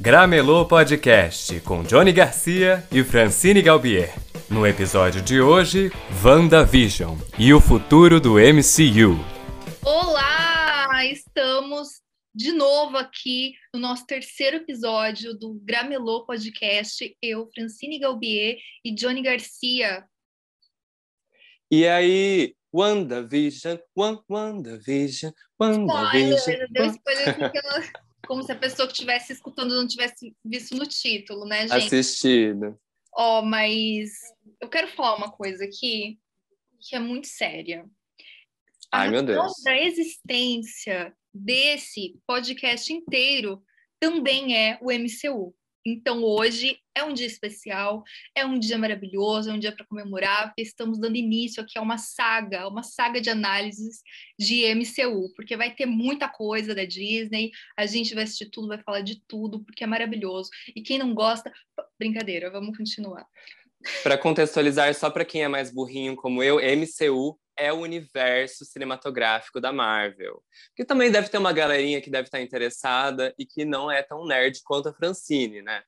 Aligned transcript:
Gramelô 0.00 0.64
Podcast 0.64 1.60
com 1.62 1.82
Johnny 1.82 2.12
Garcia 2.12 2.86
e 2.92 3.02
Francine 3.02 3.60
Galbier. 3.60 4.14
No 4.48 4.64
episódio 4.64 5.20
de 5.20 5.40
hoje, 5.40 5.90
WandaVision 6.24 7.18
e 7.36 7.52
o 7.52 7.60
futuro 7.60 8.20
do 8.20 8.34
MCU. 8.34 9.18
Olá! 9.84 11.04
Estamos 11.04 12.00
de 12.32 12.52
novo 12.52 12.96
aqui 12.96 13.54
no 13.74 13.80
nosso 13.80 14.06
terceiro 14.06 14.58
episódio 14.58 15.34
do 15.34 15.54
Gramelô 15.64 16.24
Podcast. 16.24 17.16
Eu, 17.20 17.50
Francine 17.52 17.98
Galbier 17.98 18.56
e 18.84 18.94
Johnny 18.94 19.20
Garcia. 19.20 20.04
E 21.68 21.88
aí, 21.88 22.54
WandaVision, 22.72 23.78
WandaVision, 23.96 25.32
WandaVision. 25.60 26.38
Spoiler, 26.38 27.92
como 28.26 28.42
se 28.42 28.52
a 28.52 28.56
pessoa 28.56 28.86
que 28.86 28.94
estivesse 28.94 29.32
escutando 29.32 29.74
não 29.74 29.86
tivesse 29.86 30.34
visto 30.44 30.76
no 30.76 30.86
título, 30.86 31.44
né, 31.46 31.68
gente? 31.68 31.86
Assistido. 31.86 32.78
Ó, 33.14 33.40
oh, 33.40 33.42
mas 33.42 34.10
eu 34.60 34.68
quero 34.68 34.88
falar 34.88 35.16
uma 35.16 35.30
coisa 35.30 35.64
aqui 35.64 36.18
que 36.80 36.94
é 36.94 36.98
muito 36.98 37.26
séria. 37.26 37.84
Ai, 38.92 39.10
meu 39.10 39.22
Deus. 39.22 39.66
A 39.66 39.76
existência 39.76 41.14
desse 41.32 42.18
podcast 42.26 42.92
inteiro 42.92 43.62
também 44.00 44.56
é 44.56 44.78
o 44.80 44.90
MCU. 44.92 45.54
Então, 45.90 46.22
hoje 46.22 46.78
é 46.94 47.02
um 47.02 47.14
dia 47.14 47.26
especial, 47.26 48.04
é 48.34 48.44
um 48.44 48.58
dia 48.58 48.76
maravilhoso, 48.76 49.48
é 49.48 49.52
um 49.54 49.58
dia 49.58 49.72
para 49.72 49.86
comemorar, 49.86 50.48
porque 50.48 50.60
estamos 50.60 50.98
dando 50.98 51.16
início 51.16 51.62
aqui 51.62 51.78
a 51.78 51.82
uma 51.82 51.96
saga, 51.96 52.68
uma 52.68 52.82
saga 52.82 53.22
de 53.22 53.30
análises 53.30 54.02
de 54.38 54.66
MCU, 54.74 55.32
porque 55.34 55.56
vai 55.56 55.74
ter 55.74 55.86
muita 55.86 56.28
coisa 56.28 56.74
da 56.74 56.84
Disney, 56.84 57.50
a 57.74 57.86
gente 57.86 58.14
vai 58.14 58.24
assistir 58.24 58.50
tudo, 58.50 58.68
vai 58.68 58.82
falar 58.82 59.00
de 59.00 59.22
tudo, 59.26 59.64
porque 59.64 59.82
é 59.82 59.86
maravilhoso. 59.86 60.50
E 60.76 60.82
quem 60.82 60.98
não 60.98 61.14
gosta, 61.14 61.50
brincadeira, 61.98 62.50
vamos 62.50 62.76
continuar. 62.76 63.26
Para 64.02 64.18
contextualizar, 64.18 64.94
só 64.94 65.08
para 65.08 65.24
quem 65.24 65.42
é 65.42 65.48
mais 65.48 65.72
burrinho 65.72 66.16
como 66.16 66.42
eu, 66.42 66.56
MCU 66.56 67.38
é 67.58 67.72
o 67.72 67.80
universo 67.80 68.64
cinematográfico 68.64 69.60
da 69.60 69.72
Marvel. 69.72 70.42
Que 70.76 70.84
também 70.84 71.10
deve 71.10 71.28
ter 71.28 71.38
uma 71.38 71.52
galerinha 71.52 72.00
que 72.00 72.10
deve 72.10 72.28
estar 72.28 72.40
interessada 72.40 73.34
e 73.38 73.44
que 73.44 73.64
não 73.64 73.90
é 73.90 74.02
tão 74.02 74.24
nerd 74.26 74.60
quanto 74.64 74.88
a 74.88 74.94
Francine, 74.94 75.60
né? 75.60 75.82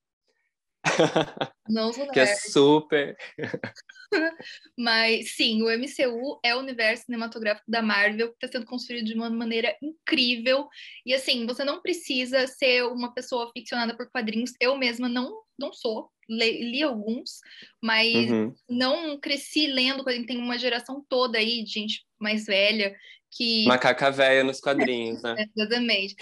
Não 1.68 1.92
sou 1.92 2.04
nerd. 2.04 2.14
que 2.14 2.20
é 2.20 2.26
super. 2.26 3.16
Mas 4.76 5.36
sim, 5.36 5.62
o 5.62 5.70
MCU 5.70 6.40
é 6.42 6.54
o 6.54 6.58
universo 6.58 7.04
cinematográfico 7.04 7.70
da 7.70 7.82
Marvel 7.82 8.30
que 8.30 8.44
está 8.44 8.58
sendo 8.58 8.66
construído 8.66 9.06
de 9.06 9.14
uma 9.14 9.30
maneira 9.30 9.76
incrível. 9.82 10.68
E 11.04 11.14
assim, 11.14 11.46
você 11.46 11.64
não 11.64 11.80
precisa 11.80 12.46
ser 12.46 12.84
uma 12.84 13.12
pessoa 13.14 13.50
ficcionada 13.52 13.96
por 13.96 14.10
quadrinhos. 14.10 14.52
Eu 14.58 14.76
mesma 14.76 15.08
não, 15.08 15.42
não 15.58 15.72
sou. 15.72 16.10
Li, 16.30 16.82
alguns, 16.82 17.40
mas 17.82 18.30
uhum. 18.30 18.54
não 18.68 19.18
cresci 19.18 19.66
lendo. 19.66 20.04
Tem 20.04 20.38
uma 20.38 20.58
geração 20.58 21.04
toda 21.08 21.38
aí 21.38 21.64
de 21.64 21.70
gente 21.70 22.04
mais 22.18 22.46
velha 22.46 22.94
que 23.32 23.64
macaca 23.66 24.10
velha 24.10 24.42
nos 24.42 24.60
quadrinhos, 24.60 25.22
né? 25.22 25.34
Exatamente. 25.56 26.16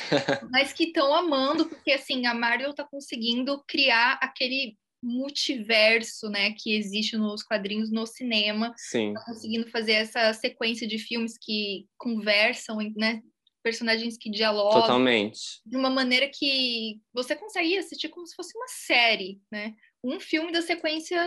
Mas 0.51 0.73
que 0.73 0.85
estão 0.85 1.15
amando 1.15 1.67
porque 1.67 1.93
assim 1.93 2.27
a 2.27 2.35
Marvel 2.35 2.71
está 2.71 2.85
conseguindo 2.85 3.63
criar 3.67 4.19
aquele 4.23 4.77
multiverso, 5.03 6.29
né, 6.29 6.55
que 6.59 6.75
existe 6.75 7.17
nos 7.17 7.43
quadrinhos 7.43 7.91
no 7.91 8.05
cinema. 8.05 8.75
Sim. 8.77 9.15
Tá 9.15 9.25
conseguindo 9.27 9.71
fazer 9.71 9.93
essa 9.93 10.33
sequência 10.33 10.89
de 10.89 10.99
filmes 10.99 11.39
que 11.41 11.87
conversam, 11.97 12.79
né, 12.97 13.23
personagens 13.63 14.17
que 14.17 14.31
dialogam. 14.31 14.81
Totalmente. 14.81 15.61
De 15.65 15.77
uma 15.77 15.91
maneira 15.91 16.29
que 16.33 17.01
você 17.13 17.37
consegue 17.37 17.77
assistir 17.77 18.09
como 18.09 18.27
se 18.27 18.35
fosse 18.35 18.57
uma 18.57 18.69
série, 18.69 19.41
né? 19.51 19.75
Um 20.03 20.21
filme 20.21 20.53
da 20.53 20.63
sequência 20.63 21.21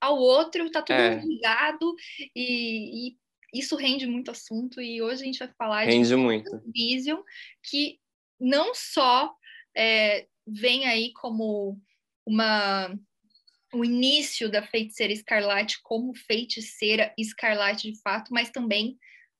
ao 0.00 0.18
outro, 0.18 0.70
tá 0.70 0.82
tudo 0.82 0.98
é. 0.98 1.20
ligado 1.20 1.94
e, 2.34 3.08
e, 3.08 3.16
isso 3.54 3.76
rende 3.76 4.06
muito 4.06 4.30
assunto 4.30 4.80
e 4.80 5.00
hoje 5.00 5.22
a 5.22 5.26
gente 5.26 5.38
vai 5.38 5.52
falar 5.56 5.84
rende 5.84 6.08
de 6.08 6.16
muito. 6.16 6.50
Vision, 6.74 7.20
que 7.62 7.98
não 8.38 8.74
só 8.74 9.34
é, 9.76 10.26
vem 10.46 10.86
aí 10.86 11.12
como 11.14 11.80
uma 12.26 12.94
o 13.72 13.84
início 13.84 14.50
da 14.50 14.62
feiticeira 14.62 15.12
escarlate 15.12 15.80
como 15.82 16.14
feiticeira 16.14 17.12
escarlate 17.18 17.90
de 17.90 18.00
fato, 18.00 18.32
mas 18.32 18.50
também 18.50 18.96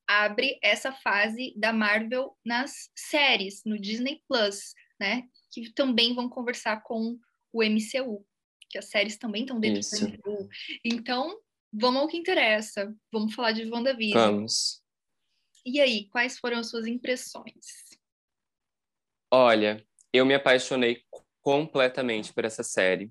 abre 0.06 0.58
essa 0.62 0.92
fase 0.92 1.54
da 1.56 1.72
Marvel 1.72 2.36
nas 2.44 2.90
séries, 2.94 3.62
no 3.64 3.78
Disney 3.78 4.20
Plus, 4.28 4.74
né? 5.00 5.22
Que 5.50 5.72
também 5.72 6.14
vão 6.14 6.28
conversar 6.28 6.82
com 6.82 7.18
o 7.52 7.62
MCU, 7.62 8.25
que 8.76 8.78
as 8.78 8.90
séries 8.90 9.16
também 9.16 9.42
estão 9.42 9.58
dentro 9.58 9.80
Isso. 9.80 10.06
do 10.06 10.12
MCU. 10.12 10.48
Então, 10.84 11.40
vamos 11.72 12.02
ao 12.02 12.08
que 12.08 12.18
interessa. 12.18 12.94
Vamos 13.10 13.34
falar 13.34 13.52
de 13.52 13.68
WandaVision. 13.70 14.20
Vamos. 14.20 14.82
E 15.64 15.80
aí, 15.80 16.08
quais 16.10 16.38
foram 16.38 16.58
as 16.58 16.68
suas 16.68 16.86
impressões? 16.86 17.66
Olha, 19.32 19.84
eu 20.12 20.24
me 20.24 20.34
apaixonei 20.34 21.02
completamente 21.42 22.32
por 22.32 22.44
essa 22.44 22.62
série 22.62 23.10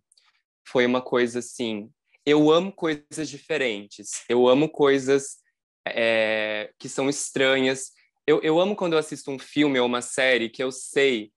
foi 0.68 0.86
uma 0.86 1.02
coisa 1.02 1.40
assim. 1.40 1.92
Eu 2.26 2.52
amo 2.52 2.72
coisas 2.72 3.30
diferentes, 3.30 4.24
eu 4.28 4.48
amo 4.48 4.68
coisas 4.68 5.38
é, 5.88 6.72
que 6.80 6.90
são 6.90 7.08
estranhas. 7.08 7.92
Eu, 8.26 8.42
eu 8.42 8.60
amo 8.60 8.76
quando 8.76 8.94
eu 8.94 9.00
assisto 9.00 9.30
um 9.30 9.38
filme 9.38 9.80
ou 9.80 9.86
uma 9.86 10.02
série 10.02 10.50
que 10.50 10.64
eu 10.64 10.72
sei 10.72 11.32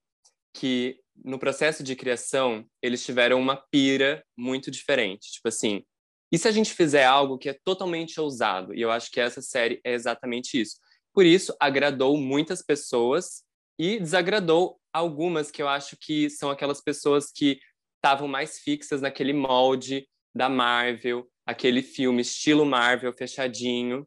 que 0.55 0.99
no 1.25 1.39
processo 1.39 1.83
de 1.83 1.97
criação 1.97 2.65
eles 2.83 3.05
tiveram 3.05 3.41
uma 3.41 3.57
pira 3.71 4.25
muito 4.37 4.71
diferente. 4.71 5.33
Tipo 5.33 5.49
assim, 5.49 5.83
e 6.31 6.39
se 6.39 6.47
a 6.47 6.51
gente 6.51 6.73
fizer 6.73 7.05
algo 7.05 7.39
que 7.39 7.49
é 7.49 7.59
totalmente 7.65 8.21
ousado? 8.21 8.75
E 8.75 8.81
eu 8.81 8.91
acho 8.91 9.11
que 9.11 9.21
essa 9.21 9.41
série 9.41 9.81
é 9.85 9.95
exatamente 9.95 10.61
isso. 10.61 10.77
Por 11.13 11.25
isso, 11.25 11.55
agradou 11.59 12.17
muitas 12.17 12.63
pessoas 12.63 13.43
e 13.79 13.99
desagradou 13.99 14.79
algumas 14.93 15.51
que 15.51 15.63
eu 15.63 15.69
acho 15.69 15.97
que 15.99 16.29
são 16.29 16.51
aquelas 16.51 16.83
pessoas 16.83 17.31
que 17.33 17.59
estavam 17.97 18.29
mais 18.29 18.59
fixas 18.59 19.01
naquele 19.01 19.33
molde 19.33 20.07
da 20.35 20.49
Marvel, 20.49 21.29
aquele 21.47 21.83
filme 21.83 22.23
estilo 22.23 22.67
Marvel 22.67 23.13
fechadinho. 23.17 24.07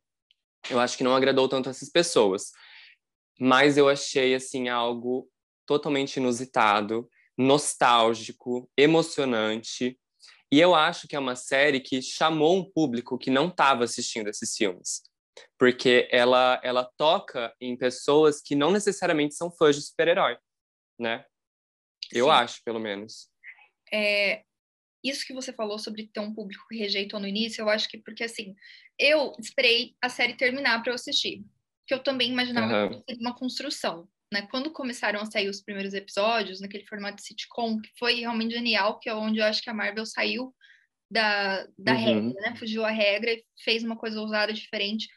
Eu 0.70 0.80
acho 0.80 0.98
que 0.98 1.04
não 1.04 1.16
agradou 1.16 1.50
tanto 1.50 1.70
essas 1.70 1.90
pessoas. 1.90 2.52
Mas 3.40 3.78
eu 3.78 3.90
achei 3.90 4.36
assim 4.36 4.70
algo 4.70 5.28
totalmente 5.72 6.18
inusitado, 6.18 7.10
nostálgico, 7.38 8.70
emocionante. 8.78 9.98
E 10.52 10.60
eu 10.60 10.76
acho 10.76 11.08
que 11.08 11.16
é 11.16 11.20
uma 11.20 11.36
série 11.36 11.80
que 11.80 12.02
chamou 12.02 12.58
um 12.58 12.72
público 12.72 13.18
que 13.18 13.30
não 13.30 13.48
estava 13.48 13.84
assistindo 13.84 14.28
esses 14.28 14.56
filmes. 14.56 15.02
Porque 15.58 16.10
ela, 16.12 16.60
ela 16.64 16.84
toca 16.98 17.56
em 17.60 17.78
pessoas 17.78 18.42
que 18.42 18.56
não 18.56 18.72
necessariamente 18.72 19.36
são 19.36 19.50
fãs 19.50 19.76
de 19.76 19.82
super-herói, 19.82 20.38
né? 21.00 21.26
Eu 22.12 22.26
Sim. 22.26 22.32
acho, 22.32 22.62
pelo 22.66 22.80
menos 22.80 23.32
é, 23.92 24.44
isso 25.04 25.26
que 25.26 25.34
você 25.34 25.52
falou 25.52 25.78
sobre 25.78 26.08
ter 26.08 26.20
um 26.22 26.34
público 26.34 26.66
que 26.70 26.78
rejeitou 26.78 27.20
no 27.20 27.28
início, 27.28 27.62
eu 27.62 27.70
acho 27.70 27.90
que 27.90 27.98
porque 27.98 28.24
assim, 28.24 28.56
eu 28.98 29.34
esperei 29.40 29.96
a 30.02 30.10
série 30.10 30.36
terminar 30.36 30.82
para 30.82 30.92
eu 30.92 30.96
assistir, 30.96 31.44
que 31.86 31.94
eu 31.94 32.02
também 32.02 32.32
imaginava 32.32 32.86
uhum. 32.86 33.04
que 33.04 33.16
uma 33.16 33.36
construção, 33.36 34.08
né? 34.32 34.44
Quando 34.44 34.72
começaram 34.72 35.20
a 35.20 35.26
sair 35.26 35.50
os 35.50 35.62
primeiros 35.62 35.94
episódios 35.94 36.62
naquele 36.62 36.86
formato 36.86 37.18
de 37.18 37.24
sitcom, 37.24 37.80
que 37.80 37.90
foi 38.00 38.22
realmente 38.22 38.54
genial, 38.54 39.00
que 39.00 39.10
é 39.10 39.14
onde 39.14 39.40
eu 39.40 39.46
acho 39.46 39.62
que 39.62 39.70
a 39.70 39.74
Marvel 39.74 40.06
saiu 40.06 40.54
da, 41.10 41.68
da 41.78 41.94
uhum. 41.94 41.98
regra, 41.98 42.42
né? 42.42 42.56
Fugiu 42.56 42.86
a 42.86 42.92
regra 42.92 43.32
e 43.32 43.44
fez 43.64 43.84
uma 43.84 43.98
coisa 43.98 44.20
ousada 44.20 44.54
diferente. 44.54 45.08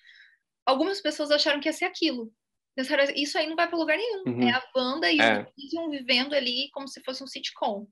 Algumas 0.67 1.01
pessoas 1.01 1.31
acharam 1.31 1.61
que 1.61 1.69
ia 1.69 1.73
ser 1.73 1.85
aquilo. 1.85 2.33
Pensaram, 2.77 3.05
isso 3.15 3.39
aí 3.39 3.47
não 3.47 3.55
vai 3.55 3.69
para 3.69 3.79
lugar 3.79 3.97
nenhum. 3.97 4.25
Uhum. 4.27 4.49
É 4.49 4.53
a 4.53 4.63
Wanda 4.75 5.13
e 5.13 5.21
é. 5.21 5.47
Vision 5.57 5.91
vivendo 5.91 6.35
ali 6.35 6.69
como 6.73 6.89
se 6.89 7.01
fosse 7.05 7.23
um 7.23 7.27
sitcom 7.27 7.87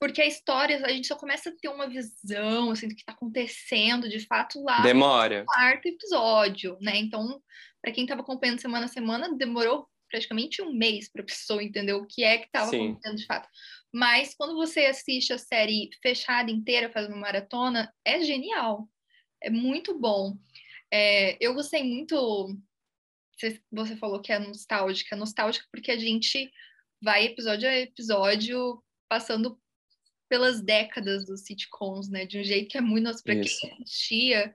porque 0.00 0.22
a 0.22 0.26
história, 0.26 0.82
a 0.82 0.88
gente 0.88 1.06
só 1.06 1.14
começa 1.14 1.50
a 1.50 1.52
ter 1.52 1.68
uma 1.68 1.86
visão, 1.86 2.70
assim, 2.70 2.88
do 2.88 2.94
que 2.94 3.02
está 3.02 3.12
acontecendo, 3.12 4.08
de 4.08 4.20
fato, 4.20 4.62
lá 4.62 4.80
Demora. 4.80 5.40
no 5.40 5.44
quarto 5.44 5.86
episódio, 5.86 6.78
né? 6.80 6.96
Então, 6.96 7.38
para 7.82 7.92
quem 7.92 8.04
estava 8.04 8.22
acompanhando 8.22 8.62
semana 8.62 8.86
a 8.86 8.88
semana, 8.88 9.36
demorou 9.36 9.86
praticamente 10.10 10.60
um 10.60 10.72
mês 10.72 11.10
para 11.10 11.22
a 11.22 11.26
pessoa 11.26 11.62
entender 11.62 11.92
o 11.94 12.06
que 12.06 12.22
é 12.22 12.38
que 12.38 12.46
estava 12.46 12.66
acontecendo 12.66 13.16
de 13.16 13.26
fato. 13.26 13.48
Mas 13.92 14.34
quando 14.34 14.54
você 14.54 14.86
assiste 14.86 15.32
a 15.32 15.38
série 15.38 15.88
fechada 16.02 16.50
inteira, 16.50 16.90
fazendo 16.90 17.12
uma 17.12 17.22
maratona, 17.22 17.92
é 18.04 18.20
genial. 18.22 18.88
É 19.42 19.48
muito 19.48 19.98
bom. 19.98 20.36
É, 20.90 21.36
eu 21.40 21.54
gostei 21.54 21.82
muito. 21.82 22.56
Você 23.72 23.96
falou 23.96 24.20
que 24.20 24.32
é 24.32 24.38
nostálgica. 24.38 25.16
Nostálgica 25.16 25.66
porque 25.72 25.90
a 25.90 25.98
gente 25.98 26.50
vai 27.00 27.24
episódio 27.24 27.68
a 27.68 27.76
episódio 27.78 28.82
passando 29.08 29.58
pelas 30.28 30.62
décadas 30.62 31.26
dos 31.26 31.42
sitcoms, 31.42 32.08
né? 32.08 32.26
De 32.26 32.38
um 32.38 32.44
jeito 32.44 32.68
que 32.68 32.78
é 32.78 32.80
muito 32.80 33.04
nosso 33.04 33.22
para 33.22 33.34
quem 33.34 33.42
assistia. 33.42 34.54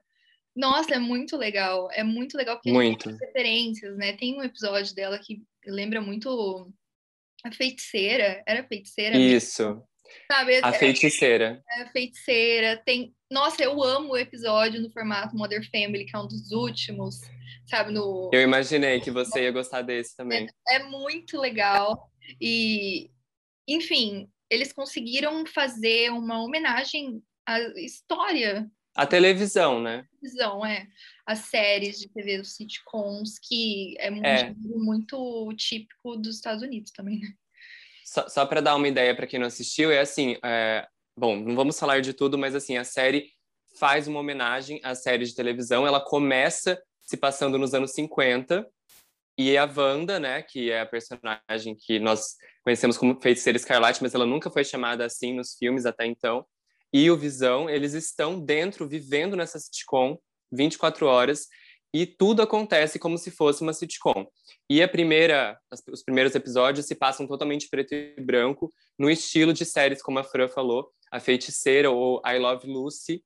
Nossa, 0.56 0.96
é 0.96 1.00
muito 1.00 1.36
legal. 1.36 1.90
É 1.92 2.04
muito 2.04 2.38
legal 2.38 2.56
porque 2.56 2.72
muito. 2.72 3.10
tem 3.10 3.18
referências, 3.28 3.98
né? 3.98 4.14
Tem 4.14 4.38
um 4.38 4.44
episódio 4.44 4.96
dela 4.96 5.20
que 5.20 5.42
lembra 5.66 6.02
muito 6.02 6.72
a 7.44 7.52
feiticeira, 7.52 8.42
era 8.48 8.64
feiticeira? 8.64 9.18
Isso. 9.18 9.64
Mesmo? 9.64 9.88
Sabe? 10.32 10.58
A 10.58 10.74
feiticeira. 10.74 11.62
É, 11.70 11.82
a 11.82 11.92
feiticeira. 11.92 12.82
Tem. 12.86 13.14
Nossa, 13.30 13.64
eu 13.64 13.84
amo 13.84 14.14
o 14.14 14.18
episódio 14.18 14.82
no 14.82 14.92
formato 14.92 15.36
Mother 15.36 15.68
Family, 15.70 16.06
que 16.06 16.16
é 16.16 16.20
um 16.20 16.28
dos 16.28 16.52
últimos, 16.52 17.22
sabe? 17.66 17.92
No... 17.92 18.30
Eu 18.34 18.42
imaginei 18.42 19.00
que 19.00 19.12
você 19.12 19.44
ia 19.44 19.52
gostar 19.52 19.82
desse 19.82 20.16
também. 20.16 20.48
É, 20.70 20.76
é 20.76 20.84
muito 20.84 21.40
legal. 21.40 22.10
E, 22.40 23.10
enfim, 23.68 24.30
eles 24.50 24.72
conseguiram 24.72 25.46
fazer 25.46 26.12
uma 26.12 26.42
homenagem 26.42 27.22
à 27.48 27.60
história. 27.78 28.70
A 28.96 29.06
televisão, 29.06 29.82
né? 29.82 30.06
televisão, 30.26 30.66
é. 30.66 30.88
As 31.26 31.40
séries 31.40 32.00
de 32.00 32.08
TV, 32.10 32.40
os 32.40 32.56
sitcoms, 32.56 33.38
que 33.40 33.96
é 34.00 34.10
muito, 34.10 34.26
é. 34.26 34.54
muito 34.58 35.54
típico 35.58 36.16
dos 36.16 36.36
Estados 36.36 36.64
Unidos 36.64 36.92
também, 36.92 37.20
né? 37.20 37.34
Só, 38.06 38.30
só 38.30 38.46
para 38.46 38.62
dar 38.62 38.76
uma 38.76 38.88
ideia 38.88 39.16
para 39.16 39.28
quem 39.28 39.40
não 39.40 39.48
assistiu, 39.48 39.92
é 39.92 40.00
assim, 40.00 40.38
é, 40.44 40.88
bom, 41.18 41.36
não 41.36 41.56
vamos 41.56 41.80
falar 41.80 42.02
de 42.02 42.14
tudo, 42.14 42.38
mas 42.38 42.54
assim, 42.54 42.78
a 42.78 42.84
série 42.84 43.32
faz 43.78 44.08
uma 44.08 44.20
homenagem 44.20 44.80
à 44.84 44.94
série 44.94 45.26
de 45.26 45.36
televisão. 45.36 45.86
Ela 45.86 46.00
começa 46.00 46.82
se 47.02 47.18
passando 47.18 47.58
nos 47.58 47.74
anos 47.74 47.92
50 47.92 48.68
e 49.38 49.58
a 49.58 49.66
Wanda, 49.66 50.20
né, 50.20 50.42
que 50.42 50.72
é 50.72 50.82
a 50.82 50.86
personagem 50.86 51.76
que 51.78 52.00
nós 52.00 52.36
conhecemos 52.64 52.98
como 52.98 53.20
Feiticeira 53.20 53.58
Escarlate, 53.58 54.02
mas 54.02 54.16
ela 54.16 54.26
nunca 54.26 54.50
foi 54.50 54.64
chamada 54.64 55.06
assim 55.06 55.34
nos 55.34 55.56
filmes 55.56 55.86
até 55.86 56.06
então, 56.06 56.46
e 56.98 57.12
o 57.12 57.18
Visão, 57.18 57.70
eles 57.70 57.94
estão 57.94 58.40
dentro, 58.40 58.88
vivendo 58.88 59.36
nessa 59.36 59.60
sitcom 59.60 60.18
24 60.50 61.06
horas, 61.06 61.46
e 61.94 62.06
tudo 62.06 62.42
acontece 62.42 62.98
como 62.98 63.18
se 63.18 63.32
fosse 63.32 63.62
uma 63.62 63.74
sitcom. 63.74 64.26
E 64.70 64.82
a 64.82 64.88
primeira, 64.88 65.60
os 65.92 66.02
primeiros 66.02 66.34
episódios 66.36 66.86
se 66.86 66.96
passam 66.96 67.28
totalmente 67.28 67.68
preto 67.68 67.94
e 67.94 68.16
branco, 68.22 68.72
no 68.98 69.10
estilo 69.10 69.52
de 69.52 69.66
séries 69.66 70.02
como 70.02 70.20
a 70.20 70.24
Fran 70.24 70.48
falou, 70.48 70.90
A 71.12 71.20
Feiticeira 71.20 71.92
ou 71.92 72.22
I 72.26 72.40
Love 72.40 72.66
Lucy, 72.66 73.22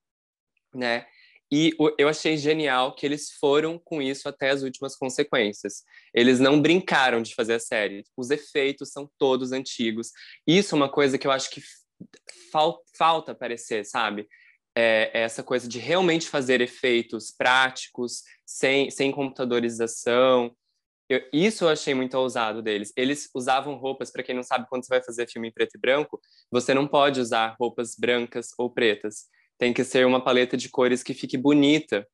né? 0.73 1.05
E 1.51 1.71
eu 1.99 2.09
achei 2.09 2.37
genial 2.37 2.95
que 2.95 3.05
eles 3.05 3.33
foram 3.39 3.77
com 3.77 4.01
isso 4.01 4.27
até 4.27 4.49
as 4.49 4.63
últimas 4.63 4.95
consequências. 4.95 5.83
Eles 6.11 6.39
não 6.39 6.59
brincaram 6.59 7.21
de 7.21 7.35
fazer 7.35 7.53
a 7.53 7.59
série. 7.59 8.03
Os 8.17 8.31
efeitos 8.31 8.91
são 8.91 9.07
todos 9.19 9.51
antigos. 9.51 10.09
Isso 10.47 10.73
é 10.73 10.75
uma 10.75 10.89
coisa 10.89 11.19
que 11.19 11.27
eu 11.27 11.31
acho 11.31 11.51
que 11.51 11.61
fal 12.51 12.81
falta 12.97 13.31
aparecer, 13.31 13.85
sabe? 13.85 14.27
é, 14.79 15.11
essa 15.13 15.43
coisa 15.43 15.67
de 15.67 15.79
realmente 15.79 16.29
fazer 16.29 16.61
efeitos 16.61 17.31
práticos, 17.31 18.23
sem, 18.45 18.89
sem 18.89 19.11
computadorização. 19.11 20.55
Eu, 21.09 21.21
isso 21.33 21.65
eu 21.65 21.69
achei 21.69 21.93
muito 21.93 22.15
ousado 22.17 22.61
deles. 22.61 22.93
Eles 22.95 23.29
usavam 23.35 23.75
roupas, 23.75 24.11
para 24.11 24.23
quem 24.23 24.35
não 24.35 24.43
sabe, 24.43 24.67
quando 24.69 24.85
você 24.85 24.89
vai 24.89 25.03
fazer 25.03 25.29
filme 25.29 25.49
em 25.49 25.51
preto 25.51 25.75
e 25.75 25.79
branco, 25.79 26.21
você 26.51 26.73
não 26.73 26.87
pode 26.87 27.19
usar 27.19 27.55
roupas 27.59 27.95
brancas 27.97 28.49
ou 28.57 28.69
pretas. 28.69 29.25
Tem 29.57 29.73
que 29.73 29.83
ser 29.83 30.05
uma 30.05 30.23
paleta 30.23 30.55
de 30.55 30.69
cores 30.69 31.03
que 31.03 31.13
fique 31.13 31.37
bonita 31.37 32.07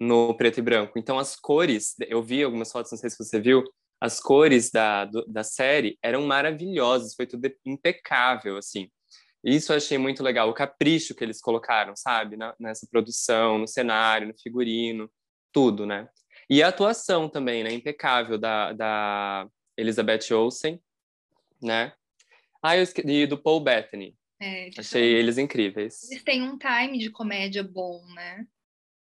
no 0.00 0.34
preto 0.36 0.58
e 0.58 0.62
branco. 0.62 0.98
Então, 0.98 1.18
as 1.18 1.36
cores, 1.36 1.94
eu 2.08 2.22
vi 2.22 2.42
algumas 2.42 2.72
fotos, 2.72 2.90
não 2.90 2.98
sei 2.98 3.10
se 3.10 3.18
você 3.18 3.40
viu, 3.40 3.62
as 4.00 4.18
cores 4.20 4.70
da, 4.70 5.04
do, 5.04 5.24
da 5.26 5.44
série 5.44 5.98
eram 6.02 6.22
maravilhosas, 6.26 7.14
foi 7.14 7.26
tudo 7.26 7.48
impecável, 7.64 8.56
assim. 8.56 8.88
Isso 9.48 9.72
eu 9.72 9.76
achei 9.76 9.98
muito 9.98 10.22
legal, 10.22 10.48
o 10.48 10.54
capricho 10.54 11.14
que 11.14 11.24
eles 11.24 11.40
colocaram, 11.40 11.94
sabe? 11.96 12.36
Na, 12.36 12.54
nessa 12.58 12.86
produção, 12.90 13.58
no 13.58 13.66
cenário, 13.66 14.28
no 14.28 14.38
figurino, 14.38 15.10
tudo, 15.52 15.86
né? 15.86 16.08
E 16.50 16.62
a 16.62 16.68
atuação 16.68 17.28
também, 17.28 17.64
né? 17.64 17.72
Impecável 17.72 18.38
da, 18.38 18.72
da 18.72 19.48
Elizabeth 19.76 20.32
Olsen, 20.32 20.80
né? 21.62 21.92
Ah, 22.62 22.76
eu 22.76 22.82
esqueci, 22.82 23.08
e 23.08 23.26
do 23.26 23.38
Paul 23.38 23.60
Bettany. 23.60 24.16
É, 24.40 24.70
Achei 24.78 25.14
eles 25.14 25.36
incríveis. 25.36 26.10
Eles 26.10 26.22
têm 26.22 26.42
um 26.42 26.56
time 26.56 26.98
de 26.98 27.10
comédia 27.10 27.62
bom, 27.62 28.04
né? 28.14 28.46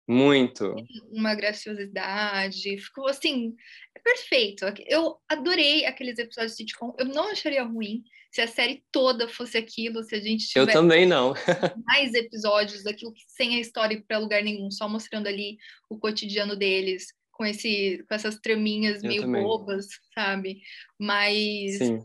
Muito. 0.08 0.74
Uma 1.10 1.34
graciosidade. 1.34 2.78
Ficou 2.78 3.08
assim, 3.08 3.54
é 3.94 4.00
perfeito. 4.00 4.64
Eu 4.86 5.16
adorei 5.28 5.84
aqueles 5.84 6.18
episódios 6.18 6.52
de 6.52 6.58
sitcom. 6.58 6.94
Eu 6.98 7.06
não 7.06 7.30
acharia 7.30 7.64
ruim 7.64 8.04
se 8.30 8.40
a 8.40 8.46
série 8.46 8.84
toda 8.92 9.28
fosse 9.28 9.56
aquilo, 9.56 10.02
se 10.04 10.14
a 10.14 10.20
gente 10.20 10.46
tivesse. 10.46 10.70
Eu 10.70 10.72
também 10.72 11.06
não. 11.06 11.34
mais 11.86 12.14
episódios 12.14 12.84
daquilo 12.84 13.12
que 13.12 13.22
sem 13.28 13.56
a 13.56 13.60
história 13.60 14.02
para 14.06 14.18
lugar 14.18 14.42
nenhum, 14.42 14.70
só 14.70 14.88
mostrando 14.88 15.26
ali 15.26 15.56
o 15.88 15.98
cotidiano 15.98 16.54
deles, 16.54 17.06
com, 17.32 17.44
esse, 17.44 18.04
com 18.06 18.14
essas 18.14 18.38
traminhas 18.38 19.02
Eu 19.02 19.08
meio 19.08 19.22
também. 19.22 19.42
bobas, 19.42 19.86
sabe? 20.14 20.60
Mas. 20.98 21.78
Sim. 21.78 22.02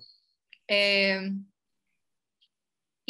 É, 0.69 1.29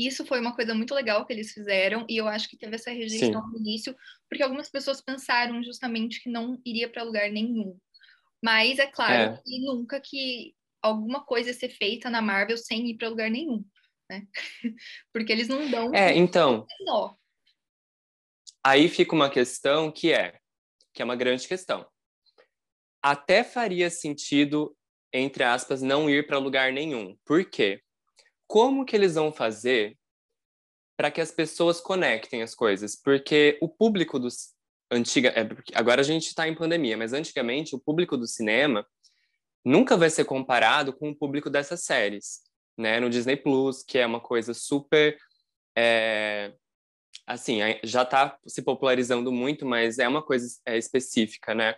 isso 0.07 0.25
foi 0.25 0.39
uma 0.39 0.55
coisa 0.55 0.73
muito 0.73 0.93
legal 0.93 1.25
que 1.25 1.33
eles 1.33 1.51
fizeram 1.51 2.05
e 2.07 2.17
eu 2.17 2.27
acho 2.27 2.49
que 2.49 2.57
teve 2.57 2.75
essa 2.75 2.91
rejeição 2.91 3.41
Sim. 3.41 3.49
no 3.51 3.57
início, 3.57 3.95
porque 4.29 4.43
algumas 4.43 4.69
pessoas 4.69 5.01
pensaram 5.01 5.61
justamente 5.63 6.21
que 6.21 6.29
não 6.29 6.59
iria 6.65 6.89
para 6.89 7.03
lugar 7.03 7.29
nenhum. 7.29 7.77
Mas 8.43 8.79
é 8.79 8.87
claro 8.87 9.33
é. 9.33 9.41
que 9.43 9.59
nunca 9.59 9.99
que 9.99 10.55
alguma 10.81 11.23
coisa 11.23 11.53
ser 11.53 11.69
feita 11.69 12.09
na 12.09 12.21
Marvel 12.21 12.57
sem 12.57 12.87
ir 12.89 12.97
para 12.97 13.09
lugar 13.09 13.29
nenhum, 13.29 13.63
né? 14.09 14.25
porque 15.13 15.31
eles 15.31 15.47
não 15.47 15.69
dão. 15.69 15.93
É, 15.93 16.15
então. 16.17 16.65
Aí 18.63 18.87
fica 18.89 19.15
uma 19.15 19.29
questão 19.29 19.91
que 19.91 20.11
é, 20.11 20.39
que 20.93 21.01
é 21.01 21.05
uma 21.05 21.15
grande 21.15 21.47
questão. 21.47 21.87
Até 23.03 23.43
faria 23.43 23.89
sentido, 23.89 24.75
entre 25.11 25.43
aspas, 25.43 25.81
não 25.81 26.09
ir 26.09 26.27
para 26.27 26.37
lugar 26.37 26.71
nenhum. 26.71 27.17
Por 27.25 27.43
quê? 27.45 27.81
Como 28.51 28.83
que 28.83 28.93
eles 28.93 29.15
vão 29.15 29.31
fazer 29.31 29.97
para 30.97 31.09
que 31.09 31.21
as 31.21 31.31
pessoas 31.31 31.79
conectem 31.79 32.41
as 32.41 32.53
coisas? 32.53 32.97
Porque 33.01 33.57
o 33.61 33.69
público 33.69 34.19
dos 34.19 34.53
antiga, 34.91 35.29
é, 35.29 35.47
agora 35.73 36.01
a 36.01 36.03
gente 36.03 36.27
está 36.27 36.45
em 36.49 36.53
pandemia, 36.53 36.97
mas 36.97 37.13
antigamente 37.13 37.73
o 37.73 37.79
público 37.79 38.17
do 38.17 38.27
cinema 38.27 38.85
nunca 39.63 39.95
vai 39.95 40.09
ser 40.09 40.25
comparado 40.25 40.91
com 40.91 41.11
o 41.11 41.15
público 41.15 41.49
dessas 41.49 41.85
séries, 41.85 42.41
né? 42.77 42.99
No 42.99 43.09
Disney 43.09 43.37
Plus, 43.37 43.83
que 43.83 43.97
é 43.97 44.05
uma 44.05 44.19
coisa 44.19 44.53
super 44.53 45.17
é, 45.73 46.53
assim, 47.25 47.59
já 47.85 48.01
está 48.01 48.37
se 48.45 48.61
popularizando 48.61 49.31
muito, 49.31 49.65
mas 49.65 49.97
é 49.97 50.09
uma 50.09 50.21
coisa 50.21 50.59
é, 50.65 50.77
específica, 50.77 51.55
né? 51.55 51.77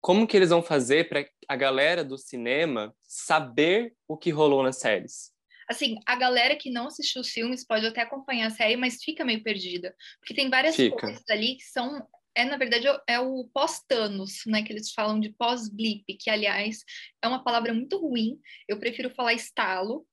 Como 0.00 0.26
que 0.26 0.38
eles 0.38 0.48
vão 0.48 0.62
fazer 0.62 1.06
para 1.06 1.28
a 1.46 1.54
galera 1.56 2.02
do 2.02 2.16
cinema 2.16 2.96
saber 3.02 3.94
o 4.08 4.16
que 4.16 4.30
rolou 4.30 4.62
nas 4.62 4.78
séries? 4.78 5.33
Assim, 5.68 5.96
a 6.06 6.16
galera 6.16 6.56
que 6.56 6.70
não 6.70 6.86
assistiu 6.86 7.20
os 7.20 7.30
filmes 7.30 7.66
pode 7.66 7.86
até 7.86 8.02
acompanhar 8.02 8.46
a 8.46 8.50
série, 8.50 8.76
mas 8.76 9.02
fica 9.02 9.24
meio 9.24 9.42
perdida. 9.42 9.94
Porque 10.20 10.34
tem 10.34 10.50
várias 10.50 10.76
fica. 10.76 10.96
coisas 10.96 11.22
ali 11.28 11.56
que 11.56 11.64
são 11.64 12.06
é 12.36 12.44
na 12.44 12.56
verdade 12.56 12.86
é 13.08 13.20
o 13.20 13.48
pós-Thanos, 13.54 14.40
né, 14.46 14.62
que 14.62 14.72
eles 14.72 14.92
falam 14.92 15.20
de 15.20 15.32
pós-blip, 15.34 16.04
que 16.18 16.28
aliás 16.28 16.80
é 17.22 17.28
uma 17.28 17.44
palavra 17.44 17.72
muito 17.72 17.96
ruim. 17.98 18.38
Eu 18.66 18.78
prefiro 18.78 19.08
falar 19.10 19.34
estalo, 19.34 20.04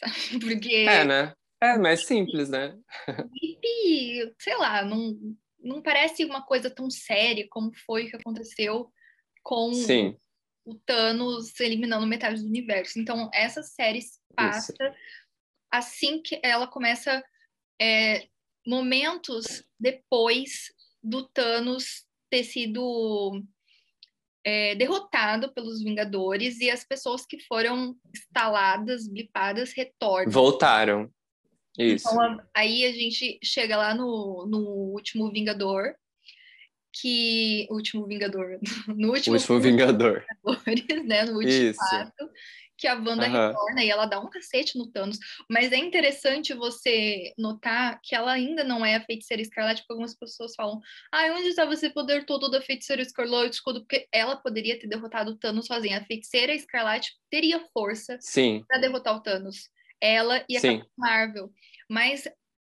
sabe? 0.00 0.40
porque 0.40 0.74
É, 0.74 1.04
né? 1.04 1.32
É 1.62 1.78
mais 1.78 2.06
simples, 2.06 2.48
né? 2.48 2.76
blip, 3.06 4.34
sei 4.38 4.56
lá, 4.56 4.84
não 4.84 5.16
não 5.62 5.82
parece 5.82 6.24
uma 6.24 6.42
coisa 6.42 6.70
tão 6.70 6.90
séria 6.90 7.46
como 7.50 7.70
foi 7.84 8.08
que 8.08 8.16
aconteceu 8.16 8.90
com 9.42 9.74
Sim. 9.74 10.16
O 10.64 10.74
Thanos 10.74 11.58
eliminando 11.60 12.06
metade 12.06 12.40
do 12.40 12.48
universo. 12.48 12.98
Então, 12.98 13.30
essa 13.32 13.62
série 13.62 14.00
passa 14.34 14.72
Isso. 14.72 14.94
assim 15.70 16.22
que 16.22 16.40
ela 16.42 16.66
começa 16.66 17.22
é, 17.80 18.26
momentos 18.66 19.64
depois 19.78 20.72
do 21.02 21.26
Thanos 21.28 22.04
ter 22.28 22.44
sido 22.44 23.42
é, 24.44 24.74
derrotado 24.74 25.52
pelos 25.52 25.82
Vingadores 25.82 26.60
e 26.60 26.70
as 26.70 26.84
pessoas 26.84 27.26
que 27.26 27.38
foram 27.40 27.96
instaladas, 28.14 29.08
blipadas, 29.08 29.72
retornam. 29.72 30.30
Voltaram. 30.30 31.10
Isso. 31.78 32.08
Então, 32.08 32.40
aí 32.54 32.84
a 32.84 32.92
gente 32.92 33.38
chega 33.42 33.76
lá 33.76 33.94
no, 33.94 34.46
no 34.46 34.58
último 34.92 35.30
Vingador, 35.30 35.94
que. 36.92 37.66
O 37.70 37.74
último 37.74 38.06
Vingador. 38.06 38.58
No 38.96 39.12
último, 39.12 39.36
último 39.36 39.60
Vingador. 39.60 40.24
Vingadores, 40.66 41.06
né? 41.06 41.24
No 41.24 41.38
último 41.38 41.74
ato 41.92 42.30
que 42.80 42.88
a 42.88 42.94
Wanda 42.94 43.26
uhum. 43.26 43.48
retorna 43.48 43.84
e 43.84 43.90
ela 43.90 44.06
dá 44.06 44.18
um 44.18 44.30
cacete 44.30 44.78
no 44.78 44.90
Thanos. 44.90 45.18
Mas 45.48 45.70
é 45.70 45.76
interessante 45.76 46.54
você 46.54 47.34
notar 47.36 48.00
que 48.02 48.14
ela 48.14 48.32
ainda 48.32 48.64
não 48.64 48.84
é 48.84 48.96
a 48.96 49.04
feiticeira 49.04 49.42
escarlate, 49.42 49.82
porque 49.82 49.92
algumas 49.92 50.16
pessoas 50.16 50.54
falam: 50.54 50.80
ah, 51.12 51.26
onde 51.36 51.48
estava 51.48 51.74
esse 51.74 51.90
poder 51.90 52.24
todo 52.24 52.50
da 52.50 52.62
feiticeira 52.62 53.02
escarlate? 53.02 53.60
Porque 53.62 54.08
ela 54.10 54.34
poderia 54.34 54.78
ter 54.78 54.88
derrotado 54.88 55.32
o 55.32 55.36
Thanos 55.36 55.66
sozinha. 55.66 55.98
A 55.98 56.04
feiticeira 56.04 56.54
escarlate 56.54 57.12
teria 57.30 57.60
força 57.74 58.18
para 58.66 58.80
derrotar 58.80 59.14
o 59.14 59.20
Thanos. 59.20 59.68
Ela 60.00 60.42
e 60.48 60.56
a 60.56 60.60
Marvel. 60.96 61.52
Mas 61.86 62.26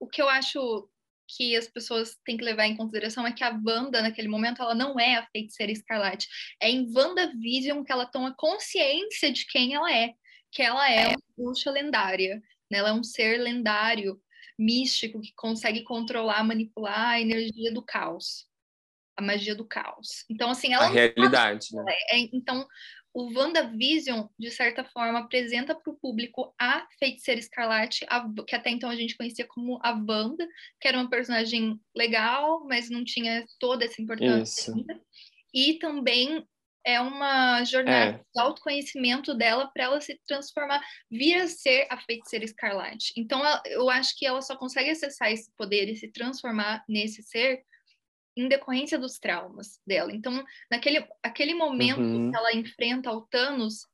o 0.00 0.08
que 0.08 0.22
eu 0.22 0.28
acho 0.30 0.88
que 1.36 1.56
as 1.56 1.68
pessoas 1.68 2.16
têm 2.24 2.36
que 2.36 2.44
levar 2.44 2.66
em 2.66 2.76
consideração 2.76 3.26
é 3.26 3.32
que 3.32 3.44
a 3.44 3.50
Wanda, 3.64 4.02
naquele 4.02 4.28
momento, 4.28 4.62
ela 4.62 4.74
não 4.74 4.98
é 4.98 5.16
a 5.16 5.26
feiticeira 5.26 5.72
escarlate. 5.72 6.28
É 6.60 6.68
em 6.68 6.90
WandaVision 6.94 7.84
que 7.84 7.92
ela 7.92 8.06
toma 8.06 8.34
consciência 8.36 9.32
de 9.32 9.46
quem 9.46 9.74
ela 9.74 9.92
é. 9.92 10.14
que 10.50 10.62
ela 10.62 10.90
é 10.90 11.08
uma 11.08 11.22
bruxa 11.36 11.70
lendária, 11.70 12.42
né? 12.70 12.78
Ela 12.78 12.90
é 12.90 12.92
um 12.92 13.04
ser 13.04 13.38
lendário, 13.38 14.20
místico, 14.58 15.20
que 15.20 15.32
consegue 15.34 15.82
controlar, 15.82 16.44
manipular 16.44 17.10
a 17.10 17.20
energia 17.20 17.72
do 17.72 17.82
caos, 17.82 18.46
a 19.16 19.22
magia 19.22 19.54
do 19.54 19.64
caos. 19.64 20.24
Então, 20.28 20.50
assim, 20.50 20.74
ela... 20.74 20.86
A 20.86 20.90
realidade, 20.90 21.68
né? 21.72 21.84
É, 22.10 22.18
então, 22.32 22.66
o 23.12 23.32
WandaVision, 23.32 24.26
de 24.38 24.50
certa 24.50 24.84
forma, 24.84 25.20
apresenta 25.20 25.74
para 25.74 25.92
o 25.92 25.96
público 25.96 26.54
a 26.58 26.86
Feiticeira 26.98 27.40
Escarlate, 27.40 28.06
a, 28.08 28.24
que 28.46 28.54
até 28.54 28.70
então 28.70 28.88
a 28.88 28.96
gente 28.96 29.16
conhecia 29.16 29.46
como 29.46 29.78
a 29.82 29.90
Wanda, 29.90 30.46
que 30.80 30.86
era 30.86 30.98
uma 30.98 31.10
personagem 31.10 31.80
legal, 31.94 32.64
mas 32.66 32.88
não 32.88 33.04
tinha 33.04 33.44
toda 33.58 33.84
essa 33.84 34.00
importância 34.00 34.72
ainda. 34.72 35.00
E 35.52 35.74
também 35.74 36.46
é 36.84 37.00
uma 37.00 37.62
jornada 37.64 38.16
é. 38.16 38.24
de 38.32 38.40
autoconhecimento 38.40 39.34
dela 39.34 39.70
para 39.72 39.84
ela 39.84 40.00
se 40.00 40.18
transformar, 40.26 40.80
vir 41.10 41.34
a 41.34 41.48
ser 41.48 41.86
a 41.90 41.98
Feiticeira 41.98 42.44
Escarlate. 42.44 43.12
Então, 43.16 43.42
eu 43.66 43.90
acho 43.90 44.16
que 44.16 44.24
ela 44.24 44.40
só 44.40 44.56
consegue 44.56 44.90
acessar 44.90 45.30
esse 45.32 45.50
poder 45.56 45.88
e 45.88 45.96
se 45.96 46.08
transformar 46.08 46.84
nesse 46.88 47.22
ser 47.22 47.62
em 48.36 48.48
decorrência 48.48 48.98
dos 48.98 49.18
traumas 49.18 49.80
dela. 49.86 50.12
Então, 50.12 50.44
naquele 50.70 51.06
aquele 51.22 51.54
momento 51.54 52.00
uhum. 52.00 52.30
que 52.30 52.36
ela 52.36 52.54
enfrenta 52.54 53.10
o 53.10 53.22
Thanos, 53.22 53.86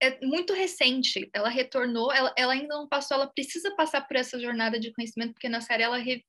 é 0.00 0.24
muito 0.24 0.52
recente. 0.52 1.28
Ela 1.32 1.48
retornou, 1.48 2.12
ela, 2.12 2.32
ela 2.36 2.52
ainda 2.52 2.74
não 2.74 2.88
passou, 2.88 3.16
ela 3.16 3.26
precisa 3.26 3.74
passar 3.74 4.02
por 4.02 4.16
essa 4.16 4.38
jornada 4.38 4.78
de 4.78 4.92
conhecimento, 4.92 5.32
porque 5.32 5.48
na 5.48 5.60
série 5.60 5.82
ela, 5.82 5.96
re, 5.96 6.24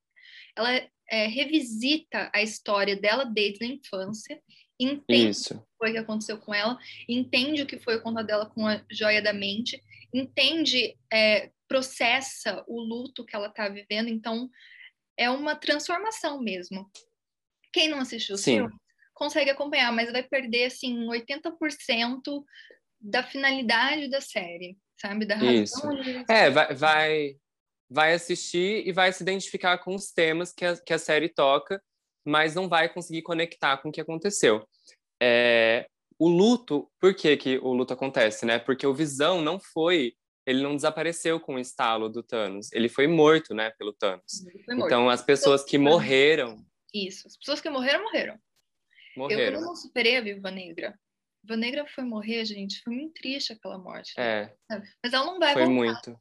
ela 0.56 0.72
é, 1.10 1.26
revisita 1.26 2.30
a 2.34 2.42
história 2.42 2.96
dela 2.96 3.24
desde 3.24 3.64
a 3.64 3.68
infância, 3.68 4.40
entende 4.80 5.30
Isso. 5.30 5.54
o 5.54 5.58
que 5.58 5.66
foi 5.78 5.92
que 5.92 5.98
aconteceu 5.98 6.38
com 6.38 6.54
ela, 6.54 6.78
entende 7.08 7.62
o 7.62 7.66
que 7.66 7.78
foi 7.78 7.96
o 7.96 8.02
conta 8.02 8.22
dela 8.24 8.46
com 8.46 8.66
a 8.66 8.82
joia 8.90 9.20
da 9.20 9.32
mente, 9.32 9.82
entende, 10.14 10.96
é, 11.12 11.50
processa 11.66 12.64
o 12.66 12.80
luto 12.80 13.24
que 13.24 13.36
ela 13.36 13.48
está 13.48 13.68
vivendo. 13.68 14.08
Então, 14.08 14.50
é 15.18 15.28
uma 15.28 15.56
transformação 15.56 16.40
mesmo. 16.40 16.88
Quem 17.72 17.88
não 17.88 18.00
assistiu 18.00 18.36
o 18.36 18.38
filme 18.38 18.72
consegue 19.18 19.50
acompanhar, 19.50 19.92
mas 19.92 20.12
vai 20.12 20.22
perder 20.22 20.66
assim 20.66 21.06
80% 21.08 22.44
da 23.00 23.22
finalidade 23.24 24.08
da 24.08 24.20
série, 24.20 24.78
sabe? 24.98 25.26
Da 25.26 25.34
razão 25.34 25.52
Isso. 25.52 25.88
De... 26.02 26.24
É, 26.30 26.48
vai, 26.48 26.74
vai, 26.74 27.36
vai 27.90 28.14
assistir 28.14 28.86
e 28.86 28.92
vai 28.92 29.12
se 29.12 29.22
identificar 29.22 29.78
com 29.78 29.94
os 29.94 30.12
temas 30.12 30.52
que 30.52 30.64
a, 30.64 30.76
que 30.76 30.92
a 30.92 30.98
série 30.98 31.28
toca, 31.28 31.82
mas 32.24 32.54
não 32.54 32.68
vai 32.68 32.88
conseguir 32.88 33.22
conectar 33.22 33.78
com 33.78 33.88
o 33.88 33.92
que 33.92 34.00
aconteceu. 34.00 34.64
É, 35.20 35.88
o 36.16 36.28
luto, 36.28 36.88
por 37.00 37.12
que, 37.12 37.36
que 37.36 37.58
o 37.58 37.72
luto 37.72 37.92
acontece, 37.92 38.46
né? 38.46 38.58
Porque 38.58 38.86
o 38.86 38.94
Visão 38.94 39.42
não 39.42 39.58
foi 39.58 40.14
ele 40.48 40.62
não 40.62 40.74
desapareceu 40.74 41.38
com 41.38 41.56
o 41.56 41.58
estalo 41.58 42.08
do 42.08 42.22
Thanos. 42.22 42.72
Ele 42.72 42.88
foi 42.88 43.06
morto, 43.06 43.54
né, 43.54 43.70
pelo 43.78 43.92
Thanos. 43.92 44.46
Então, 44.70 45.10
as 45.10 45.22
pessoas 45.22 45.62
que 45.62 45.76
morreram... 45.76 46.64
Isso. 46.92 47.28
As 47.28 47.36
pessoas 47.36 47.60
que 47.60 47.68
morreram, 47.68 48.02
morreram. 48.04 48.38
Morreram. 49.14 49.60
Eu 49.60 49.66
não 49.66 49.76
superei 49.76 50.16
a 50.16 50.22
Viva 50.22 50.50
Negra. 50.50 50.98
Viva 51.44 51.56
Negra 51.56 51.86
foi 51.86 52.02
morrer, 52.02 52.46
gente. 52.46 52.80
Foi 52.82 52.94
muito 52.94 53.12
triste 53.20 53.52
aquela 53.52 53.76
morte. 53.78 54.14
É. 54.18 54.54
Mas 55.04 55.12
ela 55.12 55.26
não 55.26 55.38
vai 55.38 55.52
foi 55.52 55.66
voltar. 55.66 55.74
muito. 55.76 56.20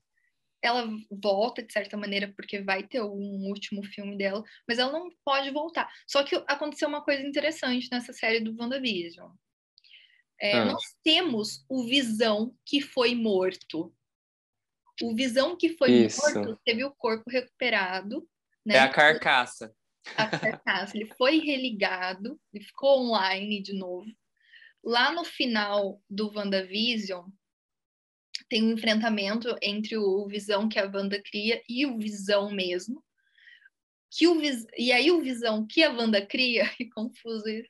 Ela 0.61 0.89
volta, 1.09 1.63
de 1.63 1.71
certa 1.71 1.95
maneira, 1.95 2.33
porque 2.35 2.59
vai 2.61 2.83
ter 2.83 3.01
um 3.01 3.47
último 3.47 3.81
filme 3.83 4.17
dela, 4.17 4.43
mas 4.67 4.77
ela 4.77 4.91
não 4.91 5.09
pode 5.23 5.51
voltar. 5.51 5.89
Só 6.05 6.21
que 6.23 6.35
aconteceu 6.47 6.89
uma 6.89 7.01
coisa 7.01 7.21
interessante 7.21 7.87
nessa 7.89 8.11
série 8.11 8.41
do 8.41 8.53
WandaVision. 8.59 9.31
É, 10.39 10.53
ah. 10.53 10.65
Nós 10.65 10.83
temos 11.03 11.63
o 11.69 11.85
Visão 11.85 12.53
que 12.65 12.81
foi 12.81 13.15
morto. 13.15 13.93
O 15.01 15.15
Visão 15.15 15.55
que 15.55 15.69
foi 15.69 16.05
Isso. 16.05 16.21
morto 16.21 16.59
teve 16.65 16.83
o 16.83 16.91
corpo 16.91 17.29
recuperado. 17.29 18.27
Né? 18.65 18.75
É 18.75 18.79
a 18.79 18.89
carcaça. 18.89 19.73
A 20.15 20.27
carcaça. 20.27 20.97
Ele 20.97 21.11
foi 21.17 21.39
religado, 21.39 22.39
ele 22.53 22.63
ficou 22.63 22.99
online 22.99 23.61
de 23.61 23.73
novo. 23.73 24.07
Lá 24.83 25.11
no 25.11 25.23
final 25.23 26.01
do 26.09 26.31
WandaVision, 26.33 27.29
tem 28.49 28.63
um 28.63 28.71
enfrentamento 28.71 29.55
entre 29.61 29.97
o 29.97 30.25
Visão 30.27 30.69
que 30.69 30.79
a 30.79 30.85
Wanda 30.85 31.21
cria 31.21 31.61
e 31.67 31.85
o 31.85 31.97
Visão 31.97 32.51
mesmo. 32.51 33.03
Que 34.09 34.27
o 34.27 34.39
vis... 34.39 34.65
E 34.77 34.91
aí 34.91 35.11
o 35.11 35.21
Visão 35.21 35.65
que 35.67 35.83
a 35.83 35.91
Wanda 35.91 36.25
cria, 36.25 36.63
é 36.79 36.85
confuso 36.93 37.47
isso, 37.49 37.69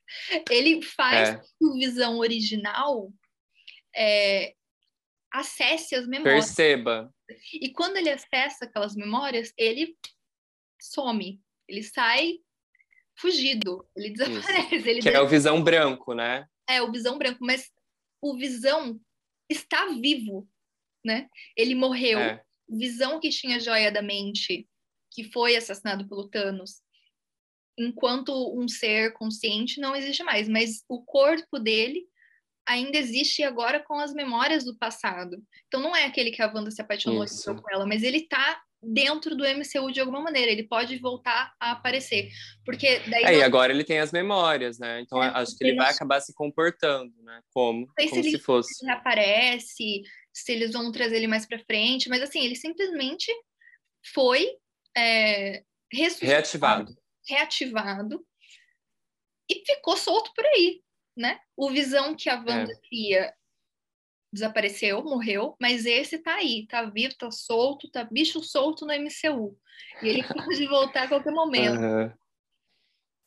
ele 0.49 0.81
faz 0.81 1.29
é. 1.29 1.41
o 1.59 1.73
Visão 1.73 2.19
original 2.19 3.11
é, 3.95 4.53
acesse 5.31 5.95
as 5.95 6.07
memórias. 6.07 6.45
Perceba. 6.45 7.13
E 7.53 7.71
quando 7.71 7.97
ele 7.97 8.09
acessa 8.09 8.65
aquelas 8.65 8.95
memórias, 8.95 9.53
ele 9.57 9.97
some, 10.81 11.41
ele 11.67 11.83
sai 11.83 12.39
fugido, 13.19 13.87
ele 13.95 14.11
desaparece. 14.11 14.75
Ele 14.75 15.01
que 15.01 15.09
é 15.09 15.21
o 15.21 15.27
visão 15.27 15.63
branco, 15.63 16.13
né? 16.13 16.47
É, 16.69 16.81
o 16.81 16.91
visão 16.91 17.17
branco, 17.17 17.39
mas 17.41 17.71
o 18.21 18.37
visão 18.37 18.99
está 19.49 19.87
vivo, 19.87 20.47
né? 21.03 21.29
Ele 21.55 21.75
morreu. 21.75 22.19
É. 22.19 22.43
Visão 22.69 23.19
que 23.19 23.29
tinha 23.29 23.59
joia 23.59 23.91
da 23.91 24.01
mente, 24.01 24.67
que 25.11 25.23
foi 25.31 25.55
assassinado 25.55 26.07
pelo 26.07 26.29
Thanos, 26.29 26.81
enquanto 27.77 28.53
um 28.59 28.67
ser 28.67 29.13
consciente 29.13 29.79
não 29.79 29.95
existe 29.95 30.23
mais, 30.23 30.49
mas 30.49 30.83
o 30.89 31.01
corpo 31.03 31.59
dele 31.59 32.05
ainda 32.67 32.97
existe 32.97 33.43
agora 33.43 33.79
com 33.79 33.95
as 33.95 34.13
memórias 34.13 34.65
do 34.65 34.77
passado. 34.77 35.41
Então 35.67 35.81
não 35.81 35.95
é 35.95 36.05
aquele 36.05 36.31
que 36.31 36.41
a 36.41 36.51
Wanda 36.53 36.69
se 36.69 36.81
apaixonou 36.81 37.25
com 37.45 37.71
ela, 37.71 37.85
mas 37.85 38.03
ele 38.03 38.27
tá 38.27 38.61
dentro 38.81 39.35
do 39.35 39.43
MCU 39.43 39.91
de 39.91 39.99
alguma 39.99 40.21
maneira, 40.21 40.51
ele 40.51 40.67
pode 40.67 40.99
voltar 40.99 41.53
a 41.59 41.71
aparecer. 41.71 42.29
Porque 42.63 42.99
daí 42.99 43.23
é, 43.23 43.31
não... 43.31 43.39
e 43.39 43.43
agora 43.43 43.71
ele 43.71 43.83
tem 43.83 43.99
as 43.99 44.11
memórias, 44.11 44.77
né? 44.77 45.01
Então 45.01 45.23
é, 45.23 45.29
acho 45.29 45.57
que 45.57 45.63
ele 45.63 45.75
vai 45.75 45.91
acabar 45.91 46.19
se 46.19 46.33
comportando, 46.33 47.13
né? 47.23 47.41
Como, 47.51 47.87
como 47.87 48.23
se, 48.23 48.31
se 48.31 48.39
fosse. 48.39 48.73
Se 48.73 48.89
aparece, 48.89 50.03
se 50.33 50.51
eles 50.51 50.73
vão 50.73 50.91
trazer 50.91 51.15
ele 51.15 51.27
mais 51.27 51.45
para 51.45 51.59
frente, 51.59 52.09
mas 52.09 52.21
assim, 52.21 52.43
ele 52.43 52.55
simplesmente 52.55 53.31
foi 54.13 54.47
é, 54.95 55.63
reativado. 55.91 56.93
reativado 57.27 58.25
e 59.49 59.63
ficou 59.65 59.95
solto 59.95 60.31
por 60.35 60.45
aí 60.45 60.81
né? 61.17 61.39
O 61.55 61.69
Visão 61.69 62.15
que 62.15 62.29
a 62.29 62.35
Wanda 62.35 62.71
é. 62.71 62.87
cria 62.87 63.33
desapareceu, 64.31 65.03
morreu, 65.03 65.55
mas 65.59 65.85
esse 65.85 66.19
tá 66.19 66.35
aí, 66.35 66.67
tá 66.67 66.83
vivo, 66.83 67.15
tá 67.17 67.31
solto, 67.31 67.89
tá 67.89 68.03
bicho 68.03 68.43
solto 68.43 68.85
no 68.85 68.93
MCU. 68.93 69.57
E 70.01 70.07
ele 70.07 70.23
pode 70.23 70.67
voltar 70.67 71.03
a 71.03 71.07
qualquer 71.07 71.31
momento. 71.31 71.79
Uhum. 71.79 72.11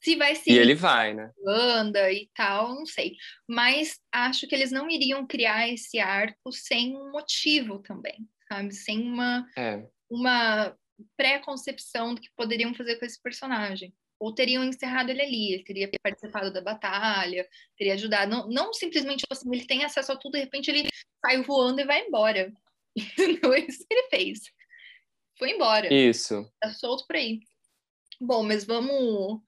Se 0.03 0.17
vai 0.17 0.35
ser. 0.35 0.53
E 0.53 0.59
ele 0.59 0.75
vai, 0.75 1.13
né? 1.13 1.31
Wanda 1.45 2.11
e 2.11 2.31
tal, 2.35 2.75
não 2.75 2.87
sei. 2.87 3.17
Mas 3.47 3.99
acho 4.11 4.47
que 4.47 4.55
eles 4.55 4.71
não 4.71 4.89
iriam 4.89 5.27
criar 5.27 5.69
esse 5.69 5.99
arco 5.99 6.53
sem 6.53 6.97
um 6.97 7.11
motivo 7.11 7.81
também, 7.81 8.27
sabe? 8.49 8.73
Sem 8.73 9.03
uma, 9.03 9.47
é. 9.57 9.87
uma 10.09 10.75
pré-concepção 11.17 12.15
do 12.15 12.21
que 12.21 12.31
poderiam 12.35 12.75
fazer 12.75 12.97
com 12.97 13.05
esse 13.05 13.21
personagem 13.21 13.95
ou 14.21 14.35
teriam 14.35 14.63
encerrado 14.63 15.11
ele 15.11 15.23
ali, 15.23 15.55
ele 15.55 15.65
teria 15.65 15.91
participado 16.03 16.53
da 16.53 16.61
batalha, 16.61 17.49
teria 17.77 17.95
ajudado. 17.95 18.31
Não, 18.31 18.47
não 18.49 18.73
simplesmente 18.75 19.21
tipo 19.21 19.33
assim, 19.33 19.49
ele 19.51 19.67
tem 19.67 19.83
acesso 19.83 20.13
a 20.13 20.17
tudo, 20.17 20.33
de 20.33 20.41
repente 20.41 20.71
ele 20.71 20.89
sai 21.25 21.43
voando 21.43 21.81
e 21.81 21.87
vai 21.87 22.07
embora. 22.07 22.53
Não 23.43 23.55
é 23.55 23.61
isso 23.61 23.87
que 23.87 23.95
ele 23.95 24.09
fez. 24.09 24.41
Foi 25.39 25.53
embora. 25.53 25.93
Isso. 25.93 26.45
Tá 26.61 26.73
solto 26.73 27.07
por 27.07 27.17
aí. 27.17 27.41
Bom, 28.21 28.43
mas 28.43 28.65
vamos. 28.65 29.41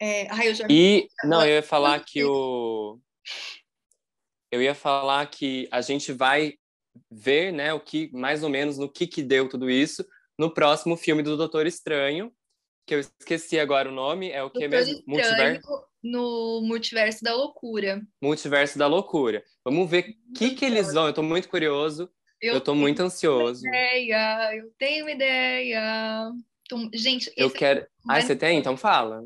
É... 0.00 0.30
Ai, 0.30 0.48
eu 0.48 0.54
já... 0.54 0.66
E 0.70 1.08
não, 1.24 1.44
eu 1.44 1.56
ia 1.56 1.62
falar 1.62 2.02
que 2.02 2.24
o. 2.24 2.98
Eu 4.50 4.62
ia 4.62 4.74
falar 4.74 5.26
que 5.26 5.68
a 5.70 5.80
gente 5.80 6.12
vai 6.12 6.54
ver, 7.10 7.52
né, 7.52 7.74
o 7.74 7.80
que 7.80 8.10
mais 8.12 8.42
ou 8.42 8.48
menos 8.48 8.78
no 8.78 8.90
que 8.90 9.06
que 9.06 9.22
deu 9.22 9.48
tudo 9.48 9.68
isso 9.68 10.06
no 10.38 10.52
próximo 10.54 10.96
filme 10.96 11.22
do 11.22 11.36
Doutor 11.36 11.66
Estranho, 11.66 12.32
que 12.90 12.94
eu 12.96 12.98
esqueci 12.98 13.60
agora 13.60 13.88
o 13.88 13.92
nome, 13.92 14.32
é 14.32 14.42
o 14.42 14.50
que 14.50 14.66
mesmo? 14.66 15.00
Multiverso? 15.06 15.86
No 16.02 16.60
Multiverso 16.62 17.22
da 17.22 17.36
Loucura. 17.36 18.02
Multiverso 18.20 18.76
da 18.76 18.88
Loucura. 18.88 19.44
Vamos 19.64 19.88
ver 19.88 20.16
o 20.28 20.32
que, 20.32 20.56
que 20.56 20.64
eles 20.64 20.92
vão. 20.92 21.06
Eu 21.06 21.12
tô 21.12 21.22
muito 21.22 21.48
curioso. 21.48 22.10
Eu, 22.42 22.54
eu 22.54 22.60
tô 22.60 22.74
muito 22.74 23.00
ansioso. 23.00 23.64
Ideia, 23.64 24.56
eu 24.56 24.72
tenho 24.76 25.04
uma 25.04 25.12
ideia. 25.12 26.32
Tô... 26.68 26.90
Gente, 26.92 27.32
eu 27.36 27.48
quero. 27.48 27.86
Ah, 28.08 28.20
você 28.20 28.34
tem? 28.34 28.58
Então 28.58 28.76
fala. 28.76 29.24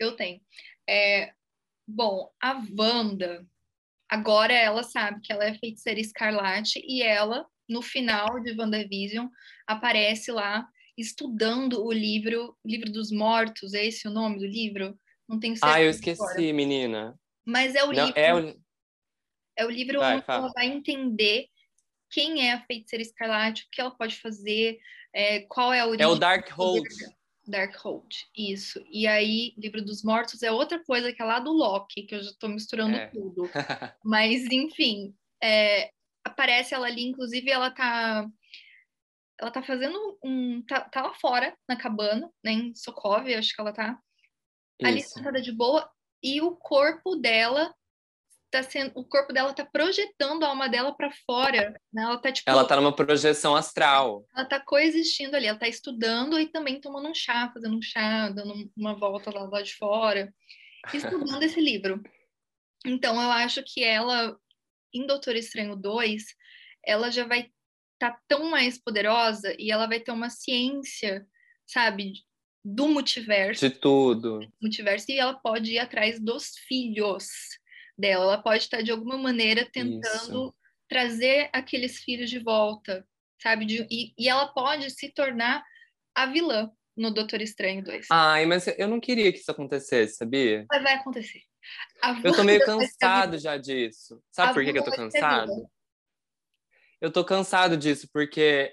Eu 0.00 0.16
tenho. 0.16 0.40
É... 0.88 1.34
Bom, 1.86 2.30
a 2.42 2.62
Wanda, 2.78 3.44
agora 4.08 4.54
ela 4.54 4.82
sabe 4.82 5.20
que 5.20 5.30
ela 5.30 5.44
é 5.44 5.52
feiticeira 5.58 6.00
escarlate 6.00 6.82
e 6.82 7.02
ela, 7.02 7.44
no 7.68 7.82
final 7.82 8.40
de 8.40 8.58
WandaVision, 8.58 9.26
aparece 9.66 10.32
lá 10.32 10.66
estudando 11.02 11.84
o 11.84 11.92
livro, 11.92 12.56
livro 12.64 12.90
dos 12.90 13.10
mortos, 13.10 13.74
é 13.74 13.84
esse 13.84 14.08
o 14.08 14.10
nome 14.10 14.38
do 14.38 14.46
livro? 14.46 14.98
Não 15.28 15.38
tenho 15.38 15.54
certeza. 15.56 15.74
Ah, 15.74 15.82
eu 15.82 15.90
esqueci, 15.90 16.22
agora. 16.22 16.52
menina. 16.52 17.18
Mas 17.44 17.74
é 17.74 17.84
o 17.84 17.92
Não, 17.92 18.06
livro. 18.06 18.20
É 18.20 18.34
o, 18.34 18.62
é 19.56 19.66
o 19.66 19.70
livro 19.70 19.98
vai, 19.98 20.16
onde 20.16 20.24
fala. 20.24 20.44
ela 20.44 20.52
vai 20.54 20.66
entender 20.66 21.46
quem 22.10 22.48
é 22.48 22.52
a 22.52 22.64
feiticeira 22.64 23.02
escarlate, 23.02 23.64
o 23.64 23.66
que 23.70 23.80
ela 23.80 23.90
pode 23.90 24.16
fazer, 24.20 24.78
é, 25.12 25.40
qual 25.40 25.72
é 25.72 25.80
a 25.80 25.86
origem. 25.86 26.04
É 26.04 26.08
o 26.08 26.18
Darkhold. 26.18 26.88
Darkhold, 27.46 28.28
isso. 28.36 28.84
E 28.88 29.06
aí, 29.06 29.52
Livro 29.58 29.82
dos 29.82 30.04
Mortos 30.04 30.42
é 30.42 30.52
outra 30.52 30.82
coisa 30.84 31.12
que 31.12 31.20
é 31.20 31.24
lá 31.24 31.40
do 31.40 31.50
Loki, 31.50 32.04
que 32.04 32.14
eu 32.14 32.22
já 32.22 32.30
estou 32.30 32.48
misturando 32.48 32.96
é. 32.96 33.06
tudo. 33.08 33.50
Mas, 34.04 34.44
enfim, 34.44 35.14
é, 35.42 35.90
aparece 36.24 36.74
ela 36.74 36.86
ali, 36.86 37.02
inclusive 37.02 37.50
ela 37.50 37.70
tá 37.70 38.28
ela 39.42 39.50
tá 39.50 39.60
fazendo 39.60 40.18
um 40.22 40.62
tá, 40.62 40.82
tá 40.82 41.02
lá 41.02 41.14
fora 41.14 41.56
na 41.68 41.76
cabana, 41.76 42.30
né, 42.44 42.52
em 42.52 42.74
Sokovia, 42.76 43.40
acho 43.40 43.52
que 43.54 43.60
ela 43.60 43.72
tá 43.72 43.98
Isso. 44.80 44.88
ali 44.88 45.02
sentada 45.02 45.42
de 45.42 45.50
boa 45.50 45.90
e 46.22 46.40
o 46.40 46.54
corpo 46.54 47.16
dela 47.16 47.74
tá 48.52 48.62
sendo 48.62 48.92
o 48.94 49.04
corpo 49.04 49.32
dela 49.32 49.52
tá 49.52 49.64
projetando 49.64 50.44
a 50.44 50.48
alma 50.48 50.68
dela 50.68 50.94
para 50.94 51.10
fora, 51.26 51.74
né? 51.92 52.02
Ela 52.02 52.18
tá 52.18 52.30
tipo 52.30 52.48
Ela 52.48 52.66
tá 52.66 52.76
numa 52.76 52.94
projeção 52.94 53.56
astral. 53.56 54.24
Ela 54.36 54.44
tá 54.44 54.60
coexistindo 54.60 55.34
ali, 55.34 55.46
ela 55.46 55.58
tá 55.58 55.66
estudando 55.66 56.38
e 56.38 56.46
também 56.46 56.80
tomando 56.80 57.08
um 57.08 57.14
chá, 57.14 57.50
fazendo 57.52 57.76
um 57.76 57.82
chá, 57.82 58.28
dando 58.28 58.70
uma 58.76 58.94
volta 58.94 59.30
lá, 59.32 59.48
lá 59.48 59.62
de 59.62 59.74
fora, 59.74 60.32
estudando 60.92 61.42
esse 61.42 61.60
livro. 61.60 62.00
Então 62.84 63.20
eu 63.20 63.30
acho 63.32 63.62
que 63.64 63.82
ela 63.82 64.36
em 64.94 65.06
Doutor 65.06 65.34
Estranho 65.34 65.74
2, 65.74 66.22
ela 66.84 67.10
já 67.10 67.26
vai 67.26 67.50
tá 68.02 68.18
tão 68.26 68.50
mais 68.50 68.76
poderosa 68.82 69.54
e 69.56 69.70
ela 69.70 69.86
vai 69.86 70.00
ter 70.00 70.10
uma 70.10 70.28
ciência, 70.28 71.24
sabe, 71.64 72.14
do 72.64 72.88
multiverso. 72.88 73.68
De 73.68 73.72
tudo. 73.72 74.40
Multiverso, 74.60 75.06
e 75.08 75.20
ela 75.20 75.34
pode 75.34 75.70
ir 75.70 75.78
atrás 75.78 76.18
dos 76.18 76.56
filhos 76.66 77.28
dela. 77.96 78.24
Ela 78.24 78.42
pode 78.42 78.64
estar, 78.64 78.82
de 78.82 78.90
alguma 78.90 79.16
maneira, 79.16 79.68
tentando 79.72 80.46
Isso. 80.46 80.54
trazer 80.88 81.48
aqueles 81.52 81.98
filhos 81.98 82.28
de 82.28 82.40
volta, 82.40 83.06
sabe? 83.40 83.64
De, 83.66 83.86
e, 83.88 84.12
e 84.18 84.28
ela 84.28 84.48
pode 84.48 84.90
se 84.90 85.08
tornar 85.08 85.64
a 86.12 86.26
vilã 86.26 86.72
no 86.96 87.14
Doutor 87.14 87.40
Estranho 87.40 87.84
2. 87.84 88.08
Ai, 88.10 88.46
mas 88.46 88.66
eu 88.66 88.88
não 88.88 88.98
queria 88.98 89.32
que 89.32 89.38
isso 89.38 89.50
acontecesse, 89.50 90.16
sabia? 90.16 90.66
Mas 90.68 90.82
vai 90.82 90.94
acontecer. 90.94 91.42
Eu 92.24 92.34
tô 92.34 92.42
meio 92.42 92.64
cansado 92.64 93.38
já 93.38 93.56
disso. 93.56 94.20
Sabe 94.32 94.54
por 94.54 94.64
que, 94.64 94.72
que 94.72 94.78
eu 94.80 94.84
tô 94.84 94.90
cansado? 94.90 95.70
Eu 97.02 97.10
tô 97.10 97.24
cansado 97.24 97.76
disso, 97.76 98.08
porque 98.12 98.72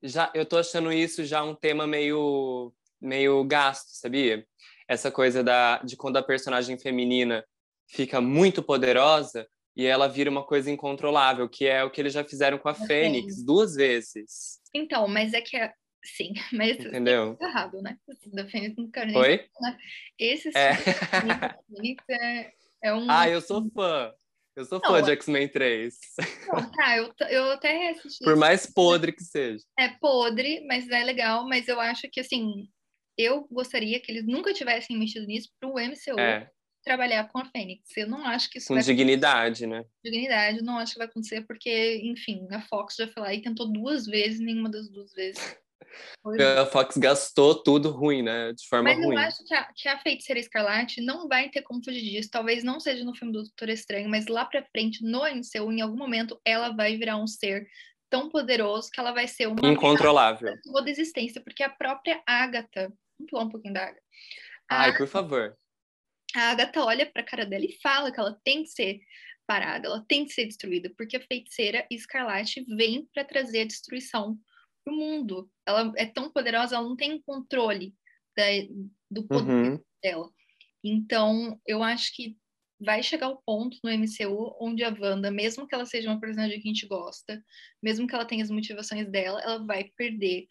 já 0.00 0.30
eu 0.32 0.46
tô 0.46 0.56
achando 0.56 0.92
isso 0.92 1.24
já 1.24 1.42
um 1.42 1.52
tema 1.52 1.84
meio, 1.84 2.72
meio 3.00 3.42
gasto, 3.42 3.88
sabia? 3.88 4.46
Essa 4.86 5.10
coisa 5.10 5.42
da, 5.42 5.78
de 5.78 5.96
quando 5.96 6.16
a 6.16 6.22
personagem 6.22 6.78
feminina 6.78 7.44
fica 7.88 8.20
muito 8.20 8.62
poderosa 8.62 9.48
e 9.74 9.84
ela 9.84 10.06
vira 10.06 10.30
uma 10.30 10.44
coisa 10.44 10.70
incontrolável, 10.70 11.48
que 11.48 11.66
é 11.66 11.82
o 11.82 11.90
que 11.90 12.00
eles 12.00 12.12
já 12.12 12.22
fizeram 12.22 12.56
com 12.56 12.68
a 12.68 12.72
é 12.72 12.86
Fênix 12.86 13.44
duas 13.44 13.74
vezes. 13.74 14.60
Então, 14.72 15.08
mas 15.08 15.34
é 15.34 15.40
que 15.40 15.58
Sim, 16.04 16.34
mas 16.52 16.78
Entendeu? 16.78 17.36
é 17.40 17.44
errado, 17.46 17.82
né? 17.82 17.98
Da 18.32 18.48
Fênix 18.48 18.76
não 18.76 18.88
quero 18.92 19.08
nem. 19.08 19.16
Oi? 19.16 19.44
Né? 19.60 19.78
Esse 20.16 20.56
é. 20.56 20.76
Fênix 20.76 22.04
é, 22.08 22.52
é 22.84 22.94
um. 22.94 23.06
Ah, 23.10 23.28
eu 23.28 23.40
sou 23.40 23.68
fã. 23.70 24.14
Eu 24.56 24.64
sou 24.64 24.80
não, 24.82 24.90
fã 24.90 25.02
de 25.02 25.10
X-Men 25.10 25.48
3. 25.48 25.94
Não, 26.48 26.70
tá, 26.70 26.96
eu, 26.96 27.12
eu 27.28 27.52
até 27.52 27.90
assisti. 27.90 28.24
Por 28.24 28.36
mais 28.36 28.66
podre 28.66 29.12
que 29.12 29.22
seja. 29.22 29.62
É 29.78 29.88
podre, 29.88 30.64
mas 30.66 30.88
é 30.88 31.04
legal. 31.04 31.46
Mas 31.46 31.68
eu 31.68 31.78
acho 31.78 32.08
que, 32.10 32.20
assim, 32.20 32.66
eu 33.18 33.46
gostaria 33.50 34.00
que 34.00 34.10
eles 34.10 34.26
nunca 34.26 34.54
tivessem 34.54 34.98
mexido 34.98 35.26
nisso 35.26 35.50
pro 35.60 35.74
MCU 35.74 36.18
é. 36.18 36.50
trabalhar 36.82 37.28
com 37.28 37.38
a 37.38 37.44
Fênix. 37.44 37.94
Eu 37.98 38.08
não 38.08 38.24
acho 38.24 38.48
que 38.48 38.56
isso 38.56 38.68
Com 38.68 38.78
dignidade, 38.78 39.66
né? 39.66 39.84
Dignidade, 40.02 40.62
não 40.62 40.78
acho 40.78 40.94
que 40.94 40.98
vai 41.00 41.06
acontecer, 41.06 41.42
porque, 41.46 42.00
enfim, 42.02 42.48
a 42.50 42.62
Fox 42.62 42.94
já 42.98 43.06
foi 43.08 43.22
lá 43.22 43.34
e 43.34 43.42
tentou 43.42 43.70
duas 43.70 44.06
vezes, 44.06 44.40
nenhuma 44.40 44.70
das 44.70 44.88
duas 44.88 45.12
vezes 45.12 45.56
a 46.58 46.66
Fox 46.66 46.96
gastou 46.96 47.62
tudo 47.62 47.90
ruim, 47.90 48.22
né? 48.22 48.52
De 48.52 48.66
forma 48.68 48.90
Mas 48.90 49.04
ruim. 49.04 49.14
Mas 49.14 49.24
eu 49.24 49.28
acho 49.28 49.44
que 49.44 49.54
a, 49.54 49.72
que 49.74 49.88
a 49.88 49.98
Feiticeira 49.98 50.40
Escarlate 50.40 51.00
não 51.00 51.28
vai 51.28 51.48
ter 51.48 51.62
como 51.62 51.82
fugir 51.82 52.02
disso. 52.02 52.30
Talvez 52.30 52.64
não 52.64 52.80
seja 52.80 53.04
no 53.04 53.14
filme 53.14 53.32
do 53.32 53.42
Doutor 53.42 53.68
Estranho, 53.68 54.08
mas 54.08 54.26
lá 54.26 54.44
pra 54.44 54.64
frente, 54.64 55.04
no 55.04 55.20
MCU, 55.20 55.72
em 55.72 55.80
algum 55.80 55.96
momento, 55.96 56.40
ela 56.44 56.70
vai 56.70 56.96
virar 56.96 57.16
um 57.16 57.26
ser 57.26 57.66
tão 58.10 58.28
poderoso 58.28 58.90
que 58.90 59.00
ela 59.00 59.12
vai 59.12 59.26
ser 59.26 59.48
uma... 59.48 59.68
Incontrolável. 59.68 60.54
Toda 60.64 60.90
existência, 60.90 61.40
porque 61.42 61.62
a 61.62 61.70
própria 61.70 62.22
Agatha... 62.26 62.92
Vamos 63.18 63.30
falar 63.30 63.44
um 63.44 63.50
pouquinho 63.50 63.74
da 63.74 63.82
Agatha. 63.82 64.02
Ai, 64.68 64.96
por 64.96 65.06
favor. 65.06 65.56
A 66.34 66.50
Agatha 66.50 66.82
olha 66.82 67.06
pra 67.06 67.22
cara 67.22 67.46
dela 67.46 67.64
e 67.64 67.78
fala 67.80 68.12
que 68.12 68.20
ela 68.20 68.38
tem 68.44 68.62
que 68.62 68.70
ser 68.70 69.00
parada, 69.46 69.86
ela 69.86 70.04
tem 70.06 70.24
que 70.24 70.32
ser 70.32 70.44
destruída, 70.44 70.92
porque 70.96 71.16
a 71.16 71.20
feiticeira 71.20 71.86
escarlate 71.90 72.64
vem 72.68 73.08
para 73.14 73.24
trazer 73.24 73.60
a 73.60 73.66
destruição 73.66 74.36
para 74.86 74.94
o 74.94 74.96
mundo. 74.96 75.50
Ela 75.66 75.92
é 75.96 76.06
tão 76.06 76.30
poderosa, 76.30 76.76
ela 76.76 76.88
não 76.88 76.96
tem 76.96 77.20
controle 77.22 77.92
da, 78.36 78.44
do 79.10 79.26
poder 79.26 79.72
uhum. 79.72 79.80
dela. 80.02 80.30
Então, 80.84 81.60
eu 81.66 81.82
acho 81.82 82.14
que 82.14 82.38
vai 82.78 83.02
chegar 83.02 83.28
o 83.28 83.42
ponto 83.44 83.78
no 83.82 83.90
MCU 83.90 84.54
onde 84.60 84.84
a 84.84 84.94
Wanda, 84.96 85.30
mesmo 85.30 85.66
que 85.66 85.74
ela 85.74 85.86
seja 85.86 86.10
uma 86.10 86.20
personagem 86.20 86.60
que 86.60 86.68
a 86.68 86.72
gente 86.72 86.86
gosta, 86.86 87.42
mesmo 87.82 88.06
que 88.06 88.14
ela 88.14 88.24
tenha 88.24 88.44
as 88.44 88.50
motivações 88.50 89.10
dela, 89.10 89.40
ela 89.40 89.64
vai 89.64 89.90
perder 89.96 90.46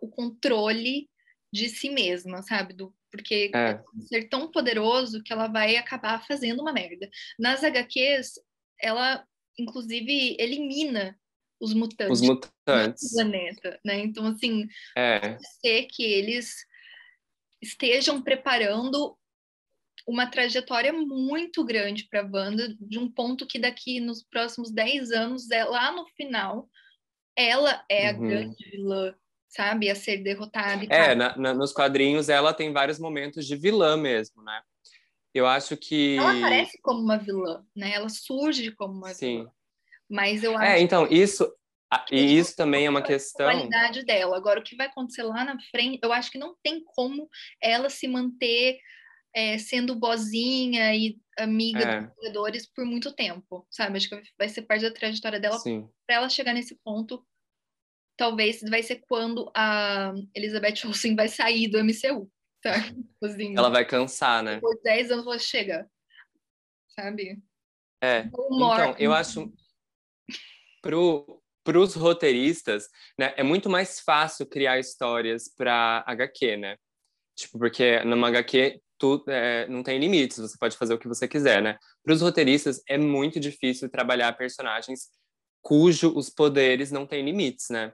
o 0.00 0.08
controle 0.08 1.08
de 1.52 1.68
si 1.68 1.90
mesma, 1.90 2.42
sabe? 2.42 2.72
Do, 2.74 2.92
porque 3.10 3.52
é. 3.54 3.80
ser 4.08 4.28
tão 4.28 4.50
poderoso 4.50 5.22
que 5.22 5.32
ela 5.32 5.46
vai 5.46 5.76
acabar 5.76 6.26
fazendo 6.26 6.60
uma 6.60 6.72
merda. 6.72 7.08
Nas 7.38 7.62
HQs, 7.62 8.40
ela 8.80 9.24
inclusive 9.58 10.36
elimina 10.38 11.18
os 11.60 11.72
mutantes, 11.72 12.20
os 12.20 12.26
mutantes. 12.26 13.10
do 13.10 13.16
planeta, 13.16 13.80
né? 13.84 13.98
Então, 14.00 14.26
assim, 14.26 14.66
é. 14.96 15.20
pode 15.20 15.46
ser 15.60 15.86
que 15.86 16.02
eles 16.02 16.54
estejam 17.62 18.20
preparando 18.22 19.16
uma 20.06 20.26
trajetória 20.26 20.92
muito 20.92 21.64
grande 21.64 22.06
para 22.08 22.20
a 22.20 22.30
Wanda, 22.30 22.74
de 22.80 22.98
um 22.98 23.10
ponto 23.10 23.46
que 23.46 23.58
daqui 23.58 23.98
nos 23.98 24.22
próximos 24.22 24.70
10 24.70 25.10
anos, 25.10 25.50
é, 25.50 25.64
lá 25.64 25.90
no 25.90 26.06
final, 26.08 26.68
ela 27.36 27.84
é 27.90 28.10
a 28.10 28.12
uhum. 28.12 28.28
grande 28.28 28.70
vilã, 28.70 29.14
sabe? 29.48 29.90
A 29.90 29.94
ser 29.96 30.18
derrotada. 30.18 30.84
é, 30.88 31.14
na, 31.14 31.36
na, 31.36 31.54
nos 31.54 31.72
quadrinhos 31.72 32.28
ela 32.28 32.54
tem 32.54 32.72
vários 32.72 32.98
momentos 32.98 33.46
de 33.46 33.56
vilã 33.56 33.96
mesmo, 33.96 34.42
né? 34.42 34.62
Eu 35.34 35.46
acho 35.46 35.76
que. 35.76 36.16
Ela 36.16 36.38
aparece 36.38 36.80
como 36.80 37.00
uma 37.00 37.18
vilã, 37.18 37.62
né? 37.74 37.92
Ela 37.92 38.08
surge 38.08 38.70
como 38.72 38.94
uma 38.94 39.12
Sim. 39.12 39.38
vilã. 39.38 39.50
Mas 40.08 40.42
eu 40.42 40.52
é, 40.52 40.56
acho. 40.56 40.64
É, 40.64 40.80
então, 40.80 41.06
isso. 41.06 41.50
E 42.10 42.38
isso 42.38 42.56
também 42.56 42.86
é 42.86 42.90
uma 42.90 43.02
questão. 43.02 43.48
A 43.48 43.52
qualidade 43.52 44.04
dela. 44.04 44.36
Agora, 44.36 44.60
o 44.60 44.62
que 44.62 44.76
vai 44.76 44.86
acontecer 44.86 45.22
lá 45.22 45.44
na 45.44 45.58
frente, 45.70 46.00
eu 46.02 46.12
acho 46.12 46.30
que 46.30 46.38
não 46.38 46.56
tem 46.62 46.82
como 46.84 47.28
ela 47.60 47.88
se 47.88 48.08
manter 48.08 48.78
é, 49.36 49.58
sendo 49.58 49.94
bozinha 49.94 50.94
e 50.94 51.18
amiga 51.38 51.80
é. 51.80 52.00
dos 52.00 52.14
jogadores 52.16 52.66
por 52.66 52.86
muito 52.86 53.12
tempo, 53.14 53.66
sabe? 53.70 53.98
Acho 53.98 54.08
que 54.08 54.22
vai 54.38 54.48
ser 54.48 54.62
parte 54.62 54.82
da 54.82 54.90
trajetória 54.90 55.38
dela 55.38 55.58
para 56.06 56.16
ela 56.16 56.28
chegar 56.28 56.54
nesse 56.54 56.74
ponto. 56.82 57.24
Talvez 58.16 58.62
vai 58.62 58.82
ser 58.82 59.04
quando 59.06 59.50
a 59.54 60.14
Elizabeth 60.34 60.86
Olsen 60.86 61.14
vai 61.14 61.28
sair 61.28 61.68
do 61.68 61.78
MCU, 61.84 62.30
tá? 62.62 62.72
Assim, 63.22 63.54
ela 63.56 63.68
vai 63.68 63.84
cansar, 63.84 64.42
né? 64.42 64.58
Por 64.58 64.80
10 64.82 65.10
anos 65.10 65.26
ela 65.26 65.38
chega, 65.38 65.88
sabe? 66.98 67.38
É. 68.02 68.20
Então, 68.20 68.96
eu 68.98 69.12
acho 69.12 69.52
para 71.64 71.78
os 71.78 71.94
roteiristas, 71.94 72.88
né, 73.18 73.34
é 73.36 73.42
muito 73.42 73.68
mais 73.68 74.00
fácil 74.00 74.46
criar 74.46 74.78
histórias 74.78 75.48
para 75.54 76.04
HQ, 76.06 76.56
né? 76.56 76.76
Tipo, 77.34 77.58
porque 77.58 78.02
numa 78.04 78.28
HQ 78.28 78.80
tu, 78.98 79.24
é, 79.28 79.66
não 79.68 79.82
tem 79.82 79.98
limites, 79.98 80.38
você 80.38 80.56
pode 80.58 80.76
fazer 80.76 80.94
o 80.94 80.98
que 80.98 81.08
você 81.08 81.28
quiser, 81.28 81.62
né? 81.62 81.78
Para 82.02 82.14
os 82.14 82.22
roteiristas 82.22 82.80
é 82.88 82.96
muito 82.96 83.38
difícil 83.38 83.90
trabalhar 83.90 84.32
personagens 84.34 85.08
cujo 85.60 86.12
os 86.16 86.30
poderes 86.30 86.92
não 86.92 87.06
têm 87.06 87.24
limites, 87.24 87.66
né? 87.70 87.92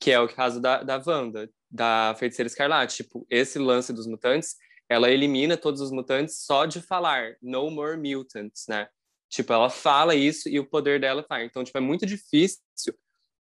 Que 0.00 0.12
é 0.12 0.20
o 0.20 0.28
caso 0.28 0.60
da, 0.60 0.82
da 0.82 1.02
Wanda, 1.04 1.50
da 1.70 2.14
Feiticeira 2.16 2.46
Escarlate. 2.46 3.02
Tipo, 3.02 3.26
esse 3.28 3.58
lance 3.58 3.92
dos 3.92 4.06
mutantes, 4.06 4.54
ela 4.88 5.10
elimina 5.10 5.56
todos 5.56 5.80
os 5.80 5.90
mutantes 5.90 6.44
só 6.44 6.64
de 6.64 6.80
falar 6.80 7.36
no 7.42 7.70
more 7.70 7.96
mutants, 7.96 8.66
né? 8.68 8.88
Tipo, 9.28 9.52
ela 9.52 9.68
fala 9.68 10.14
isso 10.14 10.48
e 10.48 10.58
o 10.58 10.66
poder 10.66 11.00
dela 11.00 11.22
tá. 11.22 11.44
Então, 11.44 11.62
tipo, 11.62 11.76
é 11.76 11.80
muito 11.80 12.06
difícil 12.06 12.62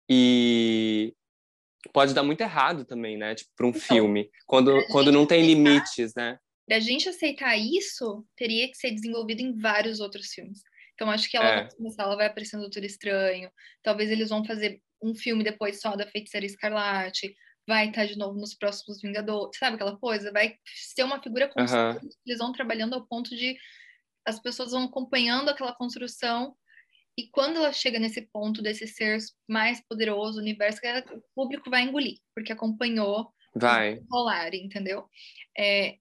e 0.10 1.14
pode 1.94 2.14
dar 2.14 2.24
muito 2.24 2.42
errado 2.42 2.86
também, 2.86 3.18
né? 3.18 3.36
Tipo, 3.36 3.52
para 3.56 3.66
um 3.66 3.70
então, 3.70 3.82
filme, 3.82 4.30
quando, 4.46 4.74
quando 4.88 5.12
não 5.12 5.26
tem 5.26 5.42
aceitar, 5.42 5.56
limites, 5.56 6.14
né? 6.16 6.40
Pra 6.68 6.80
gente 6.80 7.08
aceitar 7.08 7.58
isso, 7.58 8.26
teria 8.36 8.68
que 8.70 8.76
ser 8.76 8.92
desenvolvido 8.92 9.42
em 9.42 9.58
vários 9.58 10.00
outros 10.00 10.28
filmes. 10.28 10.62
Então, 10.94 11.10
acho 11.10 11.30
que 11.30 11.38
ela, 11.38 11.48
é. 11.48 11.56
vai 11.62 11.72
começar, 11.72 12.04
ela 12.04 12.16
vai 12.16 12.26
aparecer 12.26 12.58
no 12.58 12.64
Doutor 12.64 12.84
Estranho. 12.84 13.50
Talvez 13.84 14.10
eles 14.10 14.30
vão 14.30 14.44
fazer 14.44 14.82
um 15.02 15.14
filme 15.14 15.44
depois 15.44 15.80
só 15.80 15.96
da 15.96 16.08
Feiticeira 16.08 16.46
Escarlate. 16.46 17.36
Vai 17.68 17.90
estar 17.90 18.06
de 18.06 18.18
novo 18.18 18.40
nos 18.40 18.56
próximos 18.56 19.00
Vingadores. 19.02 19.58
Sabe 19.60 19.76
aquela 19.76 19.98
coisa? 19.98 20.32
Vai 20.32 20.56
ser 20.66 21.04
uma 21.04 21.22
figura 21.22 21.50
constante. 21.50 22.08
Eles 22.26 22.40
vão 22.40 22.52
trabalhando 22.52 22.96
ao 22.96 23.06
ponto 23.06 23.30
de 23.36 23.56
as 24.28 24.40
pessoas 24.40 24.72
vão 24.72 24.84
acompanhando 24.84 25.50
aquela 25.50 25.74
construção 25.74 26.56
E 27.18 27.30
quando 27.32 27.56
ela 27.58 27.72
chega 27.72 27.98
nesse 27.98 28.22
ponto 28.22 28.62
desse 28.62 28.86
ser 28.86 29.18
mais 29.48 29.82
poderoso, 29.88 30.40
universo, 30.40 30.80
o 31.12 31.22
público 31.34 31.70
vai 31.70 31.82
engolir, 31.82 32.20
porque 32.36 32.52
acompanhou 32.52 33.34
vai 33.56 34.00
rolar, 34.12 34.54
entendeu? 34.54 35.10
É, 35.58 35.98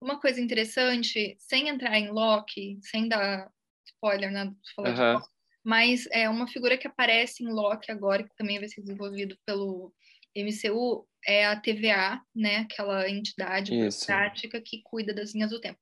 uma 0.00 0.18
coisa 0.18 0.40
interessante, 0.40 1.36
sem 1.38 1.68
entrar 1.68 1.98
em 1.98 2.10
Loki, 2.10 2.78
sem 2.80 3.08
dar 3.08 3.50
spoiler, 3.84 4.30
né? 4.30 4.54
Falar 4.74 5.14
uhum. 5.14 5.20
de 5.20 5.26
mas 5.64 6.08
é 6.10 6.28
uma 6.28 6.48
figura 6.48 6.76
que 6.76 6.88
aparece 6.88 7.44
em 7.44 7.48
Loki 7.48 7.92
agora, 7.92 8.24
que 8.24 8.34
também 8.36 8.58
vai 8.58 8.68
ser 8.68 8.80
desenvolvido 8.80 9.38
pelo 9.46 9.92
MCU, 10.36 11.06
é 11.26 11.46
a 11.46 11.60
TVA, 11.60 12.20
né? 12.34 12.56
Aquela 12.58 13.08
entidade 13.08 13.70
prática 14.04 14.60
que 14.60 14.82
cuida 14.82 15.14
das 15.14 15.34
linhas 15.34 15.50
do 15.50 15.60
tempo. 15.60 15.78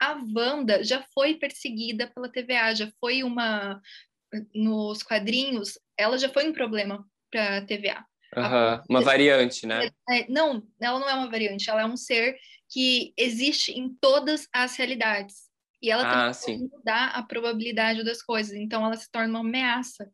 A 0.00 0.18
Wanda 0.34 0.82
já 0.82 1.04
foi 1.14 1.34
perseguida 1.34 2.10
pela 2.14 2.30
TVA, 2.30 2.74
já 2.74 2.90
foi 3.00 3.22
uma 3.22 3.80
nos 4.54 5.02
quadrinhos, 5.02 5.78
ela 5.96 6.18
já 6.18 6.28
foi 6.28 6.48
um 6.48 6.52
problema 6.52 7.06
para 7.30 7.58
a 7.58 7.64
TVA. 7.64 8.04
Uhum. 8.36 8.82
Uma 8.90 9.00
variante, 9.00 9.66
né? 9.66 9.90
É, 10.10 10.28
não, 10.28 10.66
ela 10.80 10.98
não 10.98 11.08
é 11.08 11.14
uma 11.14 11.30
variante, 11.30 11.70
ela 11.70 11.82
é 11.82 11.86
um 11.86 11.96
ser 11.96 12.36
que 12.68 13.14
existe 13.16 13.72
em 13.72 13.94
todas 14.00 14.48
as 14.52 14.76
realidades. 14.76 15.48
E 15.80 15.90
ela 15.90 16.28
ah, 16.28 16.32
tem 16.34 16.58
que 16.58 16.74
mudar 16.74 17.10
a 17.10 17.22
probabilidade 17.22 18.02
das 18.02 18.22
coisas. 18.22 18.54
Então, 18.54 18.84
ela 18.84 18.96
se 18.96 19.10
torna 19.10 19.28
uma 19.28 19.40
ameaça. 19.40 20.10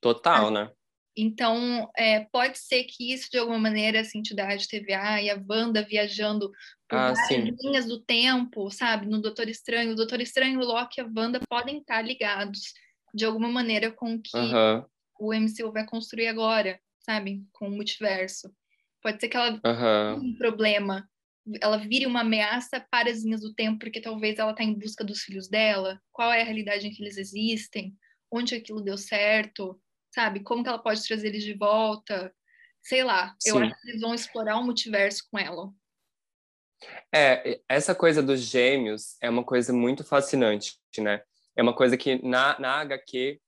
Total, 0.00 0.50
né? 0.50 0.70
Então, 1.16 1.90
é, 1.96 2.20
pode 2.32 2.58
ser 2.58 2.84
que 2.84 3.12
isso, 3.12 3.28
de 3.30 3.38
alguma 3.38 3.58
maneira, 3.58 3.98
essa 3.98 4.16
entidade 4.16 4.66
TVA 4.66 5.20
e 5.20 5.30
a 5.30 5.42
Wanda 5.48 5.82
viajando 5.82 6.50
por 6.88 6.98
ah, 6.98 7.12
várias 7.12 7.60
linhas 7.62 7.86
do 7.86 8.00
tempo, 8.00 8.70
sabe? 8.70 9.06
No 9.06 9.20
Doutor 9.20 9.48
Estranho. 9.48 9.92
O 9.92 9.96
Doutor 9.96 10.20
Estranho, 10.20 10.58
o 10.58 10.64
Loki 10.64 11.00
e 11.00 11.04
a 11.04 11.10
Wanda 11.14 11.40
podem 11.48 11.78
estar 11.78 12.02
ligados 12.02 12.72
de 13.12 13.24
alguma 13.24 13.48
maneira 13.48 13.90
com 13.90 14.14
o 14.14 14.22
que 14.22 14.36
uhum. 14.36 14.84
o 15.20 15.34
MCU 15.34 15.70
vai 15.70 15.84
construir 15.84 16.28
agora, 16.28 16.80
sabe? 17.00 17.44
Com 17.52 17.68
o 17.68 17.70
multiverso. 17.72 18.50
Pode 19.02 19.20
ser 19.20 19.28
que 19.28 19.36
ela 19.36 19.50
uhum. 19.50 19.60
tenha 19.60 20.14
um 20.14 20.34
problema 20.36 21.06
ela 21.60 21.76
vire 21.76 22.06
uma 22.06 22.20
ameaça 22.20 22.80
para 22.90 23.10
as 23.10 23.24
linhas 23.24 23.40
do 23.40 23.52
tempo, 23.52 23.80
porque 23.80 24.00
talvez 24.00 24.38
ela 24.38 24.52
está 24.52 24.62
em 24.62 24.78
busca 24.78 25.04
dos 25.04 25.22
filhos 25.22 25.48
dela, 25.48 26.00
qual 26.12 26.32
é 26.32 26.40
a 26.40 26.44
realidade 26.44 26.86
em 26.86 26.90
que 26.92 27.02
eles 27.02 27.16
existem, 27.16 27.96
onde 28.30 28.54
aquilo 28.54 28.80
deu 28.80 28.96
certo, 28.96 29.80
sabe? 30.12 30.40
Como 30.40 30.62
que 30.62 30.68
ela 30.68 30.78
pode 30.78 31.02
trazer 31.06 31.28
eles 31.28 31.42
de 31.42 31.54
volta? 31.54 32.32
Sei 32.82 33.02
lá, 33.02 33.34
Sim. 33.38 33.50
eu 33.50 33.58
acho 33.58 33.80
que 33.80 33.90
eles 33.90 34.00
vão 34.00 34.14
explorar 34.14 34.58
o 34.58 34.64
multiverso 34.64 35.24
com 35.30 35.38
ela. 35.38 35.70
É, 37.14 37.60
essa 37.68 37.94
coisa 37.94 38.22
dos 38.22 38.40
gêmeos 38.40 39.16
é 39.20 39.30
uma 39.30 39.44
coisa 39.44 39.72
muito 39.72 40.02
fascinante, 40.04 40.78
né? 40.98 41.22
É 41.56 41.62
uma 41.62 41.74
coisa 41.74 41.96
que 41.96 42.20
na, 42.26 42.58
na 42.58 42.80
HQ, 42.80 43.40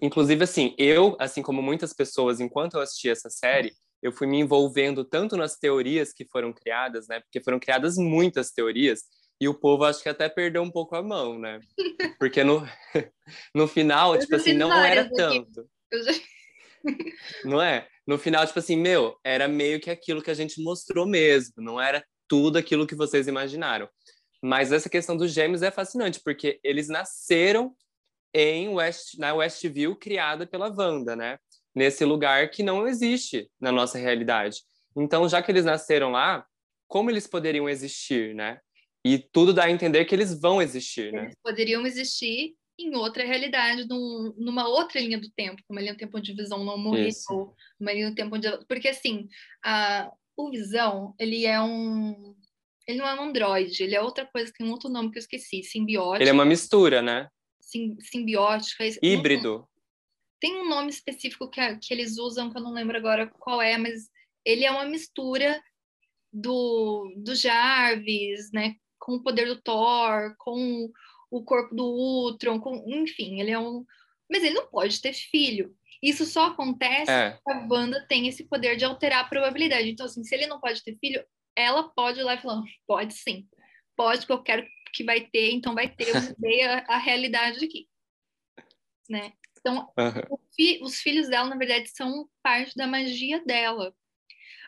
inclusive 0.00 0.44
assim, 0.44 0.74
eu, 0.78 1.16
assim 1.18 1.42
como 1.42 1.60
muitas 1.60 1.92
pessoas, 1.92 2.40
enquanto 2.40 2.74
eu 2.74 2.80
assisti 2.80 3.10
essa 3.10 3.28
série, 3.28 3.74
eu 4.02 4.12
fui 4.12 4.26
me 4.26 4.38
envolvendo 4.38 5.04
tanto 5.04 5.36
nas 5.36 5.58
teorias 5.58 6.12
que 6.12 6.24
foram 6.24 6.52
criadas, 6.52 7.08
né? 7.08 7.20
Porque 7.20 7.42
foram 7.42 7.58
criadas 7.58 7.96
muitas 7.96 8.50
teorias 8.52 9.02
e 9.40 9.48
o 9.48 9.54
povo 9.54 9.84
acho 9.84 10.02
que 10.02 10.08
até 10.08 10.28
perdeu 10.28 10.62
um 10.62 10.70
pouco 10.70 10.96
a 10.96 11.02
mão, 11.02 11.38
né? 11.38 11.60
Porque 12.18 12.42
no, 12.42 12.62
no 13.54 13.68
final, 13.68 14.18
tipo 14.18 14.34
assim, 14.34 14.54
não 14.54 14.72
era 14.72 15.10
tanto. 15.10 15.68
Já... 15.92 16.12
não 17.44 17.60
é? 17.60 17.86
No 18.06 18.18
final, 18.18 18.46
tipo 18.46 18.58
assim, 18.58 18.76
meu, 18.76 19.18
era 19.24 19.48
meio 19.48 19.80
que 19.80 19.90
aquilo 19.90 20.22
que 20.22 20.30
a 20.30 20.34
gente 20.34 20.62
mostrou 20.62 21.06
mesmo, 21.06 21.54
não 21.56 21.80
era 21.80 22.04
tudo 22.28 22.58
aquilo 22.58 22.86
que 22.86 22.94
vocês 22.94 23.26
imaginaram. 23.26 23.88
Mas 24.42 24.72
essa 24.72 24.88
questão 24.88 25.16
dos 25.16 25.32
gêmeos 25.32 25.62
é 25.62 25.70
fascinante, 25.70 26.20
porque 26.22 26.60
eles 26.62 26.88
nasceram 26.88 27.74
em 28.32 28.68
West, 28.68 29.18
na 29.18 29.34
Westview, 29.34 29.96
criada 29.96 30.46
pela 30.46 30.68
Wanda, 30.68 31.16
né? 31.16 31.38
nesse 31.76 32.06
lugar 32.06 32.50
que 32.50 32.62
não 32.62 32.88
existe 32.88 33.50
na 33.60 33.70
nossa 33.70 33.98
realidade. 33.98 34.62
Então, 34.96 35.28
já 35.28 35.42
que 35.42 35.52
eles 35.52 35.66
nasceram 35.66 36.10
lá, 36.10 36.46
como 36.88 37.10
eles 37.10 37.26
poderiam 37.26 37.68
existir, 37.68 38.34
né? 38.34 38.58
E 39.04 39.18
tudo 39.18 39.52
dá 39.52 39.64
a 39.64 39.70
entender 39.70 40.06
que 40.06 40.14
eles 40.14 40.40
vão 40.40 40.62
existir, 40.62 41.12
né? 41.12 41.24
Eles 41.24 41.36
poderiam 41.42 41.86
existir 41.86 42.54
em 42.78 42.94
outra 42.94 43.24
realidade, 43.24 43.86
num, 43.88 44.34
numa 44.36 44.68
outra 44.68 45.00
linha 45.00 45.18
do 45.18 45.30
tempo, 45.30 45.62
uma 45.68 45.80
linha 45.80 45.94
do 45.94 45.98
tempo 45.98 46.18
onde 46.18 46.34
Visão 46.34 46.64
não 46.64 46.76
morreu, 46.76 47.08
Isso. 47.08 47.54
uma 47.80 47.92
linha 47.92 48.10
do 48.10 48.14
tempo 48.14 48.36
onde... 48.36 48.48
Porque, 48.66 48.88
assim, 48.88 49.28
a, 49.64 50.10
o 50.36 50.50
Visão, 50.50 51.14
ele 51.18 51.46
é 51.46 51.60
um... 51.60 52.34
Ele 52.86 52.98
não 52.98 53.08
é 53.08 53.14
um 53.14 53.24
androide, 53.24 53.82
ele 53.82 53.96
é 53.96 54.00
outra 54.00 54.24
coisa, 54.26 54.52
tem 54.56 54.64
um 54.64 54.70
outro 54.70 54.88
nome 54.88 55.10
que 55.10 55.18
eu 55.18 55.20
esqueci, 55.20 55.62
simbiótico. 55.64 56.22
Ele 56.22 56.30
é 56.30 56.32
uma 56.32 56.44
mistura, 56.44 57.02
né? 57.02 57.28
Sim, 57.60 57.96
simbiótico. 57.98 58.80
É 58.82 58.90
Híbrido. 59.02 59.68
Tem 60.38 60.56
um 60.56 60.68
nome 60.68 60.90
específico 60.90 61.50
que, 61.50 61.60
que 61.78 61.92
eles 61.92 62.16
usam, 62.16 62.48
que 62.48 62.58
eu 62.58 62.62
não 62.62 62.72
lembro 62.72 62.96
agora 62.96 63.26
qual 63.26 63.60
é, 63.60 63.76
mas 63.76 64.08
ele 64.44 64.64
é 64.64 64.70
uma 64.70 64.84
mistura 64.84 65.60
do, 66.32 67.12
do 67.16 67.34
Jarvis, 67.34 68.52
né? 68.52 68.76
Com 69.00 69.14
o 69.14 69.22
poder 69.22 69.46
do 69.46 69.60
Thor, 69.60 70.36
com 70.38 70.88
o 71.30 71.42
corpo 71.42 71.74
do 71.74 71.84
Ultron, 71.84 72.60
com, 72.60 72.84
enfim, 72.86 73.40
ele 73.40 73.50
é 73.50 73.58
um. 73.58 73.84
Mas 74.30 74.42
ele 74.42 74.54
não 74.54 74.66
pode 74.66 75.00
ter 75.00 75.12
filho. 75.12 75.74
Isso 76.02 76.24
só 76.24 76.46
acontece 76.46 77.10
é. 77.10 77.38
a 77.46 77.66
Wanda 77.70 78.06
tem 78.06 78.28
esse 78.28 78.44
poder 78.44 78.76
de 78.76 78.84
alterar 78.84 79.24
a 79.24 79.28
probabilidade. 79.28 79.88
Então, 79.88 80.06
assim, 80.06 80.22
se 80.24 80.34
ele 80.34 80.46
não 80.46 80.60
pode 80.60 80.82
ter 80.82 80.96
filho, 80.98 81.24
ela 81.56 81.88
pode 81.88 82.20
ir 82.20 82.22
lá 82.22 82.34
e 82.34 82.40
falar, 82.40 82.62
pode 82.86 83.14
sim, 83.14 83.48
pode, 83.96 84.20
porque 84.20 84.32
eu 84.32 84.42
quero 84.42 84.66
que 84.92 85.04
vai 85.04 85.20
ter, 85.20 85.52
então 85.52 85.74
vai 85.74 85.88
ter, 85.88 86.08
eu 86.08 86.14
mudei 86.38 86.62
a, 86.62 86.84
a 86.88 86.98
realidade 86.98 87.64
aqui. 87.64 87.88
Né? 89.08 89.32
Então, 89.58 89.92
uhum. 89.98 90.38
fi, 90.54 90.80
os 90.82 91.00
filhos 91.00 91.28
dela, 91.28 91.48
na 91.48 91.56
verdade, 91.56 91.88
são 91.88 92.28
parte 92.42 92.74
da 92.76 92.86
magia 92.86 93.44
dela. 93.44 93.94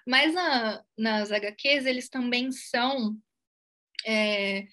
Mas 0.06 0.32
na, 0.32 0.82
nas 0.96 1.30
HQs, 1.30 1.86
eles 1.86 2.08
também 2.08 2.50
são. 2.50 3.16
É, 4.06 4.66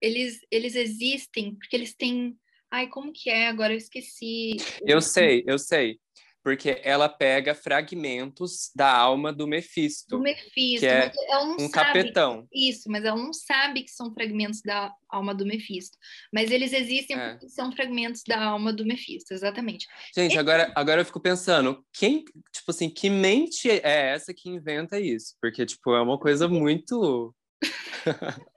eles, 0.00 0.38
eles 0.50 0.74
existem 0.74 1.54
porque 1.54 1.76
eles 1.76 1.94
têm. 1.94 2.36
Ai, 2.70 2.88
como 2.88 3.12
que 3.12 3.30
é? 3.30 3.48
Agora 3.48 3.72
eu 3.72 3.78
esqueci. 3.78 4.56
Eu 4.84 5.00
sei, 5.00 5.44
eu 5.46 5.58
sei 5.58 5.98
porque 6.46 6.80
ela 6.84 7.08
pega 7.08 7.56
fragmentos 7.56 8.70
da 8.72 8.88
alma 8.96 9.32
do 9.32 9.48
Mephisto. 9.48 10.16
Do 10.16 10.22
Mephisto, 10.22 10.86
que 10.86 10.86
é 10.86 11.38
um 11.38 11.58
sabe, 11.58 11.72
capetão. 11.72 12.46
Isso, 12.54 12.88
mas 12.88 13.04
ela 13.04 13.16
não 13.16 13.32
sabe 13.32 13.82
que 13.82 13.90
são 13.90 14.14
fragmentos 14.14 14.60
da 14.64 14.92
alma 15.08 15.34
do 15.34 15.44
Mephisto. 15.44 15.98
Mas 16.32 16.52
eles 16.52 16.72
existem 16.72 17.18
é. 17.18 17.30
porque 17.30 17.48
são 17.48 17.72
fragmentos 17.72 18.22
da 18.24 18.40
alma 18.44 18.72
do 18.72 18.86
Mephisto, 18.86 19.34
exatamente. 19.34 19.88
Gente, 20.14 20.38
agora, 20.38 20.72
agora 20.76 21.00
eu 21.00 21.04
fico 21.04 21.18
pensando, 21.18 21.84
quem, 21.92 22.24
tipo 22.24 22.70
assim, 22.70 22.88
que 22.88 23.10
mente 23.10 23.68
é 23.68 24.12
essa 24.12 24.32
que 24.32 24.48
inventa 24.48 25.00
isso? 25.00 25.34
Porque, 25.42 25.66
tipo, 25.66 25.96
é 25.96 26.00
uma 26.00 26.16
coisa 26.16 26.46
muito... 26.46 27.34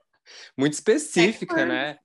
muito 0.56 0.74
específica, 0.74 1.64
né? 1.64 1.98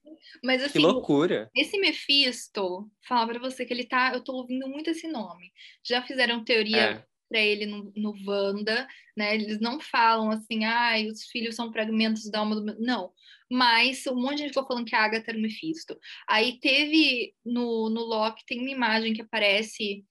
Mas 0.44 0.64
assim, 0.64 0.74
que 0.74 0.80
loucura. 0.80 1.50
Esse 1.56 1.78
Mephisto, 1.80 2.90
falar 3.08 3.28
para 3.28 3.40
você 3.40 3.66
que 3.66 3.74
ele 3.74 3.86
tá, 3.86 4.12
eu 4.14 4.24
tô 4.24 4.34
ouvindo 4.34 4.68
muito 4.68 4.90
esse 4.90 5.08
nome. 5.08 5.52
Já 5.84 6.02
fizeram 6.02 6.44
teoria 6.44 6.78
é. 6.78 7.06
para 7.30 7.40
ele 7.40 7.66
no, 7.66 7.92
no 7.96 8.14
Wanda, 8.26 8.88
né? 9.16 9.36
Eles 9.36 9.60
não 9.60 9.80
falam 9.80 10.32
assim, 10.32 10.66
ai, 10.66 11.08
ah, 11.08 11.12
os 11.12 11.24
filhos 11.26 11.56
são 11.56 11.72
fragmentos 11.72 12.30
da 12.30 12.40
alma 12.40 12.56
do 12.56 12.80
não. 12.80 13.12
Mas 13.52 14.06
um 14.08 14.16
monte 14.16 14.38
de 14.38 14.42
gente 14.44 14.50
ficou 14.50 14.68
falando 14.68 14.86
que 14.86 14.96
a 14.96 15.04
Agatha 15.04 15.32
era 15.32 15.38
o 15.38 15.42
Mephisto. 15.42 15.98
Aí 16.28 16.60
teve 16.60 17.34
no, 17.46 17.90
no 17.90 18.02
Loki 18.02 18.44
tem 18.46 18.60
uma 18.60 18.72
imagem 18.72 19.14
que 19.14 19.22
aparece 19.22 20.04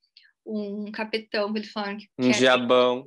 um 0.46 0.90
capetão 0.90 1.52
que 1.52 1.59
eles 1.61 1.72
falaram 1.72 1.98
que 1.98 2.09
um 2.18 2.30
diabão 2.30 3.07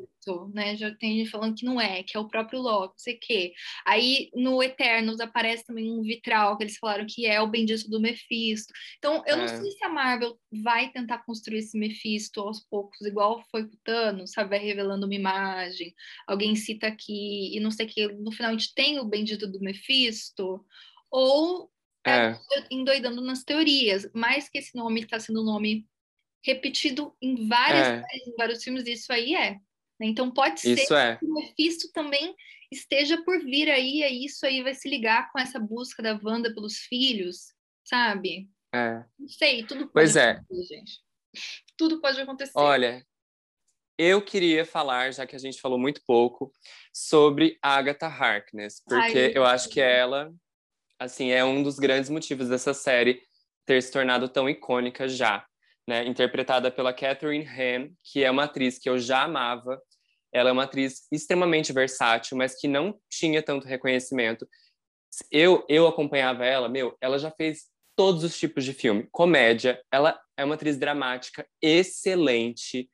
né? 0.54 0.76
Já 0.76 0.94
tem 0.94 1.18
gente 1.18 1.30
falando 1.30 1.56
que 1.56 1.66
não 1.66 1.80
é, 1.80 2.04
que 2.04 2.18
é 2.18 2.20
o 2.20 2.28
próprio 2.28 2.60
Loki, 2.60 2.94
não 2.94 3.00
sei 3.00 3.16
o 3.16 3.20
quê. 3.20 3.54
Aí 3.86 4.30
no 4.34 4.62
Eternos 4.62 5.20
aparece 5.20 5.66
também 5.66 5.92
um 5.92 6.02
vitral 6.02 6.58
que 6.58 6.64
eles 6.64 6.78
falaram 6.78 7.06
que 7.08 7.26
é 7.26 7.40
o 7.42 7.48
bendito 7.48 7.90
do 7.90 8.00
Mephisto. 8.00 8.74
Então, 8.98 9.24
eu 9.26 9.36
é. 9.36 9.38
não 9.38 9.48
sei 9.48 9.72
se 9.72 9.84
a 9.84 9.90
Marvel 9.90 10.38
vai 10.52 10.92
tentar 10.92 11.20
construir 11.20 11.60
esse 11.60 11.78
Mephisto 11.78 12.42
aos 12.42 12.60
poucos, 12.60 13.00
igual 13.02 13.44
foi 13.50 13.68
com 13.68 13.74
o 13.74 13.80
Thanos, 13.84 14.32
sabe? 14.32 14.50
Vai 14.50 14.60
revelando 14.60 15.06
uma 15.06 15.16
imagem, 15.16 15.94
alguém 16.28 16.56
cita 16.56 16.88
aqui 16.88 17.56
e 17.56 17.60
não 17.60 17.72
sei 17.72 17.86
o 17.86 17.90
que. 17.90 18.08
No 18.10 18.32
final 18.32 18.52
a 18.52 18.54
gente 18.54 18.74
tem 18.74 19.00
o 19.00 19.06
bendito 19.06 19.48
do 19.48 19.60
Mephisto. 19.60 20.66
Ou 21.10 21.72
é. 22.06 22.38
endoidando 22.70 23.22
nas 23.22 23.44
teorias, 23.44 24.10
mais 24.14 24.50
que 24.50 24.58
esse 24.58 24.76
nome 24.76 25.02
está 25.02 25.20
sendo 25.20 25.42
um 25.42 25.46
nome 25.46 25.86
repetido 26.48 27.14
em 27.22 27.46
várias 27.46 27.88
é. 27.88 28.04
em 28.26 28.36
vários 28.38 28.64
filmes, 28.64 28.88
isso 28.88 29.12
aí 29.12 29.36
é. 29.36 29.52
Né? 30.00 30.08
Então 30.08 30.32
pode 30.32 30.62
ser 30.62 30.74
isso 30.74 30.96
é. 30.96 31.18
que 31.18 31.26
o 31.26 31.34
Mephisto 31.34 31.92
também 31.92 32.34
esteja 32.72 33.22
por 33.24 33.44
vir 33.44 33.70
aí, 33.70 34.02
e 34.02 34.26
isso 34.26 34.46
aí 34.46 34.64
vai 34.64 34.74
se 34.74 34.90
ligar 34.90 35.30
com 35.32 35.40
essa 35.40 35.60
busca 35.60 36.02
da 36.02 36.20
Wanda 36.24 36.54
pelos 36.54 36.78
filhos, 36.78 37.54
sabe? 37.84 38.50
É. 38.74 39.04
Não 39.20 39.28
sei, 39.28 39.64
tudo 39.64 39.82
pode 39.82 39.94
pois 39.94 40.16
é. 40.16 40.32
acontecer, 40.32 40.76
gente. 40.76 41.00
Tudo 41.78 42.02
pode 42.02 42.20
acontecer. 42.20 42.54
Olha, 42.56 43.06
eu 43.98 44.22
queria 44.22 44.66
falar, 44.66 45.12
já 45.12 45.26
que 45.26 45.36
a 45.36 45.40
gente 45.40 45.62
falou 45.62 45.78
muito 45.78 46.02
pouco, 46.06 46.52
sobre 46.94 47.58
Agatha 47.62 48.08
Harkness, 48.08 48.82
porque 48.86 49.20
Ai, 49.20 49.32
eu 49.34 49.46
acho 49.46 49.70
que 49.70 49.80
ela, 49.80 50.34
assim, 51.00 51.32
é 51.32 51.44
um 51.44 51.64
dos 51.64 51.78
grandes 51.80 52.10
motivos 52.10 52.50
dessa 52.50 52.74
série 52.74 53.22
ter 53.66 53.82
se 53.82 53.92
tornado 53.92 54.28
tão 54.30 54.50
icônica 54.50 55.08
já, 55.08 55.47
né? 55.88 56.06
Interpretada 56.06 56.70
pela 56.70 56.94
Catherine 56.94 57.48
Han, 57.48 57.90
que 58.04 58.24
é 58.24 58.30
uma 58.30 58.44
atriz 58.44 58.78
que 58.78 58.90
eu 58.90 59.00
já 59.00 59.24
amava. 59.24 59.82
Ela 60.34 60.50
é 60.50 60.52
uma 60.54 60.64
atriz 60.64 61.08
extremamente 61.12 61.72
versátil, 61.72 62.38
mas 62.38 62.60
que 62.60 62.68
não 62.68 63.00
tinha 63.10 63.42
tanto 63.42 63.66
reconhecimento. 63.66 64.48
Eu 65.32 65.66
eu 65.70 65.88
acompanhava 65.88 66.46
ela, 66.46 66.68
meu, 66.68 66.96
ela 67.02 67.18
já 67.18 67.32
fez 67.32 67.66
todos 67.96 68.24
os 68.24 68.38
tipos 68.38 68.64
de 68.64 68.74
filme, 68.74 69.08
comédia. 69.12 69.82
Ela 69.92 70.20
é 70.38 70.46
uma 70.46 70.56
atriz 70.56 70.78
dramática 70.78 71.48
excelente. 71.62 72.90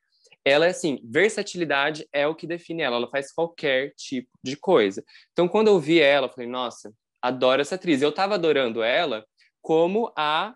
Ela 0.46 0.68
é 0.68 0.70
assim, 0.70 1.00
versatilidade 1.04 2.08
é 2.14 2.28
o 2.28 2.36
que 2.36 2.48
define 2.48 2.84
ela. 2.84 2.98
Ela 2.98 3.10
faz 3.10 3.32
qualquer 3.32 3.94
tipo 3.96 4.30
de 4.44 4.56
coisa. 4.56 5.04
Então, 5.32 5.48
quando 5.48 5.68
eu 5.68 5.80
vi 5.80 6.00
ela, 6.00 6.28
eu 6.28 6.32
falei, 6.32 6.50
nossa, 6.50 6.94
adoro 7.22 7.62
essa 7.62 7.76
atriz. 7.76 8.02
Eu 8.02 8.12
tava 8.12 8.36
adorando 8.36 8.84
ela 8.84 9.26
como 9.62 10.12
a 10.18 10.56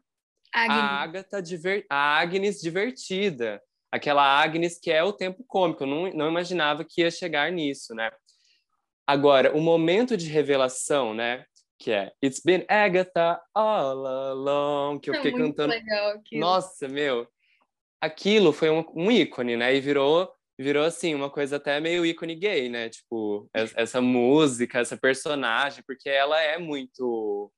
Agnes. 0.54 0.80
a 0.80 0.88
Agatha 1.02 1.42
diver, 1.42 1.86
a 1.90 2.20
Agnes 2.20 2.60
divertida, 2.62 3.62
aquela 3.92 4.42
Agnes 4.42 4.80
que 4.80 4.92
é 4.92 5.04
o 5.04 5.14
tempo 5.14 5.44
cômico. 5.46 5.84
Eu 5.84 5.88
não, 5.88 6.12
não 6.12 6.30
imaginava 6.30 6.84
que 6.84 7.02
ia 7.02 7.12
chegar 7.12 7.52
nisso, 7.52 7.94
né? 7.94 8.12
Agora, 9.06 9.56
o 9.56 9.62
momento 9.62 10.18
de 10.18 10.28
revelação, 10.28 11.14
né? 11.14 11.46
Que 11.80 11.92
é 11.92 12.12
It's 12.24 12.42
been 12.44 12.66
Agatha 12.68 13.40
all 13.54 14.06
along, 14.06 15.00
que 15.00 15.10
eu 15.10 15.14
é 15.14 15.18
fiquei 15.18 15.32
cantando. 15.32 15.70
Legal 15.70 16.22
Nossa, 16.34 16.88
meu, 16.88 17.28
aquilo 18.02 18.52
foi 18.52 18.70
um, 18.70 18.84
um 18.96 19.12
ícone, 19.12 19.56
né? 19.56 19.76
E 19.76 19.82
virou 19.82 20.32
virou 20.60 20.84
assim 20.84 21.14
uma 21.14 21.30
coisa 21.30 21.58
até 21.58 21.80
meio 21.80 22.04
ícone 22.04 22.34
gay, 22.36 22.68
né? 22.68 22.90
Tipo, 22.90 23.48
essa 23.54 24.02
música, 24.02 24.80
essa 24.80 24.98
personagem, 24.98 25.84
porque 25.86 26.10
ela 26.10 26.42
é 26.42 26.58
muito 26.58 27.52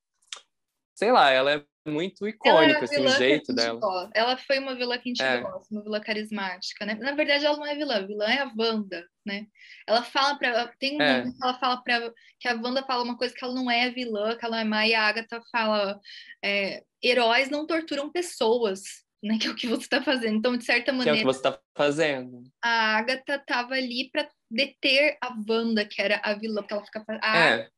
sei 0.99 1.13
lá, 1.13 1.32
ela 1.32 1.54
é 1.54 1.63
muito 1.89 2.25
é 2.25 2.84
assim, 2.84 3.06
o 3.06 3.08
jeito 3.10 3.54
dela. 3.54 3.80
Gosta. 3.80 4.12
Ela 4.13 4.38
foi 4.38 4.60
uma 4.60 4.75
vilã 4.75 4.97
que 4.97 5.10
a 5.10 5.12
gente 5.12 5.21
é. 5.21 5.41
gosta, 5.41 5.73
uma 5.73 5.84
vilã 5.84 5.99
carismática, 5.99 6.86
né? 6.86 6.95
Na 6.95 7.13
verdade, 7.13 7.45
ela 7.45 7.58
não 7.58 7.65
é 7.65 7.75
vilã, 7.75 7.95
a 7.95 8.06
vilã 8.06 8.25
é 8.25 8.39
a 8.39 8.52
Wanda, 8.58 9.06
né? 9.25 9.47
Ela 9.88 10.04
fala 10.04 10.38
para 10.38 10.67
tem 10.80 10.97
um 10.97 11.02
é. 11.02 11.23
que 11.23 11.30
ela 11.41 11.60
fala 11.60 11.78
para 11.84 12.13
que 12.39 12.47
a 12.47 12.54
Wanda 12.54 12.84
fala 12.84 13.04
uma 13.04 13.17
coisa 13.17 13.34
que 13.34 13.43
ela 13.43 13.54
não 13.54 13.69
é 13.69 13.89
vilã, 13.89 14.36
que 14.36 14.45
ela 14.45 14.62
é 14.62 14.63
má, 14.63 14.88
e 14.88 14.93
a 14.93 15.04
Agatha 15.04 15.41
fala 15.52 15.99
é, 16.43 16.84
heróis 17.04 17.49
não 17.49 17.65
torturam 17.65 18.12
pessoas, 18.12 18.82
né? 19.23 19.38
Que 19.39 19.47
é 19.47 19.52
o 19.52 19.56
que 19.56 19.67
você 19.67 19.84
está 19.84 20.02
fazendo. 20.02 20.38
Então, 20.38 20.58
de 20.58 20.65
certa 20.65 20.91
maneira. 20.91 21.13
Que 21.13 21.19
é 21.19 21.23
o 21.23 21.25
que 21.25 21.34
você 21.34 21.39
está 21.39 21.60
fazendo. 21.75 22.43
A 22.62 22.97
Agatha 22.97 23.36
estava 23.36 23.73
ali 23.73 24.10
para 24.12 24.30
deter 24.49 25.17
a 25.21 25.36
Wanda, 25.47 25.86
que 25.86 26.02
era 26.02 26.19
a 26.23 26.34
vilã, 26.34 26.62
porque 26.62 26.73
ela 26.73 26.86
fica. 26.86 27.06
A 27.21 27.38
é. 27.38 27.69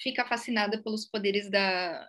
fica 0.00 0.24
fascinada 0.26 0.82
pelos 0.82 1.06
poderes 1.06 1.50
da, 1.50 2.08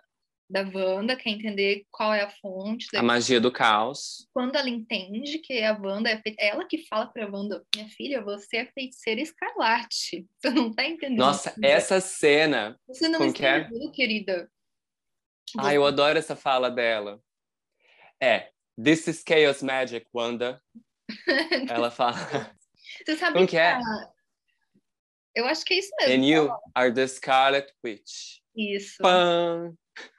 da 0.54 0.62
Wanda, 0.62 1.16
quer 1.16 1.30
entender 1.30 1.84
qual 1.90 2.14
é 2.14 2.22
a 2.22 2.30
fonte. 2.30 2.86
A 2.96 3.02
magia 3.02 3.40
do 3.40 3.50
caos. 3.50 4.28
Quando 4.32 4.54
ela 4.54 4.70
entende 4.70 5.38
que 5.38 5.60
a 5.64 5.76
Wanda 5.76 6.08
é 6.08 6.22
feita, 6.22 6.40
ela 6.40 6.64
que 6.64 6.86
fala 6.86 7.06
pra 7.06 7.26
Wanda, 7.28 7.64
minha 7.74 7.88
filha, 7.88 8.22
você 8.22 8.58
é 8.58 8.66
feiticeira 8.66 9.20
escarlate. 9.20 10.24
Você 10.38 10.50
não 10.50 10.72
tá 10.72 10.84
entendendo. 10.84 11.18
Nossa, 11.18 11.54
essa 11.60 12.00
cena. 12.00 12.78
Você 12.86 13.08
não 13.08 13.24
está 13.26 13.58
entendendo, 13.58 13.90
querida. 13.90 14.48
Ah, 15.58 15.74
eu 15.74 15.84
adoro 15.84 16.18
essa 16.18 16.36
fala 16.36 16.70
dela. 16.70 17.20
É, 18.22 18.50
This 18.82 19.08
is 19.08 19.24
Chaos 19.26 19.60
Magic, 19.62 20.06
Wanda. 20.14 20.62
Ela 21.68 21.90
fala. 21.90 22.14
Você 23.04 23.16
sabe 23.16 23.34
Como 23.34 23.46
que 23.46 23.56
é? 23.56 23.78
Eu 25.34 25.46
acho 25.46 25.64
que 25.64 25.74
é 25.74 25.78
isso 25.78 25.90
mesmo. 26.00 26.14
And 26.14 26.26
you 26.26 26.56
are 26.74 26.92
the 26.92 27.06
Scarlet 27.08 27.72
Witch. 27.84 28.38
Isso. 28.56 29.02
Pam. 29.02 29.76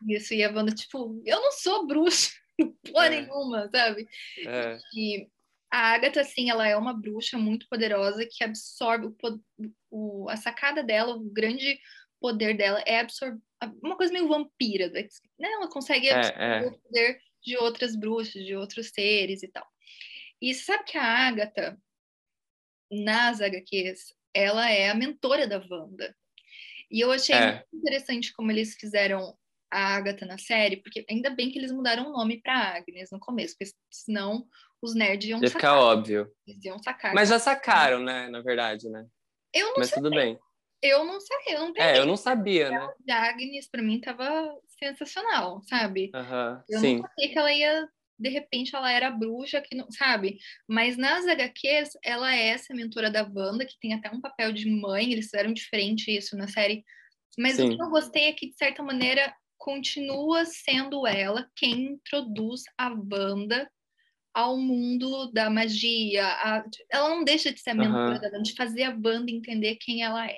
Isso, 0.07 0.33
e 0.33 0.43
a 0.43 0.51
Wanda, 0.51 0.73
tipo, 0.73 1.21
eu 1.25 1.41
não 1.41 1.51
sou 1.51 1.87
bruxa, 1.87 2.31
porra 2.91 3.07
é. 3.07 3.09
nenhuma, 3.09 3.69
sabe? 3.73 4.07
É. 4.45 4.77
E 4.93 5.27
a 5.71 5.93
Agatha, 5.93 6.21
assim, 6.21 6.49
ela 6.49 6.67
é 6.67 6.75
uma 6.77 6.93
bruxa 6.93 7.37
muito 7.37 7.67
poderosa 7.69 8.25
que 8.25 8.43
absorve 8.43 9.07
o, 9.07 9.15
o, 9.89 10.29
a 10.29 10.37
sacada 10.37 10.83
dela, 10.83 11.15
o 11.15 11.29
grande 11.29 11.79
poder 12.19 12.55
dela 12.55 12.81
é 12.85 12.99
absorver 12.99 13.39
uma 13.81 13.95
coisa 13.95 14.13
meio 14.13 14.27
vampira, 14.27 14.89
né? 14.89 15.07
Ela 15.39 15.69
consegue 15.69 16.07
é, 16.07 16.13
absorver 16.13 16.65
é, 16.65 16.67
o 16.67 16.79
poder 16.79 17.21
de 17.43 17.57
outras 17.57 17.95
bruxas, 17.95 18.45
de 18.45 18.55
outros 18.55 18.89
seres 18.89 19.43
e 19.43 19.47
tal. 19.47 19.67
E 20.41 20.53
sabe 20.53 20.83
que 20.83 20.97
a 20.97 21.27
Agatha, 21.27 21.77
nas 22.91 23.41
HQs, 23.41 24.13
ela 24.33 24.69
é 24.69 24.89
a 24.89 24.95
mentora 24.95 25.47
da 25.47 25.57
Wanda. 25.57 26.15
E 26.91 26.99
eu 26.99 27.11
achei 27.11 27.35
é. 27.35 27.53
muito 27.53 27.67
interessante 27.73 28.33
como 28.33 28.51
eles 28.51 28.75
fizeram 28.75 29.37
a 29.71 29.95
Agatha 29.95 30.25
na 30.25 30.37
série, 30.37 30.77
porque 30.77 31.05
ainda 31.09 31.29
bem 31.29 31.51
que 31.51 31.59
eles 31.59 31.71
mudaram 31.71 32.07
o 32.07 32.11
nome 32.11 32.41
para 32.41 32.75
Agnes 32.75 33.09
no 33.11 33.19
começo, 33.19 33.55
porque 33.57 33.73
senão 33.91 34.45
os 34.81 34.95
nerds 34.95 35.29
iam 35.29 35.41
Ia 35.41 35.47
sacar. 35.47 35.59
ficar 35.59 35.79
óbvio. 35.79 36.31
Eles 36.47 36.63
iam 36.65 36.79
sacar. 36.79 37.13
Mas 37.13 37.29
já 37.29 37.39
sacaram, 37.39 37.99
né? 37.99 38.29
Na 38.29 38.41
verdade, 38.41 38.89
né? 38.89 39.05
Eu 39.53 39.67
não 39.67 39.75
Mas 39.77 39.91
tudo 39.91 40.09
bem. 40.09 40.37
Eu 40.81 41.03
não 41.03 41.19
sabia, 41.19 41.53
eu 41.53 41.59
não 41.59 41.73
É, 41.77 41.97
eu 41.99 42.05
não 42.05 42.17
sabia, 42.17 42.69
né? 42.69 42.89
A 43.09 43.29
Agnes, 43.29 43.67
pra 43.67 43.81
mim, 43.81 43.99
tava 43.99 44.53
sensacional, 44.77 45.61
sabe? 45.63 46.11
Uhum, 46.13 46.61
eu 46.69 46.79
sim. 46.79 46.95
não 46.97 47.01
sabia 47.01 47.29
que 47.29 47.39
ela 47.39 47.53
ia 47.53 47.89
de 48.17 48.29
repente 48.29 48.75
ela 48.75 48.91
era 48.91 49.11
bruxa, 49.11 49.61
que 49.61 49.75
não, 49.75 49.91
sabe? 49.91 50.37
Mas 50.67 50.97
nas 50.97 51.27
HQs, 51.27 51.97
ela 52.03 52.33
é 52.33 52.47
essa 52.47 52.73
mentora 52.73 53.11
da 53.11 53.23
Wanda, 53.23 53.65
que 53.65 53.77
tem 53.79 53.93
até 53.93 54.09
um 54.09 54.21
papel 54.21 54.51
de 54.53 54.69
mãe, 54.69 55.11
eles 55.11 55.25
fizeram 55.25 55.53
diferente 55.53 56.15
isso 56.15 56.37
na 56.37 56.47
série. 56.47 56.83
Mas 57.37 57.57
Sim. 57.57 57.73
o 57.73 57.75
que 57.75 57.83
eu 57.83 57.89
gostei 57.89 58.25
é 58.25 58.33
que, 58.33 58.49
de 58.49 58.55
certa 58.55 58.81
maneira, 58.81 59.35
continua 59.57 60.45
sendo 60.45 61.05
ela 61.07 61.49
quem 61.55 61.93
introduz 61.93 62.63
a 62.77 62.89
Wanda 62.89 63.69
ao 64.33 64.57
mundo 64.57 65.31
da 65.31 65.49
magia. 65.49 66.27
A, 66.27 66.65
ela 66.91 67.09
não 67.09 67.23
deixa 67.23 67.53
de 67.53 67.59
ser 67.59 67.71
a 67.71 67.75
mentora 67.75 68.15
uhum. 68.15 68.31
da 68.31 68.37
de 68.39 68.53
fazer 68.53 68.83
a 68.83 68.89
Wanda 68.89 69.31
entender 69.31 69.75
quem 69.75 70.03
ela 70.03 70.27
é. 70.27 70.37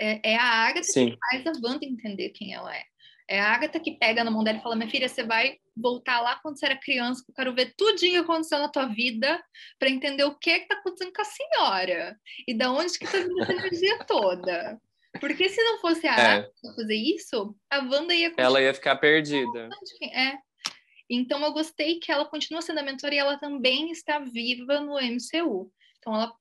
É, 0.00 0.32
é 0.32 0.36
a 0.36 0.44
Agatha 0.44 0.84
Sim. 0.84 1.10
que 1.10 1.18
faz 1.30 1.46
a 1.46 1.60
Wanda 1.66 1.84
entender 1.84 2.30
quem 2.30 2.54
ela 2.54 2.74
é. 2.76 2.84
É 3.30 3.40
a 3.40 3.52
Agatha 3.52 3.80
que 3.80 3.98
pega 3.98 4.24
na 4.24 4.30
mão 4.30 4.44
dela 4.44 4.58
e 4.58 4.62
fala: 4.62 4.76
Minha 4.76 4.90
filha, 4.90 5.08
você 5.08 5.22
vai 5.22 5.58
voltar 5.76 6.20
lá 6.20 6.36
quando 6.36 6.58
você 6.58 6.66
era 6.66 6.76
criança, 6.76 7.22
que 7.24 7.30
eu 7.30 7.34
quero 7.34 7.54
ver 7.54 7.74
tudinho 7.76 8.24
que 8.24 8.30
aconteceu 8.30 8.58
na 8.58 8.68
tua 8.68 8.86
vida 8.86 9.42
para 9.78 9.90
entender 9.90 10.24
o 10.24 10.38
que 10.38 10.50
é 10.50 10.60
que 10.60 10.68
tá 10.68 10.76
acontecendo 10.76 11.12
com 11.12 11.22
a 11.22 11.24
senhora 11.24 12.18
e 12.46 12.54
da 12.54 12.72
onde 12.72 12.98
que 12.98 13.06
tá 13.06 13.18
vindo 13.18 13.42
essa 13.42 13.52
energia 13.52 13.98
toda. 14.04 14.80
Porque 15.20 15.48
se 15.48 15.62
não 15.62 15.78
fosse 15.80 16.06
a 16.06 16.14
é. 16.14 16.20
Agatha 16.20 16.74
fazer 16.76 16.94
isso, 16.94 17.56
a 17.70 17.78
Wanda 17.78 18.14
ia 18.14 18.32
Ela 18.36 18.60
ia 18.60 18.74
ficar 18.74 18.96
perdida. 18.96 19.68
É. 20.12 20.38
Então 21.10 21.42
eu 21.42 21.52
gostei 21.52 21.98
que 21.98 22.12
ela 22.12 22.26
continua 22.26 22.60
sendo 22.60 22.78
a 22.78 22.82
mentora 22.82 23.14
e 23.14 23.18
ela 23.18 23.38
também 23.38 23.90
está 23.90 24.18
viva 24.18 24.80
no 24.80 24.94
MCU. 25.00 25.72
Então 25.98 26.14
ela 26.14 26.32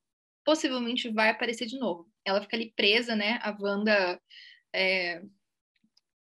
possivelmente 0.44 1.10
vai 1.10 1.30
aparecer 1.30 1.66
de 1.66 1.78
novo. 1.80 2.10
Ela 2.26 2.42
fica 2.42 2.58
ali 2.58 2.74
presa, 2.76 3.16
né? 3.16 3.40
A 3.42 3.56
Wanda 3.60 4.20
é... 4.74 5.22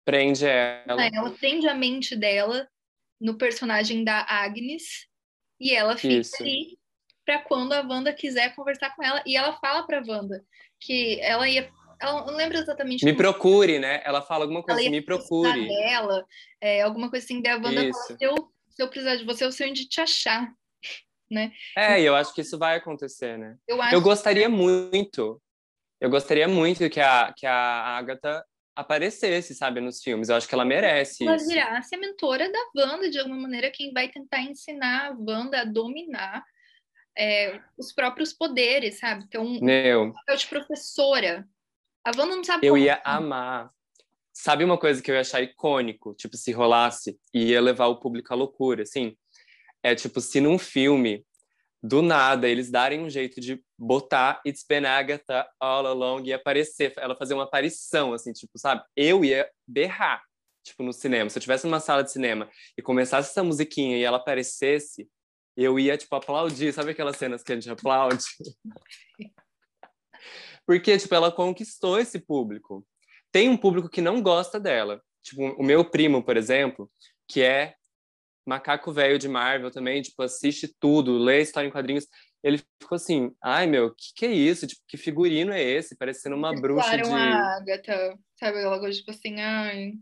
prende 0.04 0.44
ela. 0.44 1.02
É, 1.02 1.10
ela 1.14 1.30
prende 1.30 1.66
a 1.66 1.74
mente 1.74 2.14
dela 2.14 2.68
no 3.20 3.38
personagem 3.38 4.04
da 4.04 4.20
Agnes 4.28 5.08
e 5.58 5.74
ela 5.74 5.96
fica 5.96 6.14
Isso. 6.14 6.42
ali 6.42 6.78
para 7.24 7.40
quando 7.40 7.72
a 7.72 7.80
Wanda 7.80 8.12
quiser 8.12 8.54
conversar 8.54 8.94
com 8.94 9.02
ela 9.02 9.22
e 9.26 9.34
ela 9.34 9.54
fala 9.54 9.86
para 9.86 10.04
Wanda 10.06 10.44
que 10.78 11.18
ela 11.20 11.48
ia 11.48 11.70
ela 12.04 12.26
não 12.26 12.36
lembra 12.36 12.58
exatamente. 12.58 13.04
Me 13.04 13.12
como... 13.12 13.22
procure, 13.22 13.78
né? 13.78 14.02
Ela 14.04 14.22
fala 14.22 14.44
alguma 14.44 14.62
coisa, 14.62 14.88
me 14.90 15.00
procure. 15.00 15.68
Dela, 15.68 16.24
é, 16.60 16.82
alguma 16.82 17.10
coisa 17.10 17.24
assim, 17.24 17.42
da 17.42 17.54
Wanda 17.54 17.80
fala, 17.80 17.92
se 17.92 18.16
eu, 18.20 18.34
se 18.68 18.82
eu 18.82 18.88
precisar 18.88 19.16
de 19.16 19.24
você, 19.24 19.44
eu 19.44 19.52
sei 19.52 19.70
onde 19.70 19.88
te 19.88 20.00
achar. 20.00 20.50
Né? 21.30 21.52
É, 21.76 22.00
e 22.00 22.04
eu 22.04 22.14
acho 22.14 22.34
que 22.34 22.42
isso 22.42 22.58
vai 22.58 22.76
acontecer, 22.76 23.38
né? 23.38 23.56
Eu, 23.66 23.78
eu 23.90 24.00
gostaria 24.02 24.44
que... 24.44 24.52
muito, 24.54 25.40
eu 25.98 26.10
gostaria 26.10 26.46
muito 26.46 26.88
que 26.90 27.00
a, 27.00 27.32
que 27.34 27.46
a 27.46 27.96
Agatha 27.96 28.44
aparecesse, 28.76 29.54
sabe, 29.54 29.80
nos 29.80 30.02
filmes. 30.02 30.28
Eu 30.28 30.36
acho 30.36 30.46
que 30.46 30.54
ela 30.54 30.66
merece 30.66 31.26
ela 31.26 31.38
virasse 31.38 31.94
a 31.94 31.98
mentora 31.98 32.52
da 32.52 32.58
Wanda, 32.76 33.08
de 33.08 33.18
alguma 33.18 33.38
maneira, 33.38 33.70
quem 33.70 33.92
vai 33.92 34.10
tentar 34.10 34.42
ensinar 34.42 35.12
a 35.12 35.16
Wanda 35.18 35.62
a 35.62 35.64
dominar 35.64 36.44
é, 37.16 37.60
os 37.78 37.92
próprios 37.92 38.32
poderes, 38.32 38.98
sabe? 38.98 39.28
Ter 39.28 39.38
um, 39.38 39.60
Meu. 39.60 40.12
papel 40.12 40.36
de 40.36 40.46
professora. 40.46 41.48
A 42.04 42.10
Wanda 42.10 42.36
não 42.36 42.44
sabe 42.44 42.66
Eu 42.66 42.76
ia 42.76 43.00
amar. 43.04 43.70
Sabe 44.32 44.62
uma 44.64 44.76
coisa 44.76 45.00
que 45.00 45.10
eu 45.10 45.14
ia 45.14 45.22
achar 45.22 45.40
icônico? 45.42 46.14
Tipo, 46.14 46.36
se 46.36 46.52
rolasse 46.52 47.18
e 47.32 47.50
ia 47.50 47.60
levar 47.60 47.86
o 47.86 47.98
público 47.98 48.32
à 48.32 48.36
loucura, 48.36 48.82
assim? 48.82 49.16
É 49.82 49.94
tipo, 49.94 50.20
se 50.20 50.40
num 50.40 50.58
filme 50.58 51.24
do 51.82 52.02
nada, 52.02 52.48
eles 52.48 52.70
darem 52.70 53.00
um 53.00 53.10
jeito 53.10 53.40
de 53.40 53.62
botar 53.78 54.40
It's 54.46 54.64
Been 54.66 54.86
Agatha 54.86 55.46
all 55.60 55.86
along 55.86 56.24
e 56.24 56.32
aparecer, 56.32 56.92
ela 56.96 57.14
fazer 57.14 57.34
uma 57.34 57.44
aparição, 57.44 58.12
assim, 58.12 58.32
tipo, 58.32 58.58
sabe? 58.58 58.82
Eu 58.96 59.24
ia 59.24 59.48
berrar, 59.66 60.22
tipo, 60.64 60.82
no 60.82 60.92
cinema. 60.92 61.30
Se 61.30 61.38
eu 61.38 61.42
tivesse 61.42 61.66
numa 61.66 61.80
sala 61.80 62.02
de 62.02 62.10
cinema 62.10 62.50
e 62.76 62.82
começasse 62.82 63.30
essa 63.30 63.44
musiquinha 63.44 63.96
e 63.98 64.02
ela 64.02 64.16
aparecesse, 64.16 65.08
eu 65.56 65.78
ia, 65.78 65.96
tipo, 65.96 66.14
aplaudir. 66.16 66.72
Sabe 66.72 66.90
aquelas 66.90 67.16
cenas 67.16 67.42
que 67.42 67.52
a 67.52 67.54
gente 67.54 67.70
aplaude? 67.70 68.24
Porque, 70.66 70.96
tipo, 70.96 71.14
ela 71.14 71.30
conquistou 71.30 71.98
esse 71.98 72.18
público. 72.18 72.86
Tem 73.30 73.48
um 73.48 73.56
público 73.56 73.88
que 73.88 74.00
não 74.00 74.22
gosta 74.22 74.58
dela. 74.58 75.02
Tipo, 75.22 75.42
o 75.58 75.62
meu 75.62 75.84
primo, 75.84 76.22
por 76.22 76.36
exemplo, 76.36 76.90
que 77.28 77.42
é 77.42 77.74
macaco 78.46 78.92
velho 78.92 79.18
de 79.18 79.28
Marvel 79.28 79.70
também, 79.70 80.02
tipo, 80.02 80.22
assiste 80.22 80.74
tudo, 80.78 81.18
lê 81.18 81.40
história 81.40 81.66
em 81.66 81.70
quadrinhos. 81.70 82.06
Ele 82.42 82.58
ficou 82.80 82.96
assim, 82.96 83.34
ai 83.42 83.66
meu, 83.66 83.94
que 83.94 84.12
que 84.14 84.26
é 84.26 84.32
isso? 84.32 84.66
Tipo, 84.66 84.82
que 84.86 84.96
figurino 84.98 85.52
é 85.52 85.62
esse? 85.62 85.96
Parecendo 85.96 86.36
uma 86.36 86.54
bruxa 86.54 86.96
de... 86.96 87.08
a 87.10 87.56
Agatha, 87.56 88.18
sabe 88.38 88.62
coisa, 88.62 88.98
tipo 88.98 89.10
assim, 89.10 89.40
ai... 89.40 89.92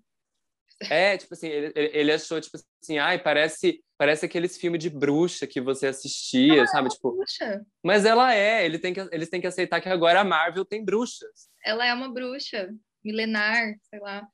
É, 0.91 1.17
tipo 1.17 1.33
assim, 1.33 1.47
ele, 1.47 1.73
ele 1.77 2.13
achou, 2.13 2.41
tipo 2.41 2.59
assim, 2.83 2.99
ai, 2.99 3.17
parece, 3.23 3.81
parece 4.03 4.27
aqueles 4.27 4.59
filmes 4.59 4.81
de 4.81 4.91
bruxa 4.91 5.47
que 5.47 5.61
você 5.61 5.87
assistia, 5.87 6.67
sabe? 6.67 6.89
É 6.89 6.91
tipo, 6.91 7.13
bruxa. 7.13 7.65
mas 7.85 8.05
ela 8.05 8.35
é, 8.35 8.67
ele 8.67 8.77
tem 8.77 8.93
que, 8.93 8.99
eles 9.13 9.29
têm 9.29 9.41
que 9.41 9.47
aceitar 9.47 9.81
que 9.81 9.89
agora 9.89 10.19
a 10.19 10.25
Marvel 10.25 10.65
tem 10.65 10.85
bruxas. 10.85 11.49
Ela 11.65 11.87
é 11.87 11.95
uma 11.95 12.13
bruxa, 12.13 12.75
milenar, 13.05 13.77
sei 13.85 14.01
lá. 14.01 14.27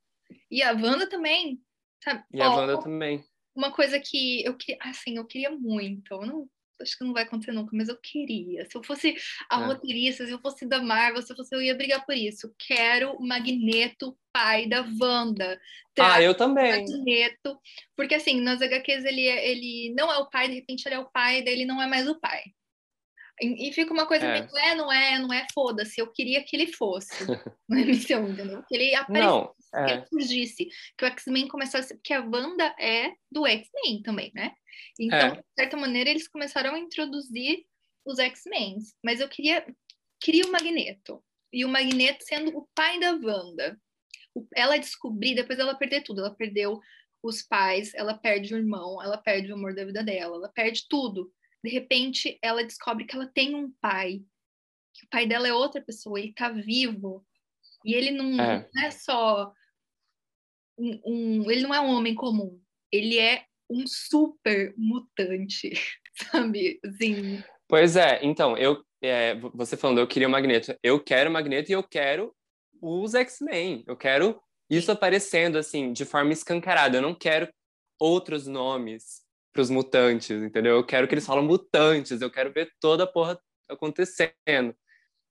E 0.50 0.62
a 0.62 0.72
Wanda 0.72 1.06
também, 1.06 1.60
sabe? 2.02 2.24
E 2.32 2.40
a 2.40 2.48
Wanda 2.48 2.80
também. 2.80 3.22
Uma 3.54 3.70
coisa 3.70 4.00
que 4.00 4.42
eu 4.42 4.56
queria, 4.56 4.78
assim, 4.80 5.18
eu 5.18 5.26
queria 5.26 5.50
muito, 5.50 6.14
eu 6.14 6.24
não 6.24 6.48
acho 6.80 6.98
que 6.98 7.04
não 7.04 7.12
vai 7.12 7.24
acontecer 7.24 7.52
nunca, 7.52 7.76
mas 7.76 7.88
eu 7.88 7.96
queria. 7.96 8.64
Se 8.66 8.76
eu 8.76 8.82
fosse 8.82 9.14
a 9.50 9.60
é. 9.60 9.66
roteirista, 9.66 10.26
se 10.26 10.32
eu 10.32 10.40
fosse 10.40 10.66
da 10.66 10.82
Marvel, 10.82 11.22
se 11.22 11.32
eu 11.32 11.36
fosse, 11.36 11.54
eu 11.54 11.62
ia 11.62 11.74
brigar 11.74 12.04
por 12.04 12.14
isso. 12.14 12.54
Quero 12.58 13.12
o 13.12 13.26
Magneto, 13.26 14.16
pai 14.32 14.66
da 14.66 14.84
Wanda. 15.00 15.60
ah, 15.98 16.22
eu 16.22 16.34
também. 16.34 16.82
Magneto, 16.82 17.58
porque 17.96 18.14
assim, 18.14 18.40
nas 18.40 18.60
HQs 18.60 19.04
ele, 19.04 19.26
é, 19.26 19.50
ele 19.50 19.94
não 19.96 20.12
é 20.12 20.18
o 20.18 20.28
pai, 20.28 20.48
de 20.48 20.54
repente 20.54 20.86
ele 20.86 20.94
é 20.94 20.98
o 20.98 21.10
pai, 21.10 21.42
daí 21.42 21.54
ele 21.54 21.66
não 21.66 21.82
é 21.82 21.86
mais 21.86 22.08
o 22.08 22.18
pai. 22.18 22.42
E, 23.40 23.68
e 23.68 23.72
fica 23.72 23.92
uma 23.92 24.06
coisa 24.06 24.26
é. 24.26 24.40
meio, 24.40 24.56
é, 24.56 24.74
não 24.74 24.92
é, 24.92 25.18
não 25.18 25.32
é, 25.32 25.46
foda-se. 25.52 26.00
Eu 26.00 26.10
queria 26.12 26.42
que 26.42 26.56
ele 26.56 26.72
fosse 26.72 27.24
no 27.68 27.78
MCU, 27.78 28.30
entendeu? 28.30 28.62
Que 28.68 28.74
ele 28.74 28.94
aparecesse, 28.94 29.28
não, 29.28 29.54
é. 29.74 29.84
que 29.84 29.92
ele 29.92 30.06
surgisse, 30.06 30.68
que 30.96 31.04
o 31.04 31.08
X-Men 31.08 31.48
começasse, 31.48 31.94
porque 31.94 32.12
a 32.12 32.20
Wanda 32.20 32.74
é 32.78 33.12
do 33.30 33.46
X-Men 33.46 34.02
também, 34.02 34.32
né? 34.34 34.52
Então, 34.98 35.18
é. 35.18 35.36
de 35.36 35.44
certa 35.58 35.76
maneira, 35.76 36.10
eles 36.10 36.28
começaram 36.28 36.74
a 36.74 36.78
introduzir 36.78 37.64
os 38.04 38.18
X-Men. 38.18 38.78
Mas 39.02 39.20
eu 39.20 39.28
queria, 39.28 39.64
queria 40.20 40.46
o 40.46 40.52
Magneto. 40.52 41.22
E 41.52 41.64
o 41.64 41.68
Magneto 41.68 42.24
sendo 42.24 42.56
o 42.56 42.68
pai 42.74 42.98
da 43.00 43.12
Wanda. 43.12 43.78
Ela 44.54 44.76
descobrir, 44.76 45.34
depois 45.34 45.58
ela 45.58 45.74
perder 45.74 46.02
tudo. 46.02 46.20
Ela 46.20 46.34
perdeu 46.34 46.80
os 47.22 47.42
pais, 47.42 47.92
ela 47.94 48.14
perde 48.14 48.54
o 48.54 48.58
irmão, 48.58 49.02
ela 49.02 49.18
perde 49.18 49.50
o 49.50 49.54
amor 49.54 49.74
da 49.74 49.84
vida 49.84 50.02
dela, 50.02 50.36
ela 50.36 50.48
perde 50.48 50.86
tudo. 50.88 51.32
De 51.62 51.70
repente, 51.70 52.38
ela 52.40 52.62
descobre 52.62 53.04
que 53.04 53.14
ela 53.14 53.26
tem 53.26 53.54
um 53.54 53.72
pai, 53.80 54.22
que 54.94 55.04
o 55.04 55.08
pai 55.10 55.26
dela 55.26 55.48
é 55.48 55.52
outra 55.52 55.80
pessoa, 55.80 56.18
ele 56.18 56.32
tá 56.32 56.48
vivo. 56.48 57.26
E 57.84 57.94
ele 57.94 58.10
não 58.10 58.40
é, 58.40 58.68
não 58.72 58.82
é 58.82 58.90
só 58.90 59.52
um, 60.78 61.00
um, 61.04 61.50
ele 61.50 61.62
não 61.62 61.74
é 61.74 61.80
um 61.80 61.90
homem 61.90 62.14
comum, 62.14 62.60
ele 62.92 63.18
é 63.18 63.44
um 63.70 63.86
super 63.86 64.72
mutante, 64.76 65.72
sabe? 66.32 66.80
Assim. 66.84 67.42
Pois 67.66 67.96
é, 67.96 68.20
então, 68.22 68.56
eu, 68.56 68.82
é, 69.02 69.34
você 69.54 69.76
falando, 69.76 69.98
eu 69.98 70.06
queria 70.06 70.28
o 70.28 70.30
Magneto. 70.30 70.74
Eu 70.82 70.98
quero 71.02 71.28
o 71.28 71.32
Magneto 71.32 71.70
e 71.70 71.74
eu 71.74 71.82
quero 71.82 72.34
os 72.80 73.14
X-Men. 73.14 73.84
Eu 73.86 73.96
quero 73.96 74.40
isso 74.70 74.90
aparecendo, 74.90 75.58
assim, 75.58 75.92
de 75.92 76.04
forma 76.04 76.32
escancarada. 76.32 76.96
Eu 76.96 77.02
não 77.02 77.14
quero 77.14 77.48
outros 77.98 78.46
nomes 78.46 79.22
para 79.52 79.62
os 79.62 79.70
mutantes, 79.70 80.42
entendeu? 80.42 80.76
Eu 80.76 80.84
quero 80.84 81.06
que 81.06 81.14
eles 81.14 81.26
falam 81.26 81.44
mutantes. 81.44 82.20
Eu 82.20 82.30
quero 82.30 82.52
ver 82.52 82.70
toda 82.80 83.04
a 83.04 83.06
porra 83.06 83.38
acontecendo. 83.68 84.74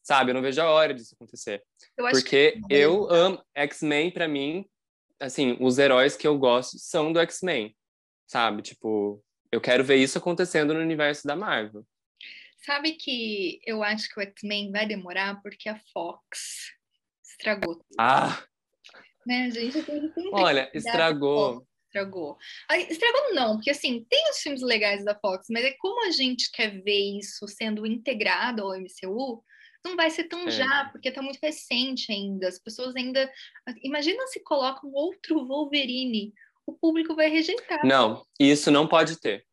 Sabe? 0.04 0.32
Eu 0.32 0.36
não 0.36 0.42
vejo 0.42 0.62
a 0.62 0.70
hora 0.70 0.94
disso 0.94 1.16
acontecer. 1.16 1.64
Eu 1.98 2.10
Porque 2.12 2.52
que... 2.52 2.62
eu 2.70 3.10
amo 3.12 3.44
X-Men, 3.56 4.12
para 4.12 4.28
mim, 4.28 4.66
assim, 5.20 5.58
os 5.60 5.78
heróis 5.78 6.16
que 6.16 6.28
eu 6.28 6.38
gosto 6.38 6.78
são 6.80 7.12
do 7.12 7.20
X-Men 7.20 7.76
sabe? 8.28 8.62
Tipo, 8.62 9.24
eu 9.52 9.62
quero 9.62 9.84
ver 9.84 9.96
isso 9.96 10.18
acontecendo 10.18 10.74
no 10.74 10.82
universo 10.82 11.26
da 11.26 11.36
Marvel. 11.36 11.86
Sabe 12.66 12.94
que 12.94 13.62
eu 13.66 13.82
acho 13.82 14.10
que 14.10 14.20
o 14.20 14.24
X-Men 14.24 14.72
vai 14.72 14.86
demorar 14.86 15.42
porque 15.42 15.70
a 15.70 15.80
Fox 15.94 16.72
estragou. 17.24 17.84
Ah! 17.98 18.44
Né, 19.26 19.50
gente? 19.52 19.78
Olha, 20.34 20.70
estragou. 20.74 21.66
Estragou. 21.86 22.38
Estragou 22.90 23.34
não, 23.34 23.56
porque 23.56 23.72
assim, 23.72 24.06
tem 24.10 24.30
os 24.30 24.40
filmes 24.40 24.62
legais 24.62 25.06
da 25.06 25.18
Fox, 25.18 25.48
mas 25.50 25.64
é 25.64 25.74
como 25.80 26.06
a 26.06 26.12
gente 26.12 26.52
quer 26.52 26.82
ver 26.82 27.18
isso 27.18 27.48
sendo 27.48 27.86
integrado 27.86 28.64
ao 28.64 28.78
MCU, 28.78 29.44
não 29.84 29.96
vai 29.96 30.10
ser 30.10 30.26
tão 30.26 30.48
é. 30.48 30.52
já, 30.52 30.90
porque 30.92 31.12
tá 31.12 31.22
muito 31.22 31.40
recente 31.42 32.12
ainda. 32.12 32.48
As 32.48 32.60
pessoas 32.60 32.96
ainda. 32.96 33.32
Imagina 33.84 34.26
se 34.28 34.42
colocam 34.42 34.92
outro 34.94 35.46
Wolverine 35.46 36.34
o 36.68 36.74
público 36.74 37.16
vai 37.16 37.30
rejeitar. 37.30 37.84
Não, 37.86 38.26
isso 38.38 38.70
não 38.70 38.86
pode 38.86 39.20
ter. 39.20 39.46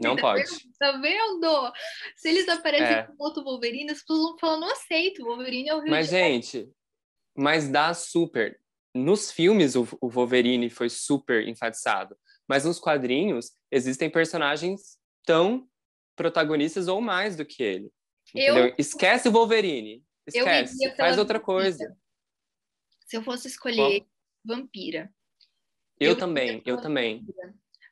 Não 0.00 0.14
tá 0.14 0.22
pode. 0.22 0.44
Vendo? 0.44 0.72
Tá 0.78 0.92
vendo? 0.92 1.72
Se 2.16 2.28
eles 2.28 2.48
aparecem 2.48 2.96
é. 2.96 3.02
com 3.02 3.16
outro 3.18 3.42
Wolverine, 3.42 3.90
as 3.90 4.00
pessoas 4.00 4.20
vão 4.20 4.38
falar, 4.38 4.56
não 4.58 4.70
aceito, 4.70 5.22
o 5.22 5.26
Wolverine 5.26 5.68
é 5.68 5.74
o 5.74 5.80
Rio 5.80 5.90
Mas, 5.90 6.08
gente, 6.08 6.70
mas 7.36 7.68
dá 7.68 7.92
super. 7.92 8.58
Nos 8.94 9.32
filmes, 9.32 9.74
o, 9.74 9.86
o 10.00 10.08
Wolverine 10.08 10.70
foi 10.70 10.88
super 10.88 11.46
enfatizado. 11.46 12.16
Mas 12.48 12.64
nos 12.64 12.78
quadrinhos, 12.78 13.52
existem 13.70 14.08
personagens 14.08 14.98
tão 15.24 15.68
protagonistas 16.16 16.88
ou 16.88 17.00
mais 17.00 17.36
do 17.36 17.44
que 17.44 17.62
ele. 17.62 17.90
Eu... 18.34 18.74
Esquece 18.78 19.28
o 19.28 19.32
Wolverine. 19.32 20.04
Esquece. 20.26 20.96
Faz 20.96 21.18
outra 21.18 21.38
vampira. 21.38 21.40
coisa. 21.40 21.96
Se 23.06 23.16
eu 23.16 23.22
fosse 23.22 23.48
escolher 23.48 24.00
Como? 24.00 24.06
vampira, 24.44 25.12
eu, 26.00 26.12
eu 26.12 26.16
também, 26.16 26.62
eu 26.64 26.80
também. 26.80 27.26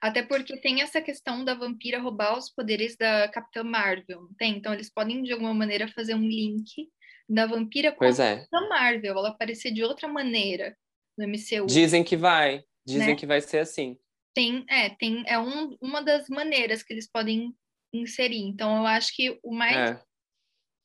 Até 0.00 0.22
porque 0.22 0.56
tem 0.56 0.80
essa 0.80 1.02
questão 1.02 1.44
da 1.44 1.54
vampira 1.54 2.00
roubar 2.00 2.38
os 2.38 2.48
poderes 2.48 2.96
da 2.96 3.28
Capitã 3.28 3.62
Marvel, 3.62 4.22
não 4.22 4.34
tem? 4.34 4.56
Então 4.56 4.72
eles 4.72 4.90
podem, 4.90 5.22
de 5.22 5.32
alguma 5.32 5.52
maneira, 5.52 5.88
fazer 5.88 6.14
um 6.14 6.26
link 6.26 6.88
da 7.28 7.46
vampira 7.46 7.92
com 7.92 7.98
pois 7.98 8.18
a 8.18 8.24
é. 8.24 8.36
Capitã 8.36 8.68
Marvel, 8.68 9.18
ela 9.18 9.28
aparecer 9.28 9.72
de 9.72 9.84
outra 9.84 10.08
maneira 10.08 10.74
no 11.18 11.28
MCU. 11.28 11.66
Dizem 11.66 12.02
que 12.02 12.16
vai, 12.16 12.62
dizem 12.86 13.08
né? 13.08 13.14
que 13.14 13.26
vai 13.26 13.42
ser 13.42 13.58
assim. 13.58 13.98
Tem, 14.34 14.64
é, 14.70 14.90
tem, 14.90 15.24
é 15.26 15.38
um, 15.38 15.76
uma 15.82 16.00
das 16.00 16.28
maneiras 16.28 16.82
que 16.82 16.94
eles 16.94 17.10
podem 17.10 17.52
inserir. 17.92 18.40
Então 18.40 18.78
eu 18.78 18.86
acho 18.86 19.14
que 19.14 19.38
o 19.42 19.52
mais 19.52 19.76
é. 19.76 20.02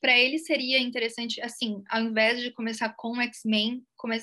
Para 0.03 0.19
ele 0.19 0.37
seria 0.37 0.79
interessante, 0.79 1.39
assim, 1.39 1.81
ao 1.89 2.01
invés 2.01 2.41
de 2.41 2.51
começar 2.51 2.89
com 2.89 3.21
X-Men, 3.21 3.81
come... 3.95 4.21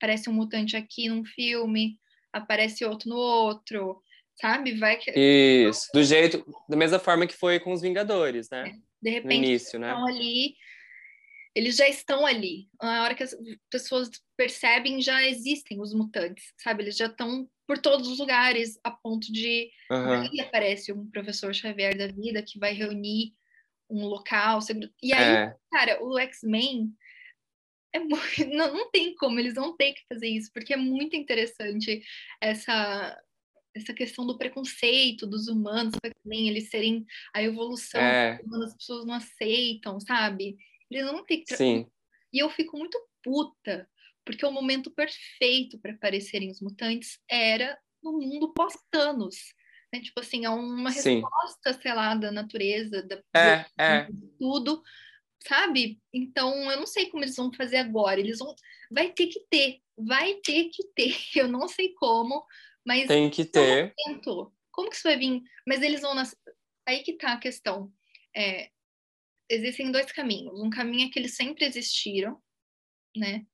parece 0.00 0.28
um 0.28 0.32
mutante 0.32 0.76
aqui 0.76 1.08
num 1.08 1.24
filme, 1.24 1.96
aparece 2.32 2.84
outro 2.84 3.08
no 3.08 3.16
outro, 3.16 4.02
sabe? 4.40 4.76
Vai 4.76 4.96
que... 4.96 5.12
Isso, 5.12 5.88
do 5.94 6.02
jeito, 6.02 6.44
da 6.68 6.76
mesma 6.76 6.98
forma 6.98 7.28
que 7.28 7.36
foi 7.36 7.60
com 7.60 7.72
os 7.72 7.80
Vingadores, 7.80 8.50
né? 8.50 8.70
É, 8.70 8.78
de 9.00 9.10
repente, 9.10 9.38
no 9.38 9.44
início, 9.44 9.78
né? 9.78 9.90
estão 9.90 10.04
ali, 10.04 10.56
eles 11.54 11.76
já 11.76 11.88
estão 11.88 12.26
ali. 12.26 12.68
Na 12.82 13.04
hora 13.04 13.14
que 13.14 13.22
as 13.22 13.32
pessoas 13.70 14.10
percebem, 14.36 15.00
já 15.00 15.24
existem 15.28 15.80
os 15.80 15.94
mutantes, 15.94 16.52
sabe? 16.58 16.82
Eles 16.82 16.96
já 16.96 17.06
estão 17.06 17.48
por 17.68 17.78
todos 17.78 18.08
os 18.08 18.18
lugares, 18.18 18.80
a 18.82 18.90
ponto 18.90 19.32
de 19.32 19.70
uhum. 19.88 20.22
aí 20.22 20.40
aparece 20.40 20.92
um 20.92 21.08
professor 21.08 21.54
Xavier 21.54 21.96
da 21.96 22.08
vida 22.08 22.42
que 22.42 22.58
vai 22.58 22.72
reunir 22.72 23.32
um 23.90 24.06
local, 24.06 24.60
e 25.02 25.12
aí, 25.12 25.48
é. 25.48 25.56
cara, 25.70 26.02
o 26.02 26.18
X-Men 26.18 26.92
é 27.92 27.98
muito, 27.98 28.14
não, 28.54 28.72
não 28.72 28.90
tem 28.90 29.14
como, 29.14 29.38
eles 29.38 29.54
vão 29.54 29.76
ter 29.76 29.92
que 29.92 30.02
fazer 30.08 30.28
isso, 30.28 30.50
porque 30.52 30.74
é 30.74 30.76
muito 30.76 31.16
interessante 31.16 32.02
essa, 32.40 33.20
essa 33.74 33.92
questão 33.92 34.26
do 34.26 34.38
preconceito 34.38 35.26
dos 35.26 35.48
humanos, 35.48 35.94
também 36.22 36.48
eles 36.48 36.70
serem 36.70 37.04
a 37.34 37.42
evolução, 37.42 38.00
é. 38.00 38.40
as 38.64 38.76
pessoas 38.76 39.06
não 39.06 39.14
aceitam, 39.14 39.98
sabe? 40.00 40.56
Eles 40.90 41.06
ter 41.26 41.38
que. 41.38 41.56
Sim. 41.56 41.86
E 42.32 42.38
eu 42.38 42.50
fico 42.50 42.76
muito 42.76 42.98
puta, 43.22 43.88
porque 44.24 44.44
o 44.44 44.52
momento 44.52 44.90
perfeito 44.90 45.78
para 45.78 45.92
aparecerem 45.92 46.50
os 46.50 46.60
mutantes 46.60 47.18
era 47.28 47.78
no 48.02 48.12
mundo 48.12 48.52
pós-Thanos. 48.52 49.36
Né? 49.92 50.00
Tipo 50.00 50.20
assim, 50.20 50.44
é 50.44 50.50
uma 50.50 50.90
resposta, 50.90 51.72
Sim. 51.72 51.80
sei 51.82 51.94
lá, 51.94 52.14
da 52.14 52.30
natureza, 52.30 53.02
da, 53.02 53.22
é, 53.36 53.66
é. 53.78 54.08
tudo 54.38 54.82
sabe? 55.46 56.00
Então, 56.12 56.70
eu 56.70 56.78
não 56.78 56.86
sei 56.86 57.06
como 57.06 57.24
eles 57.24 57.36
vão 57.36 57.52
fazer 57.52 57.78
agora. 57.78 58.20
Eles 58.20 58.38
vão. 58.38 58.54
Vai 58.90 59.10
ter 59.12 59.26
que 59.26 59.40
ter, 59.48 59.80
vai 59.96 60.34
ter 60.34 60.70
que 60.70 60.84
ter. 60.94 61.14
Eu 61.34 61.48
não 61.48 61.68
sei 61.68 61.92
como, 61.94 62.44
mas. 62.84 63.06
Tem 63.06 63.30
que 63.30 63.44
ter. 63.44 63.94
Como 64.70 64.88
que 64.88 64.96
isso 64.96 65.08
vai 65.08 65.16
vir? 65.16 65.42
Mas 65.66 65.82
eles 65.82 66.00
vão. 66.00 66.14
Nas... 66.14 66.36
Aí 66.86 67.02
que 67.02 67.14
tá 67.14 67.32
a 67.32 67.40
questão. 67.40 67.92
É, 68.34 68.70
existem 69.48 69.90
dois 69.90 70.12
caminhos. 70.12 70.60
Um 70.60 70.70
caminho 70.70 71.08
é 71.08 71.10
que 71.10 71.18
eles 71.18 71.34
sempre 71.34 71.64
existiram, 71.64 72.40
né? 73.16 73.44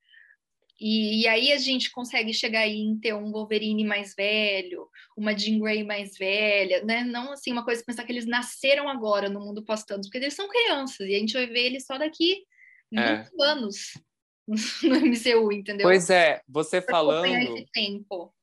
E, 0.79 1.23
e, 1.23 1.29
aí 1.29 1.53
a 1.53 1.59
gente 1.59 1.91
consegue 1.91 2.35
chegar 2.35 2.61
aí 2.61 2.79
em 2.79 2.99
ter 2.99 3.15
um 3.15 3.33
Wolverine 3.33 3.83
mais 3.83 4.15
velho, 4.15 4.89
uma 5.17 5.37
Jean 5.37 5.59
Grey 5.59 5.83
mais 5.83 6.19
velha, 6.19 6.85
né? 6.85 7.03
Não 7.03 7.33
assim 7.33 7.51
uma 7.51 7.65
coisa 7.65 7.83
pensar 7.83 8.05
que 8.05 8.13
eles 8.13 8.27
nasceram 8.27 8.87
agora 8.87 9.31
no 9.31 9.41
mundo 9.41 9.65
pós-Thanos, 9.65 10.07
porque 10.07 10.19
eles 10.19 10.35
são 10.35 10.49
crianças 10.49 11.09
e 11.09 11.15
a 11.15 11.19
gente 11.19 11.33
vai 11.33 11.47
ver 11.47 11.67
eles 11.67 11.87
só 11.87 11.97
daqui 11.97 12.45
20 12.93 13.01
é. 13.01 13.29
anos 13.41 13.99
no 14.83 15.01
MCU, 15.01 15.51
entendeu? 15.51 15.87
Pois 15.87 16.11
é, 16.11 16.43
você 16.47 16.83
pra 16.83 16.93
falando. 16.93 17.57
Esse 17.57 17.67
tempo. 17.73 18.35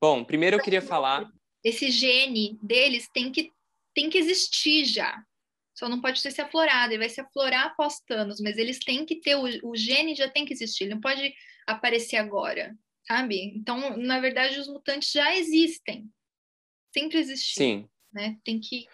Bom, 0.00 0.24
primeiro 0.24 0.56
eu 0.56 0.62
queria 0.62 0.82
falar 0.82 1.30
Esse 1.62 1.90
gene 1.90 2.58
deles 2.62 3.08
tem 3.12 3.30
que, 3.30 3.52
tem 3.94 4.08
que 4.08 4.18
existir 4.18 4.84
já. 4.84 5.24
Só 5.74 5.88
não 5.88 6.00
pode 6.00 6.22
ter 6.22 6.30
se 6.30 6.40
aflorado, 6.40 6.92
ele 6.92 6.98
vai 6.98 7.08
se 7.08 7.20
aflorar 7.20 7.66
após 7.66 8.00
Thanos, 8.00 8.40
mas 8.40 8.58
eles 8.58 8.78
têm 8.78 9.06
que 9.06 9.16
ter, 9.16 9.36
o, 9.36 9.70
o 9.70 9.76
gene 9.76 10.14
já 10.14 10.28
tem 10.28 10.44
que 10.44 10.52
existir, 10.52 10.84
ele 10.84 10.94
não 10.94 11.00
pode 11.00 11.34
aparecer 11.66 12.16
agora, 12.16 12.76
sabe? 13.06 13.40
Então, 13.56 13.96
na 13.96 14.20
verdade, 14.20 14.58
os 14.58 14.68
mutantes 14.68 15.10
já 15.10 15.34
existem. 15.34 16.10
Sempre 16.92 17.18
existiram. 17.18 17.66
Sim. 17.66 17.88
Né? 18.12 18.38
Tem 18.44 18.60
que. 18.60 18.86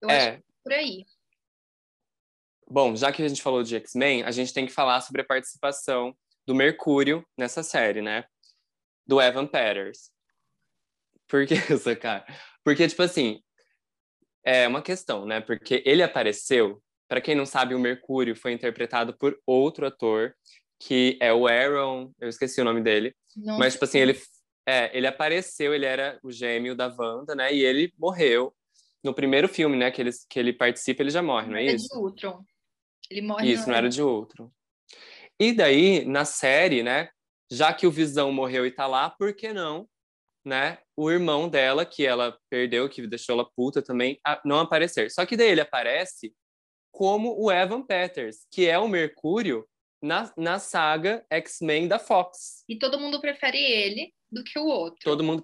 Eu 0.00 0.10
é. 0.10 0.16
acho 0.16 0.30
que 0.30 0.36
é 0.36 0.42
por 0.62 0.72
aí. 0.72 1.06
Bom, 2.66 2.96
já 2.96 3.12
que 3.12 3.22
a 3.22 3.28
gente 3.28 3.42
falou 3.42 3.62
de 3.62 3.76
X-Men, 3.76 4.24
a 4.24 4.30
gente 4.30 4.52
tem 4.52 4.66
que 4.66 4.72
falar 4.72 5.00
sobre 5.02 5.22
a 5.22 5.24
participação 5.24 6.16
do 6.46 6.54
Mercúrio 6.54 7.24
nessa 7.36 7.62
série, 7.62 8.02
né? 8.02 8.24
Do 9.06 9.20
Evan 9.20 9.46
Peters. 9.46 10.10
Por 11.28 11.46
que 11.46 11.54
isso, 11.72 11.94
cara? 11.96 12.26
Porque, 12.64 12.88
tipo 12.88 13.02
assim, 13.02 13.43
é 14.44 14.68
uma 14.68 14.82
questão, 14.82 15.24
né? 15.24 15.40
Porque 15.40 15.82
ele 15.86 16.02
apareceu, 16.02 16.82
para 17.08 17.20
quem 17.20 17.34
não 17.34 17.46
sabe, 17.46 17.74
o 17.74 17.78
Mercúrio 17.78 18.36
foi 18.36 18.52
interpretado 18.52 19.16
por 19.16 19.38
outro 19.46 19.86
ator, 19.86 20.34
que 20.78 21.16
é 21.20 21.32
o 21.32 21.46
Aaron, 21.46 22.12
eu 22.20 22.28
esqueci 22.28 22.60
o 22.60 22.64
nome 22.64 22.82
dele, 22.82 23.14
Nossa. 23.36 23.58
mas, 23.58 23.72
tipo 23.72 23.84
assim, 23.84 23.98
ele, 23.98 24.20
é, 24.66 24.96
ele 24.96 25.06
apareceu, 25.06 25.74
ele 25.74 25.86
era 25.86 26.18
o 26.22 26.30
gêmeo 26.30 26.74
da 26.74 26.88
Wanda, 26.88 27.34
né? 27.34 27.54
E 27.54 27.64
ele 27.64 27.92
morreu 27.98 28.54
no 29.02 29.14
primeiro 29.14 29.48
filme, 29.48 29.76
né? 29.76 29.90
Que 29.90 30.02
ele, 30.02 30.10
que 30.28 30.38
ele 30.38 30.52
participa, 30.52 31.02
ele 31.02 31.10
já 31.10 31.22
morre, 31.22 31.48
não 31.48 31.56
é, 31.56 31.66
é 31.66 31.72
isso? 31.72 31.88
de 31.88 31.98
Ultron. 31.98 32.44
Ele 33.10 33.22
morre 33.22 33.52
Isso, 33.52 33.68
não 33.68 33.76
era 33.76 33.88
de 33.88 34.02
Ultron. 34.02 34.50
E 35.38 35.52
daí, 35.52 36.04
na 36.04 36.24
série, 36.24 36.82
né? 36.82 37.10
Já 37.50 37.72
que 37.72 37.86
o 37.86 37.90
Visão 37.90 38.32
morreu 38.32 38.66
e 38.66 38.70
tá 38.70 38.86
lá, 38.86 39.10
por 39.10 39.34
que 39.34 39.52
não, 39.52 39.86
né? 40.44 40.78
O 40.96 41.10
irmão 41.10 41.48
dela, 41.48 41.84
que 41.84 42.06
ela 42.06 42.38
perdeu, 42.50 42.88
que 42.88 43.06
deixou 43.06 43.34
ela 43.34 43.48
puta 43.56 43.80
também, 43.80 44.20
não 44.44 44.58
aparecer. 44.58 45.10
Só 45.10 45.24
que 45.24 45.36
daí 45.36 45.50
ele 45.50 45.60
aparece 45.60 46.34
como 46.92 47.34
o 47.40 47.50
Evan 47.50 47.82
Peters, 47.82 48.46
que 48.50 48.68
é 48.68 48.78
o 48.78 48.88
Mercúrio 48.88 49.66
na, 50.02 50.32
na 50.36 50.58
saga 50.58 51.24
X-Men 51.30 51.88
da 51.88 51.98
Fox. 51.98 52.62
E 52.68 52.78
todo 52.78 53.00
mundo 53.00 53.20
prefere 53.20 53.58
ele 53.58 54.12
do 54.30 54.44
que 54.44 54.58
o 54.58 54.66
outro. 54.66 55.00
Todo 55.02 55.24
mundo. 55.24 55.42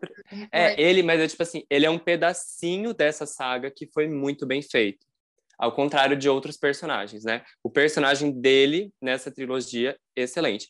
É, 0.53 0.81
ele, 0.81 1.03
mas 1.03 1.21
é 1.21 1.27
tipo 1.27 1.43
assim, 1.43 1.65
ele 1.71 1.87
é 1.87 1.91
um 1.91 1.99
pedacinho 1.99 2.93
dessa 2.93 3.25
saga 3.25 3.71
que 3.71 3.87
foi 3.87 4.07
muito 4.07 4.47
bem 4.47 4.63
feito 4.63 5.11
ao 5.59 5.73
contrário 5.73 6.17
de 6.17 6.27
outros 6.27 6.57
personagens, 6.57 7.23
né? 7.23 7.45
O 7.63 7.69
personagem 7.69 8.33
dele 8.33 8.91
nessa 9.01 9.31
trilogia, 9.31 9.95
excelente. 10.17 10.69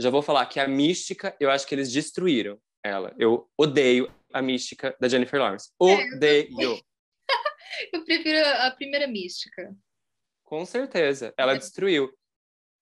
Já 0.00 0.10
vou 0.10 0.20
falar 0.20 0.46
que 0.46 0.58
a 0.58 0.66
mística, 0.66 1.36
eu 1.38 1.48
acho 1.48 1.64
que 1.64 1.74
eles 1.74 1.92
destruíram 1.92 2.58
ela. 2.84 3.14
Eu 3.18 3.48
odeio 3.56 4.12
a 4.32 4.42
mística 4.42 4.96
da 5.00 5.08
Jennifer 5.08 5.40
Lawrence. 5.40 5.70
É, 5.80 6.14
odeio. 6.14 6.80
eu 7.92 8.04
prefiro 8.04 8.38
a 8.38 8.70
primeira 8.72 9.06
mística. 9.06 9.74
Com 10.44 10.64
certeza. 10.64 11.32
Ela 11.36 11.56
destruiu. 11.56 12.12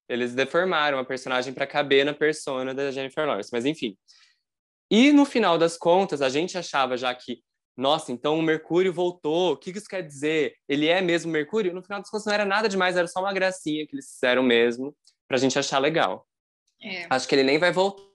Eles 0.09 0.35
deformaram 0.35 0.99
a 0.99 1.05
personagem 1.05 1.55
para 1.55 1.67
caber 1.67 2.05
na 2.05 2.15
persona 2.15 2.75
da 2.75 2.91
Jennifer 2.91 3.27
Lawrence. 3.27 3.51
Mas 3.53 3.65
enfim. 3.65 3.97
E 4.91 5.13
no 5.13 5.25
final 5.25 5.57
das 5.57 5.77
contas, 5.77 6.21
a 6.21 6.29
gente 6.29 6.59
achava 6.59 6.97
já 6.97 7.15
que 7.15 7.43
nossa, 7.77 8.13
então 8.13 8.39
o 8.39 8.43
Mercúrio 8.43 8.93
voltou, 8.93 9.53
o 9.53 9.57
que 9.57 9.71
isso 9.71 9.89
quer 9.89 10.03
dizer? 10.03 10.55
Ele 10.69 10.87
é 10.87 11.01
mesmo 11.01 11.33
Mercúrio? 11.33 11.73
No 11.73 11.83
final 11.83 12.01
das 12.01 12.11
contas 12.11 12.27
não 12.27 12.35
era 12.35 12.45
nada 12.45 12.69
demais, 12.69 12.95
era 12.95 13.07
só 13.07 13.21
uma 13.21 13.33
gracinha 13.33 13.87
que 13.87 13.95
eles 13.95 14.13
fizeram 14.13 14.43
mesmo, 14.43 14.95
pra 15.27 15.39
gente 15.39 15.59
achar 15.59 15.79
legal. 15.79 16.27
É. 16.83 17.07
Acho 17.09 17.27
que 17.27 17.35
ele 17.35 17.43
nem 17.43 17.59
vai 17.59 17.73
voltar. 17.73 18.10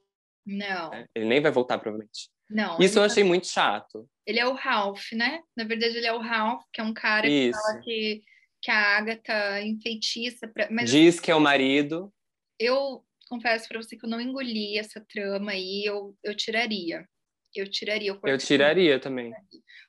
Não. 0.46 0.92
Né? 0.92 1.06
Ele 1.16 1.26
nem 1.26 1.42
vai 1.42 1.52
voltar, 1.52 1.78
provavelmente. 1.78 2.30
Não. 2.50 2.80
Isso 2.80 3.00
eu 3.00 3.04
achei 3.04 3.24
muito 3.24 3.48
chato. 3.48 4.08
Ele 4.26 4.40
é 4.40 4.46
o 4.46 4.54
Ralph, 4.54 5.12
né? 5.14 5.42
Na 5.58 5.64
verdade, 5.64 5.98
ele 5.98 6.08
é 6.08 6.14
o 6.14 6.20
Ralph, 6.20 6.64
que 6.72 6.80
é 6.80 6.84
um 6.84 6.94
cara 6.94 7.28
que 7.28 7.34
isso. 7.34 7.60
fala 7.60 7.82
que, 7.82 8.22
que 8.62 8.72
a 8.72 8.98
Agatha 8.98 9.62
enfeitiça. 9.62 10.48
Pra... 10.48 10.68
Mas, 10.70 10.90
Diz 10.90 11.20
que 11.20 11.32
é 11.32 11.36
o 11.36 11.40
marido. 11.40 12.14
Eu 12.60 13.04
confesso 13.28 13.68
para 13.68 13.82
você 13.82 13.98
que 13.98 14.06
eu 14.06 14.10
não 14.10 14.22
engoli 14.22 14.78
essa 14.78 15.04
trama 15.10 15.52
aí, 15.52 15.84
eu, 15.86 16.16
eu 16.24 16.36
tiraria. 16.36 17.06
Eu 17.54 17.70
tiraria 17.70 18.14
o 18.14 18.20
Eu 18.24 18.38
tiraria 18.38 19.00
também. 19.00 19.34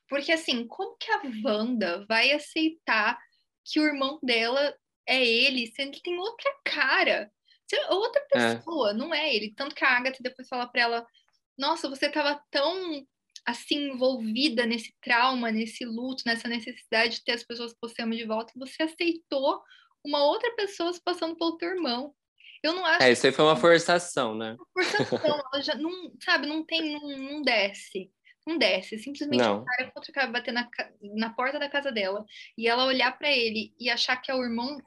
Porque 0.09 0.33
assim, 0.33 0.67
como 0.67 0.97
que 0.97 1.11
a 1.11 1.21
Wanda 1.45 2.07
vai 2.09 2.33
aceitar 2.33 3.19
que 3.65 3.81
o 3.81 3.87
irmão 3.87 4.21
dela 4.23 4.75
é 5.07 5.25
ele, 5.25 5.67
sendo 5.67 5.91
que 5.91 6.03
tem 6.03 6.17
outra 6.17 6.51
cara? 6.65 7.31
Outra 7.91 8.23
é. 8.35 8.55
pessoa, 8.55 8.91
é. 8.91 8.95
não 8.95 9.15
é 9.15 9.35
ele. 9.35 9.55
Tanto 9.55 9.75
que 9.75 9.85
a 9.85 9.97
Agatha 9.97 10.23
depois 10.23 10.49
fala 10.49 10.67
pra 10.67 10.83
ela: 10.83 11.07
Nossa, 11.59 11.89
você 11.89 12.09
tava 12.09 12.41
tão 12.51 13.07
assim 13.45 13.91
envolvida 13.91 14.67
nesse 14.67 14.93
trauma, 15.01 15.53
nesse 15.53 15.85
luto, 15.85 16.25
nessa 16.27 16.49
necessidade 16.49 17.17
de 17.17 17.25
ter 17.25 17.33
as 17.33 17.45
pessoas 17.45 17.73
que 17.73 17.79
você 17.81 18.03
ama 18.03 18.17
de 18.17 18.25
volta, 18.25 18.53
e 18.55 18.59
você 18.59 18.83
aceitou 18.83 19.63
uma 20.05 20.25
outra 20.25 20.55
pessoa 20.57 20.93
se 20.93 21.03
passando 21.03 21.37
pelo 21.37 21.57
teu 21.57 21.71
irmão. 21.71 22.15
Eu 22.63 22.73
não 22.73 22.85
acho. 22.85 23.03
É, 23.03 23.13
isso 23.13 23.27
aí 23.27 23.33
foi 23.33 23.45
uma 23.45 23.57
forçação, 23.57 24.35
né? 24.35 24.57
Uma 24.59 24.67
forçação, 24.73 25.19
ela 25.53 25.63
já 25.63 25.75
não, 25.77 26.13
sabe, 26.21 26.47
não 26.47 26.65
tem, 26.65 26.93
não, 26.93 27.19
não 27.19 27.43
desce. 27.43 28.11
Não 28.47 28.59
desce. 28.59 28.99
Simplesmente 28.99 29.43
não. 29.43 29.63
o 29.63 29.65
cara 29.65 29.91
contra 29.91 30.11
o 30.11 30.15
cara 30.15 30.27
bater 30.29 30.53
na, 30.53 30.69
na 31.15 31.31
porta 31.31 31.59
da 31.59 31.69
casa 31.69 31.93
dela 31.93 32.25
e 32.57 32.69
ela 32.69 32.87
olhar 32.87 33.17
para 33.19 33.31
ele 33.31 33.75
e 33.79 33.91
achar 33.91 34.17
que 34.17 34.31
é 34.31 34.35
o 34.35 34.43
irmão, 34.43 34.79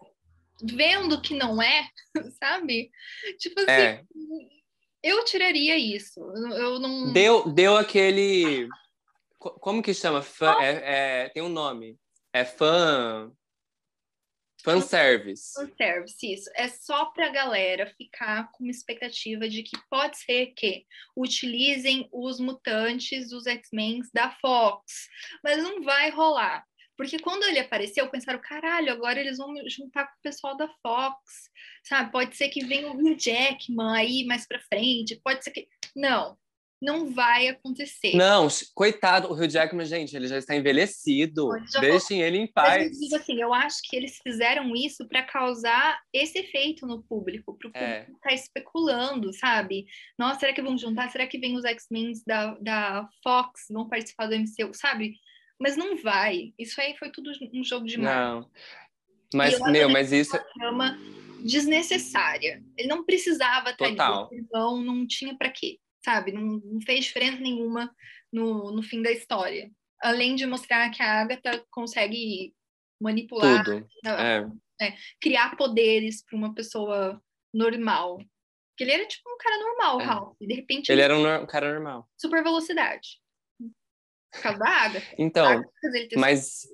vendo 0.64 1.22
que 1.22 1.34
não 1.36 1.62
é, 1.62 1.88
sabe? 2.42 2.92
Tipo 3.38 3.60
assim, 3.62 3.72
é. 3.72 4.04
eu 5.04 5.24
tiraria 5.26 5.78
isso. 5.78 6.20
Eu 6.20 6.80
não. 6.80 7.12
Deu, 7.12 7.52
deu 7.52 7.78
aquele. 7.78 8.68
Como 9.38 9.82
que 9.82 9.94
chama? 9.94 10.22
Fã, 10.22 10.56
é, 10.62 11.24
é, 11.26 11.30
tem 11.30 11.42
um 11.42 11.50
nome. 11.50 11.98
É 12.34 12.44
fã. 12.44 13.32
Fanservice. 14.64 15.54
Fanservice, 15.54 16.34
isso. 16.34 16.50
É 16.54 16.68
só 16.68 17.06
pra 17.06 17.30
galera 17.30 17.88
ficar 17.98 18.52
com 18.52 18.66
uma 18.66 18.72
expectativa 18.72 19.48
de 19.48 19.64
que 19.64 19.78
pode 19.90 20.18
ser 20.18 20.48
que 20.48 20.86
utilizem 21.16 22.10
os 22.12 22.40
mutantes 22.40 23.30
dos 23.30 23.48
X-Men 23.48 24.02
da 24.14 24.32
Fox. 24.42 25.08
Mas 25.44 25.64
não 25.64 25.82
vai 25.82 26.10
rolar. 26.10 26.66
Porque 27.00 27.18
quando 27.18 27.44
ele 27.44 27.60
apareceu, 27.60 28.10
pensaram, 28.10 28.42
caralho, 28.42 28.92
agora 28.92 29.22
eles 29.22 29.38
vão 29.38 29.56
juntar 29.70 30.06
com 30.06 30.12
o 30.12 30.22
pessoal 30.22 30.58
da 30.58 30.68
Fox, 30.82 31.18
sabe? 31.82 32.12
Pode 32.12 32.36
ser 32.36 32.50
que 32.50 32.66
venha 32.66 32.92
o 32.92 33.16
Jackman 33.18 33.96
aí 33.96 34.26
mais 34.26 34.46
pra 34.46 34.60
frente, 34.60 35.18
pode 35.24 35.42
ser 35.42 35.52
que... 35.52 35.66
Não, 35.96 36.38
não 36.82 37.10
vai 37.10 37.48
acontecer. 37.48 38.18
Não, 38.18 38.50
coitado, 38.76 39.30
o 39.30 39.34
Hugh 39.34 39.50
Jackman, 39.50 39.86
gente, 39.86 40.14
ele 40.14 40.28
já 40.28 40.38
está 40.38 40.54
envelhecido. 40.54 41.48
Deixem 41.80 42.22
ele 42.22 42.38
em 42.38 42.52
paz. 42.52 42.84
Mas 42.84 42.94
eu 42.94 43.00
digo 43.00 43.16
assim, 43.16 43.42
eu 43.42 43.54
acho 43.54 43.78
que 43.84 43.96
eles 43.96 44.20
fizeram 44.22 44.76
isso 44.76 45.08
para 45.08 45.24
causar 45.24 45.98
esse 46.12 46.40
efeito 46.40 46.86
no 46.86 47.02
público, 47.02 47.58
para 47.58 47.70
o 47.70 47.72
público 47.72 47.94
é. 47.94 48.06
ficar 48.08 48.34
especulando, 48.34 49.32
sabe? 49.32 49.86
Nossa, 50.18 50.42
será 50.42 50.54
que 50.54 50.62
vão 50.62 50.78
juntar? 50.78 51.10
Será 51.10 51.26
que 51.26 51.40
vem 51.40 51.56
os 51.56 51.64
X-Men 51.64 52.12
da, 52.28 52.56
da 52.56 53.10
Fox, 53.24 53.68
vão 53.70 53.88
participar 53.88 54.28
do 54.28 54.36
MCU, 54.36 54.74
sabe? 54.74 55.16
Mas 55.60 55.76
não 55.76 55.98
vai. 55.98 56.54
Isso 56.58 56.80
aí 56.80 56.96
foi 56.98 57.12
tudo 57.12 57.32
um 57.54 57.64
jogo 57.64 57.86
de 57.86 57.98
marketing. 57.98 58.48
Não. 58.48 58.52
Mas, 59.34 59.60
meu, 59.60 59.90
mas 59.90 60.12
isso... 60.12 60.36
É 60.38 60.70
uma 60.70 60.98
desnecessária. 61.44 62.64
Ele 62.78 62.88
não 62.88 63.06
precisava 63.06 63.72
estar 63.72 63.90
Total. 63.90 64.28
ali. 64.32 64.46
Não, 64.52 64.82
não 64.82 65.06
tinha 65.06 65.38
para 65.38 65.52
quê 65.52 65.80
sabe? 66.04 66.32
Não, 66.32 66.42
não 66.42 66.82
fez 66.82 67.06
diferença 67.06 67.40
nenhuma 67.40 67.94
no, 68.32 68.72
no 68.72 68.82
fim 68.82 69.02
da 69.02 69.12
história. 69.12 69.72
Além 70.02 70.36
de 70.36 70.46
mostrar 70.46 70.90
que 70.90 71.04
a 71.04 71.22
Agatha 71.22 71.64
consegue 71.70 72.54
manipular, 73.02 73.64
Tudo. 73.64 73.88
É. 74.06 74.46
É, 74.82 74.96
criar 75.22 75.58
poderes 75.58 76.24
para 76.24 76.38
uma 76.38 76.54
pessoa 76.54 77.22
normal. 77.54 78.18
Porque 78.18 78.84
ele 78.84 78.92
era 78.92 79.06
tipo 79.06 79.30
um 79.30 79.38
cara 79.38 79.58
normal, 79.58 80.00
é. 80.00 80.04
Ralph. 80.06 80.38
De 80.40 80.54
repente. 80.54 80.90
Ele, 80.90 81.02
ele 81.02 81.06
era 81.06 81.18
um, 81.18 81.44
um, 81.44 81.46
cara 81.46 81.74
normal. 81.74 82.10
Super 82.18 82.42
velocidade. 82.42 83.20
Por 84.32 84.42
causa 84.42 84.60
da 84.60 84.68
Agatha. 84.68 85.16
Então, 85.18 85.64
mas 86.16 86.68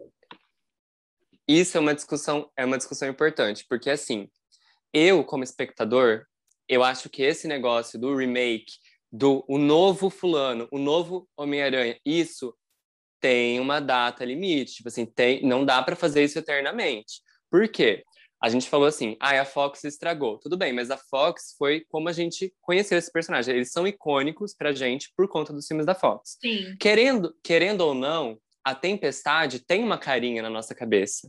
isso 1.47 1.77
é 1.77 1.79
uma 1.79 1.93
discussão, 1.93 2.51
é 2.57 2.65
uma 2.65 2.77
discussão 2.77 3.07
importante, 3.07 3.65
porque 3.69 3.89
assim, 3.89 4.29
eu 4.93 5.23
como 5.23 5.43
espectador, 5.43 6.25
eu 6.67 6.83
acho 6.83 7.09
que 7.09 7.21
esse 7.23 7.47
negócio 7.47 7.99
do 7.99 8.15
remake 8.15 8.73
do 9.11 9.45
o 9.47 9.57
novo 9.57 10.09
fulano, 10.09 10.67
o 10.71 10.77
novo 10.77 11.27
Homem-Aranha, 11.37 11.97
isso 12.05 12.55
tem 13.19 13.59
uma 13.59 13.79
data 13.79 14.25
limite, 14.25 14.75
tipo 14.75 14.89
assim, 14.89 15.05
tem, 15.05 15.41
não 15.45 15.63
dá 15.65 15.81
para 15.81 15.95
fazer 15.95 16.23
isso 16.23 16.37
eternamente. 16.37 17.21
Por 17.49 17.67
quê? 17.69 18.03
A 18.45 18.49
gente 18.49 18.69
falou 18.69 18.85
assim, 18.85 19.17
ah, 19.19 19.41
a 19.41 19.43
Fox 19.43 19.83
estragou. 19.85 20.37
Tudo 20.37 20.55
bem, 20.55 20.71
mas 20.71 20.91
a 20.91 20.97
Fox 20.97 21.55
foi 21.57 21.83
como 21.89 22.09
a 22.09 22.11
gente 22.11 22.53
conheceu 22.61 22.95
esse 22.95 23.11
personagem. 23.11 23.55
Eles 23.55 23.71
são 23.71 23.87
icônicos 23.87 24.53
pra 24.53 24.71
gente 24.71 25.11
por 25.17 25.27
conta 25.27 25.51
dos 25.51 25.65
filmes 25.65 25.83
da 25.83 25.95
Fox. 25.95 26.37
Sim. 26.39 26.77
Querendo, 26.79 27.35
querendo 27.43 27.81
ou 27.81 27.95
não, 27.95 28.37
a 28.63 28.75
Tempestade 28.75 29.65
tem 29.65 29.83
uma 29.83 29.97
carinha 29.97 30.43
na 30.43 30.49
nossa 30.51 30.75
cabeça. 30.75 31.27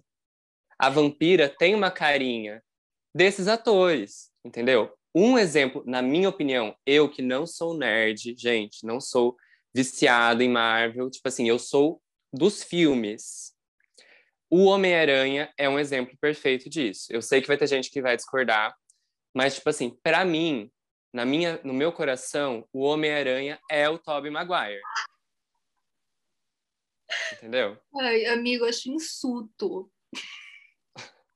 A 0.79 0.91
Vampira 0.91 1.49
tem 1.49 1.75
uma 1.75 1.91
carinha 1.91 2.63
desses 3.15 3.49
atores, 3.49 4.29
entendeu? 4.45 4.93
Um 5.15 5.39
exemplo, 5.39 5.83
na 5.87 6.03
minha 6.03 6.29
opinião, 6.29 6.77
eu 6.85 7.09
que 7.09 7.23
não 7.23 7.47
sou 7.47 7.75
nerd, 7.75 8.35
gente, 8.37 8.85
não 8.85 9.01
sou 9.01 9.35
viciado 9.75 10.43
em 10.43 10.51
Marvel. 10.51 11.09
Tipo 11.09 11.29
assim, 11.29 11.49
eu 11.49 11.59
sou 11.59 11.99
dos 12.31 12.63
filmes. 12.63 13.56
O 14.49 14.65
Homem-Aranha 14.67 15.53
é 15.59 15.69
um 15.69 15.79
exemplo 15.79 16.17
perfeito 16.21 16.71
disso. 16.71 17.07
Eu 17.11 17.21
sei 17.21 17.41
que 17.41 17.49
vai 17.49 17.57
ter 17.57 17.67
gente 17.67 17.91
que 17.91 18.01
vai 18.01 18.17
discordar, 18.17 18.75
mas 19.35 19.57
tipo 19.57 19.69
assim, 19.69 19.91
para 20.03 20.25
mim, 20.25 20.71
na 21.13 21.25
minha, 21.25 21.61
no 21.65 21.75
meu 21.75 21.93
coração, 21.93 22.67
o 22.73 22.83
Homem-Aranha 22.83 23.59
é 23.71 23.89
o 23.89 23.99
Tobey 23.99 24.31
Maguire. 24.31 24.81
Entendeu? 27.33 27.79
Ai, 28.01 28.27
amigo, 28.27 28.65
eu 28.65 28.69
acho 28.69 28.91
insulto. 28.91 29.91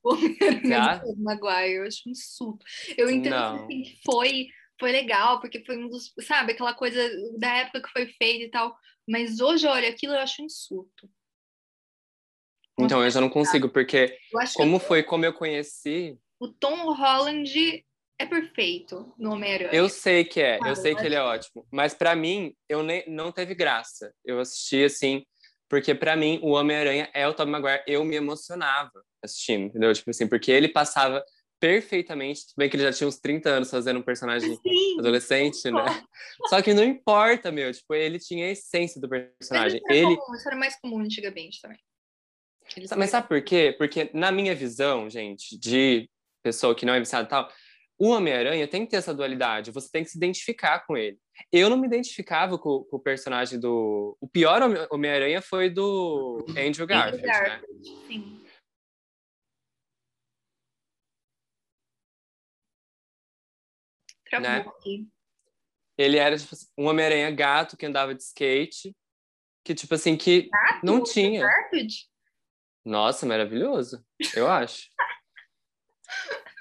O 0.02 0.14
Homem-Aranha 0.14 1.02
do 1.04 1.22
Maguire, 1.22 1.74
eu 1.74 1.86
acho 1.86 2.08
insulto. 2.08 2.64
Eu 2.96 3.10
entendo 3.10 3.34
assim, 3.34 3.82
que 3.82 4.00
foi, 4.02 4.46
foi 4.78 4.92
legal, 4.92 5.42
porque 5.42 5.62
foi 5.62 5.76
um 5.76 5.90
dos, 5.90 6.10
sabe, 6.22 6.52
aquela 6.52 6.72
coisa 6.72 6.98
da 7.38 7.54
época 7.58 7.82
que 7.82 7.92
foi 7.92 8.06
feita 8.06 8.44
e 8.44 8.50
tal. 8.50 8.74
Mas 9.06 9.40
hoje, 9.40 9.66
olha, 9.66 9.90
aquilo 9.90 10.14
eu 10.14 10.20
acho 10.20 10.40
insulto. 10.40 11.06
Então, 12.84 13.02
eu 13.02 13.10
já 13.10 13.20
não 13.20 13.28
consigo, 13.28 13.68
porque 13.68 14.16
como 14.54 14.78
foi, 14.78 15.02
como 15.02 15.24
eu 15.24 15.32
conheci. 15.32 16.18
O 16.38 16.48
Tom 16.48 16.92
Holland 16.92 17.84
é 18.18 18.26
perfeito 18.26 19.14
no 19.18 19.32
Homem-Aranha. 19.32 19.70
Eu 19.72 19.88
sei 19.88 20.24
que 20.24 20.40
é, 20.40 20.58
eu 20.66 20.76
sei 20.76 20.94
que 20.94 21.04
ele 21.04 21.14
é 21.14 21.22
ótimo. 21.22 21.66
Mas 21.70 21.94
para 21.94 22.14
mim, 22.14 22.54
eu 22.68 22.82
nem, 22.82 23.02
não 23.08 23.32
teve 23.32 23.54
graça. 23.54 24.12
Eu 24.24 24.40
assisti 24.40 24.84
assim, 24.84 25.24
porque 25.68 25.94
para 25.94 26.16
mim, 26.16 26.38
o 26.42 26.50
Homem-Aranha 26.50 27.08
é 27.14 27.26
o 27.26 27.32
Tobey 27.32 27.50
Maguire. 27.50 27.82
Eu 27.86 28.04
me 28.04 28.16
emocionava 28.16 28.92
assistindo, 29.22 29.66
entendeu? 29.66 29.92
Tipo 29.94 30.10
assim, 30.10 30.26
porque 30.26 30.50
ele 30.50 30.68
passava 30.68 31.24
perfeitamente. 31.60 32.46
Tudo 32.46 32.56
bem 32.56 32.68
que 32.68 32.76
ele 32.76 32.82
já 32.82 32.92
tinha 32.92 33.06
uns 33.06 33.18
30 33.18 33.48
anos 33.48 33.70
fazendo 33.70 34.00
um 34.00 34.02
personagem 34.02 34.54
Sim. 34.56 34.98
adolescente, 34.98 35.70
né? 35.70 35.84
Só 36.48 36.60
que 36.60 36.74
não 36.74 36.82
importa, 36.82 37.52
meu. 37.52 37.72
Tipo, 37.72 37.94
ele 37.94 38.18
tinha 38.18 38.46
a 38.46 38.50
essência 38.50 39.00
do 39.00 39.08
personagem. 39.08 39.80
Mas 39.86 39.96
isso 39.96 40.06
ele... 40.06 40.16
Comum, 40.16 40.34
isso 40.34 40.48
era 40.48 40.56
mais 40.56 40.80
comum 40.80 41.00
antigamente 41.00 41.60
também. 41.60 41.78
Eles 42.76 42.90
Mas 42.96 43.10
sabe 43.10 43.28
por 43.28 43.42
quê? 43.42 43.74
Porque 43.76 44.10
na 44.14 44.30
minha 44.30 44.54
visão, 44.54 45.08
gente, 45.10 45.58
de 45.58 46.08
pessoa 46.42 46.74
que 46.74 46.86
não 46.86 46.94
é 46.94 47.00
viciada 47.00 47.26
e 47.26 47.28
tal, 47.30 47.48
o 47.98 48.08
Homem-Aranha 48.08 48.66
tem 48.66 48.84
que 48.84 48.90
ter 48.90 48.96
essa 48.96 49.14
dualidade, 49.14 49.70
você 49.70 49.90
tem 49.90 50.02
que 50.02 50.10
se 50.10 50.16
identificar 50.16 50.86
com 50.86 50.96
ele. 50.96 51.18
Eu 51.52 51.68
não 51.68 51.76
me 51.76 51.86
identificava 51.86 52.58
com, 52.58 52.82
com 52.84 52.96
o 52.96 53.00
personagem 53.00 53.60
do. 53.60 54.16
O 54.20 54.26
pior 54.26 54.62
Homem-Aranha 54.90 55.42
foi 55.42 55.68
do 55.68 56.44
Andrew 56.50 56.86
Garfield. 56.86 57.18
Andrew 57.18 57.42
Garfield 57.42 57.90
né? 57.90 57.96
sim. 58.06 58.40
Né? 64.40 64.64
Ele 65.98 66.16
era 66.16 66.38
tipo, 66.38 66.56
um 66.78 66.86
Homem-Aranha 66.86 67.30
gato 67.30 67.76
que 67.76 67.84
andava 67.84 68.14
de 68.14 68.22
skate, 68.22 68.96
que 69.62 69.74
tipo 69.74 69.94
assim, 69.94 70.16
que 70.16 70.48
gato? 70.48 70.84
não 70.84 71.02
tinha. 71.02 71.42
Garfield? 71.42 72.09
Nossa, 72.84 73.26
maravilhoso, 73.26 74.04
eu 74.34 74.48
acho. 74.48 74.88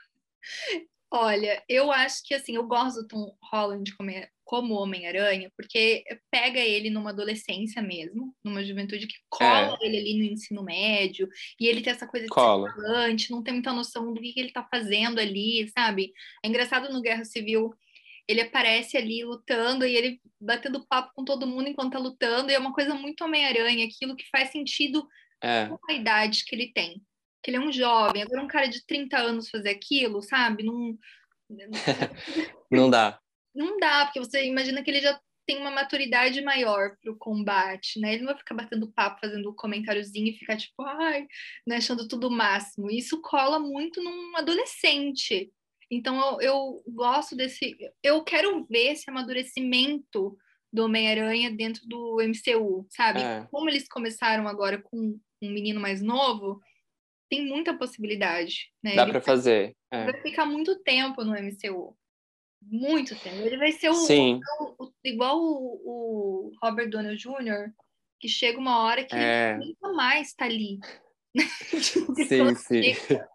Olha, 1.11 1.63
eu 1.67 1.91
acho 1.91 2.23
que 2.23 2.35
assim, 2.35 2.55
eu 2.55 2.67
gosto 2.67 3.01
do 3.01 3.07
Tom 3.07 3.35
Holland 3.51 3.95
como, 3.95 4.11
como 4.43 4.75
Homem-Aranha, 4.75 5.51
porque 5.57 6.03
pega 6.29 6.59
ele 6.59 6.91
numa 6.91 7.09
adolescência 7.09 7.81
mesmo, 7.81 8.35
numa 8.43 8.63
juventude 8.63 9.07
que 9.07 9.15
cola 9.27 9.75
é. 9.81 9.87
ele 9.87 9.97
ali 9.97 10.19
no 10.19 10.25
ensino 10.25 10.61
médio, 10.61 11.27
e 11.59 11.67
ele 11.67 11.81
tem 11.81 11.93
essa 11.93 12.05
coisa 12.05 12.27
de 12.27 12.29
cola. 12.29 12.69
ser 12.69 12.75
falante, 12.75 13.31
não 13.31 13.41
tem 13.41 13.55
muita 13.55 13.73
noção 13.73 14.13
do 14.13 14.21
que, 14.21 14.33
que 14.33 14.39
ele 14.39 14.51
tá 14.51 14.67
fazendo 14.69 15.19
ali, 15.19 15.67
sabe? 15.69 16.13
É 16.45 16.47
engraçado 16.47 16.93
no 16.93 17.01
Guerra 17.01 17.25
Civil, 17.25 17.73
ele 18.27 18.41
aparece 18.41 18.95
ali 18.95 19.23
lutando 19.23 19.87
e 19.87 19.95
ele 19.95 20.21
batendo 20.39 20.85
papo 20.85 21.11
com 21.15 21.25
todo 21.25 21.47
mundo 21.47 21.69
enquanto 21.69 21.93
tá 21.93 21.99
lutando, 21.99 22.51
e 22.51 22.53
é 22.53 22.59
uma 22.59 22.71
coisa 22.71 22.93
muito 22.93 23.23
Homem-Aranha, 23.23 23.87
aquilo 23.87 24.15
que 24.15 24.29
faz 24.29 24.51
sentido 24.51 25.07
é. 25.41 25.67
com 25.67 25.91
a 25.91 25.93
idade 25.93 26.43
que 26.45 26.55
ele 26.55 26.71
tem. 26.73 27.01
Que 27.41 27.51
ele 27.51 27.57
é 27.57 27.61
um 27.61 27.71
jovem, 27.71 28.21
agora 28.21 28.43
um 28.43 28.47
cara 28.47 28.67
de 28.67 28.85
30 28.85 29.17
anos 29.17 29.49
fazer 29.49 29.69
aquilo, 29.69 30.21
sabe? 30.21 30.63
Não, 30.63 30.97
não 32.69 32.89
dá. 32.89 33.19
Não 33.55 33.77
dá, 33.77 34.05
porque 34.05 34.19
você 34.19 34.45
imagina 34.45 34.83
que 34.83 34.91
ele 34.91 35.01
já 35.01 35.19
tem 35.49 35.57
uma 35.57 35.71
maturidade 35.71 36.41
maior 36.41 36.95
para 37.01 37.11
o 37.11 37.17
combate, 37.17 37.99
né? 37.99 38.13
Ele 38.13 38.19
não 38.19 38.27
vai 38.27 38.37
ficar 38.37 38.53
batendo 38.53 38.91
papo, 38.91 39.19
fazendo 39.19 39.49
um 39.49 39.55
comentáriozinho 39.55 40.27
e 40.27 40.37
ficar 40.37 40.55
tipo, 40.55 40.83
ai, 40.83 41.25
né, 41.65 41.77
achando 41.77 42.07
tudo 42.07 42.27
o 42.27 42.31
máximo. 42.31 42.91
Isso 42.91 43.19
cola 43.19 43.57
muito 43.59 43.99
num 44.03 44.37
adolescente. 44.37 45.51
Então 45.89 46.39
eu, 46.39 46.41
eu 46.41 46.83
gosto 46.89 47.35
desse. 47.35 47.75
Eu 48.03 48.23
quero 48.23 48.63
ver 48.65 48.91
esse 48.91 49.09
amadurecimento 49.09 50.37
do 50.71 50.85
Homem-Aranha 50.85 51.49
dentro 51.49 51.81
do 51.87 52.17
MCU, 52.21 52.85
sabe? 52.91 53.21
É. 53.21 53.47
Como 53.49 53.69
eles 53.69 53.87
começaram 53.87 54.47
agora 54.47 54.79
com 54.79 55.19
um 55.41 55.51
menino 55.51 55.79
mais 55.79 56.01
novo, 56.01 56.61
tem 57.29 57.45
muita 57.45 57.77
possibilidade. 57.77 58.71
Né? 58.83 58.95
Dá 58.95 59.05
para 59.05 59.21
fazer. 59.21 59.75
É. 59.91 60.05
Vai 60.05 60.21
ficar 60.21 60.45
muito 60.45 60.79
tempo 60.79 61.23
no 61.23 61.33
MCU. 61.33 61.95
Muito 62.61 63.15
tempo. 63.15 63.37
Ele 63.37 63.57
vai 63.57 63.71
ser 63.71 63.89
o, 63.89 63.93
o, 63.93 64.85
o 64.85 64.91
igual 65.03 65.39
o, 65.39 65.81
o, 65.85 66.51
Robert 66.61 66.89
Downey 66.89 67.15
Jr., 67.15 67.71
que 68.19 68.27
chega 68.27 68.59
uma 68.59 68.83
hora 68.83 69.05
que 69.05 69.15
é. 69.15 69.53
ele 69.53 69.67
nunca 69.67 69.93
mais 69.93 70.29
está 70.29 70.45
ali. 70.45 70.79
sim, 72.27 72.55
sim. 72.55 72.93
Chega. 72.93 73.29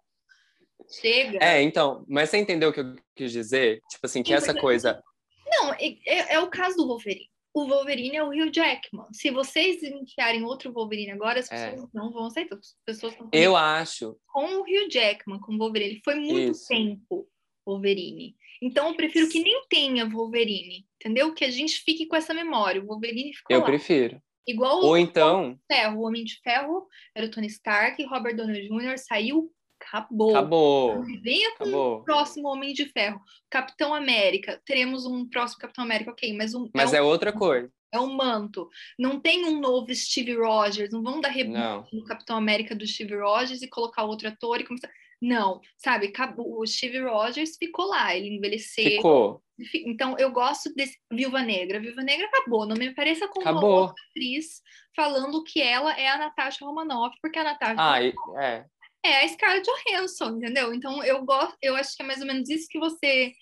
chega. 1.00 1.38
É, 1.40 1.62
então, 1.62 2.04
mas 2.06 2.28
você 2.28 2.38
entendeu 2.38 2.68
o 2.68 2.72
que 2.72 2.80
eu 2.80 2.96
quis 3.16 3.32
dizer? 3.32 3.80
Tipo 3.88 4.06
assim, 4.06 4.22
que 4.22 4.28
sim, 4.28 4.34
essa 4.34 4.48
porque... 4.48 4.60
coisa. 4.60 5.02
Não, 5.46 5.72
é, 5.74 5.96
é, 6.06 6.34
é 6.34 6.40
o 6.40 6.50
caso 6.50 6.76
do 6.76 6.86
Wolverine 6.86 7.30
o 7.54 7.68
Wolverine 7.68 8.16
é 8.16 8.22
o 8.24 8.30
Hugh 8.30 8.50
Jackman. 8.52 9.06
Se 9.12 9.30
vocês 9.30 9.80
enfiarem 9.80 10.42
outro 10.42 10.72
Wolverine 10.72 11.12
agora, 11.12 11.38
as 11.38 11.50
é. 11.50 11.70
pessoas 11.70 11.88
é. 11.88 11.96
não 11.96 12.10
vão 12.10 12.26
aceitar. 12.26 12.56
As 12.56 12.76
pessoas 12.84 13.12
estão 13.12 13.28
Eu 13.32 13.56
acho. 13.56 14.18
Com 14.26 14.44
o 14.56 14.62
Hugh 14.62 14.90
Jackman, 14.90 15.38
com 15.38 15.54
o 15.54 15.58
Wolverine. 15.58 15.92
Ele 15.92 16.02
foi 16.04 16.16
muito 16.16 16.50
Isso. 16.50 16.66
tempo 16.66 17.28
Wolverine. 17.64 18.36
Então 18.60 18.88
eu 18.88 18.96
prefiro 18.96 19.28
que 19.28 19.40
nem 19.40 19.64
tenha 19.68 20.04
Wolverine, 20.08 20.84
entendeu? 20.96 21.32
Que 21.32 21.44
a 21.44 21.50
gente 21.50 21.78
fique 21.80 22.06
com 22.06 22.16
essa 22.16 22.34
memória. 22.34 22.82
O 22.82 22.86
Wolverine 22.86 23.32
ficou 23.32 23.54
Eu 23.54 23.60
lá. 23.60 23.66
prefiro. 23.66 24.20
Igual 24.46 24.82
Ou 24.82 24.92
o 24.92 24.96
então... 24.96 25.58
Ferro, 25.70 26.00
o 26.00 26.06
Homem 26.06 26.24
de 26.24 26.40
Ferro 26.42 26.86
era 27.14 27.26
o 27.26 27.30
Tony 27.30 27.46
Stark, 27.46 28.02
Robert 28.04 28.36
Downey 28.36 28.68
Jr. 28.68 28.98
saiu 28.98 29.50
Acabou. 29.88 30.30
Acabou. 30.30 31.02
Venha 31.22 31.50
com 31.56 31.64
Acabou. 31.64 31.96
o 31.96 32.04
próximo 32.04 32.48
Homem 32.48 32.72
de 32.72 32.86
Ferro. 32.86 33.20
Capitão 33.50 33.94
América. 33.94 34.60
Teremos 34.64 35.06
um 35.06 35.28
próximo 35.28 35.60
Capitão 35.60 35.84
América, 35.84 36.10
ok, 36.10 36.32
mas 36.36 36.54
um. 36.54 36.68
Mas 36.74 36.92
é, 36.92 37.00
um, 37.00 37.04
é 37.04 37.06
outra 37.06 37.32
coisa. 37.32 37.70
É 37.92 38.00
um 38.00 38.14
manto. 38.14 38.68
Não 38.98 39.20
tem 39.20 39.44
um 39.44 39.60
novo 39.60 39.94
Steve 39.94 40.34
Rogers. 40.34 40.90
Não 40.90 41.02
vão 41.02 41.20
dar 41.20 41.28
reboot 41.28 41.88
no 41.92 42.04
Capitão 42.04 42.36
América 42.36 42.74
do 42.74 42.86
Steve 42.86 43.16
Rogers 43.16 43.62
e 43.62 43.68
colocar 43.68 44.04
outro 44.04 44.28
ator 44.28 44.60
e 44.60 44.64
começar. 44.64 44.90
Não, 45.22 45.60
sabe? 45.78 46.12
O 46.36 46.66
Steve 46.66 47.00
Rogers 47.00 47.56
ficou 47.56 47.86
lá, 47.86 48.14
ele 48.14 48.34
envelheceu. 48.34 48.84
Ficou. 48.84 49.42
Então, 49.86 50.16
eu 50.18 50.32
gosto 50.32 50.74
desse 50.74 50.98
Viúva 51.10 51.40
Negra. 51.40 51.80
Viúva 51.80 52.02
Negra 52.02 52.26
acabou. 52.26 52.66
Não 52.66 52.76
me 52.76 52.92
pareça 52.92 53.28
como 53.28 53.48
acabou. 53.48 53.70
uma 53.70 53.80
outra 53.82 54.04
atriz 54.10 54.60
falando 54.94 55.44
que 55.44 55.62
ela 55.62 55.98
é 55.98 56.08
a 56.08 56.18
Natasha 56.18 56.64
Romanoff, 56.64 57.16
porque 57.22 57.38
a 57.38 57.44
Natasha. 57.44 57.76
Ah, 57.78 58.04
é 58.42 58.66
é 59.04 59.24
a 59.24 59.28
Scarlett 59.28 59.68
Johansson, 59.68 60.36
entendeu? 60.36 60.72
Então 60.72 61.04
eu 61.04 61.24
gosto, 61.24 61.56
eu 61.60 61.76
acho 61.76 61.94
que 61.94 62.02
é 62.02 62.06
mais 62.06 62.20
ou 62.20 62.26
menos 62.26 62.48
isso 62.48 62.66
que 62.68 62.78
você, 62.78 63.32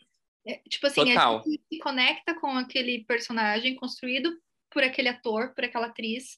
é, 0.46 0.60
tipo 0.68 0.86
assim, 0.86 1.04
Total. 1.04 1.38
a 1.38 1.42
gente 1.48 1.62
se 1.72 1.78
conecta 1.78 2.34
com 2.34 2.48
aquele 2.48 3.04
personagem 3.04 3.76
construído 3.76 4.36
por 4.70 4.82
aquele 4.82 5.08
ator, 5.08 5.54
por 5.54 5.64
aquela 5.64 5.86
atriz. 5.86 6.36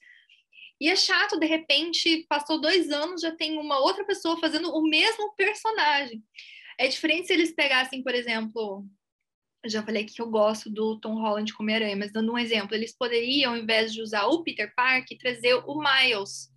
E 0.81 0.89
é 0.89 0.97
chato, 0.97 1.39
de 1.39 1.47
repente, 1.47 2.27
passou 2.29 2.61
dois 2.61 2.91
anos, 2.91 3.23
já 3.23 3.35
tem 3.35 3.59
uma 3.59 3.79
outra 3.79 4.05
pessoa 4.05 4.39
fazendo 4.39 4.71
o 4.71 4.83
mesmo 4.83 5.35
personagem. 5.35 6.23
É 6.79 6.89
diferente 6.89 7.29
se 7.29 7.33
eles 7.33 7.55
pegassem, 7.55 8.03
por 8.03 8.15
exemplo, 8.15 8.85
eu 9.63 9.71
já 9.71 9.83
falei 9.83 10.05
que 10.05 10.21
eu 10.21 10.29
gosto 10.29 10.69
do 10.69 10.99
Tom 11.01 11.15
Holland 11.15 11.55
como 11.55 11.71
Aranha, 11.71 11.97
mas 11.97 12.13
dando 12.13 12.33
um 12.33 12.39
exemplo, 12.39 12.75
eles 12.75 12.95
poderiam, 12.95 13.53
ao 13.53 13.59
invés 13.59 13.95
de 13.95 14.03
usar 14.03 14.27
o 14.27 14.43
Peter 14.43 14.75
Parker, 14.75 15.17
trazer 15.17 15.55
o 15.55 15.81
Miles 15.81 16.53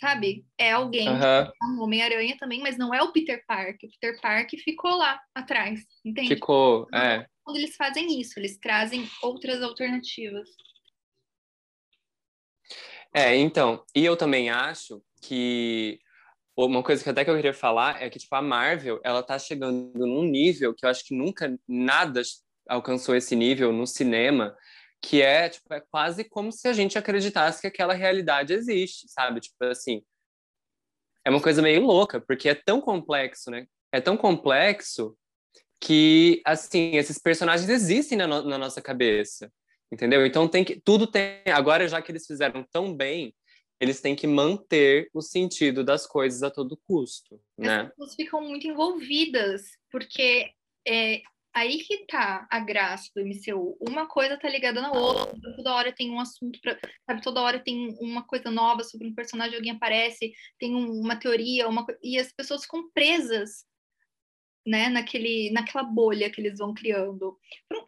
sabe? 0.00 0.44
É 0.56 0.72
alguém, 0.72 1.08
uhum. 1.08 1.76
um 1.76 1.82
Homem-Aranha 1.82 2.36
também, 2.38 2.60
mas 2.60 2.78
não 2.78 2.94
é 2.94 3.02
o 3.02 3.12
Peter 3.12 3.44
Parker. 3.46 3.88
O 3.88 3.92
Peter 3.98 4.20
Parker 4.20 4.60
ficou 4.62 4.96
lá 4.96 5.20
atrás, 5.34 5.84
entende? 6.04 6.28
Ficou, 6.28 6.86
então, 6.88 7.00
é. 7.00 7.26
Quando 7.42 7.56
eles 7.56 7.76
fazem 7.76 8.20
isso, 8.20 8.38
eles 8.38 8.58
trazem 8.58 9.08
outras 9.22 9.62
alternativas. 9.62 10.48
É, 13.14 13.36
então, 13.36 13.82
e 13.94 14.04
eu 14.04 14.16
também 14.16 14.50
acho 14.50 15.02
que 15.22 15.98
uma 16.56 16.82
coisa 16.82 17.02
que 17.02 17.08
até 17.08 17.24
que 17.24 17.30
eu 17.30 17.36
queria 17.36 17.54
falar 17.54 18.02
é 18.02 18.10
que, 18.10 18.18
tipo, 18.18 18.34
a 18.34 18.42
Marvel, 18.42 19.00
ela 19.04 19.22
tá 19.22 19.38
chegando 19.38 20.06
num 20.06 20.24
nível 20.24 20.74
que 20.74 20.84
eu 20.84 20.90
acho 20.90 21.04
que 21.04 21.14
nunca 21.14 21.58
nada 21.66 22.20
alcançou 22.68 23.14
esse 23.16 23.34
nível 23.34 23.72
no 23.72 23.86
cinema, 23.86 24.54
que 25.02 25.22
é, 25.22 25.48
tipo, 25.48 25.72
é 25.72 25.80
quase 25.80 26.24
como 26.24 26.50
se 26.50 26.66
a 26.68 26.72
gente 26.72 26.98
acreditasse 26.98 27.60
que 27.60 27.66
aquela 27.66 27.94
realidade 27.94 28.52
existe, 28.52 29.08
sabe? 29.08 29.40
Tipo 29.40 29.64
assim, 29.64 30.02
é 31.24 31.30
uma 31.30 31.42
coisa 31.42 31.62
meio 31.62 31.82
louca, 31.82 32.20
porque 32.20 32.48
é 32.48 32.54
tão 32.54 32.80
complexo, 32.80 33.50
né? 33.50 33.66
É 33.92 34.00
tão 34.00 34.16
complexo 34.16 35.16
que, 35.80 36.42
assim, 36.44 36.96
esses 36.96 37.18
personagens 37.18 37.68
existem 37.68 38.18
na, 38.18 38.26
no, 38.26 38.42
na 38.42 38.58
nossa 38.58 38.82
cabeça. 38.82 39.50
Entendeu? 39.90 40.26
Então 40.26 40.46
tem 40.46 40.64
que 40.64 40.78
tudo 40.78 41.06
tem 41.06 41.40
agora 41.46 41.88
já 41.88 42.02
que 42.02 42.12
eles 42.12 42.26
fizeram 42.26 42.62
tão 42.70 42.94
bem, 42.94 43.34
eles 43.80 44.00
têm 44.00 44.14
que 44.14 44.26
manter 44.26 45.08
o 45.14 45.22
sentido 45.22 45.82
das 45.82 46.06
coisas 46.06 46.42
a 46.42 46.50
todo 46.50 46.78
custo, 46.86 47.40
né? 47.56 47.82
As 47.82 47.88
pessoas 47.90 48.14
ficam 48.14 48.40
muito 48.42 48.66
envolvidas, 48.66 49.62
porque 49.90 50.50
é 50.86 51.22
aí 51.58 51.78
que 51.78 52.06
tá 52.06 52.46
a 52.50 52.60
graça 52.60 53.10
do 53.14 53.22
MCU. 53.24 53.76
Uma 53.80 54.06
coisa 54.06 54.38
tá 54.38 54.48
ligada 54.48 54.80
na 54.80 54.92
outra, 54.92 55.32
toda 55.56 55.74
hora 55.74 55.92
tem 55.92 56.10
um 56.10 56.20
assunto, 56.20 56.60
pra, 56.60 56.78
sabe? 57.06 57.22
Toda 57.22 57.42
hora 57.42 57.58
tem 57.58 57.96
uma 58.00 58.22
coisa 58.22 58.50
nova 58.50 58.82
sobre 58.84 59.06
um 59.08 59.14
personagem, 59.14 59.56
alguém 59.56 59.72
aparece, 59.72 60.32
tem 60.58 60.74
um, 60.74 61.00
uma 61.00 61.16
teoria, 61.16 61.68
uma 61.68 61.86
e 62.02 62.18
as 62.18 62.32
pessoas 62.32 62.62
ficam 62.62 62.90
presas 62.92 63.66
né, 64.66 64.88
naquele, 64.88 65.50
naquela 65.50 65.82
bolha 65.82 66.30
que 66.30 66.40
eles 66.40 66.58
vão 66.58 66.74
criando. 66.74 67.38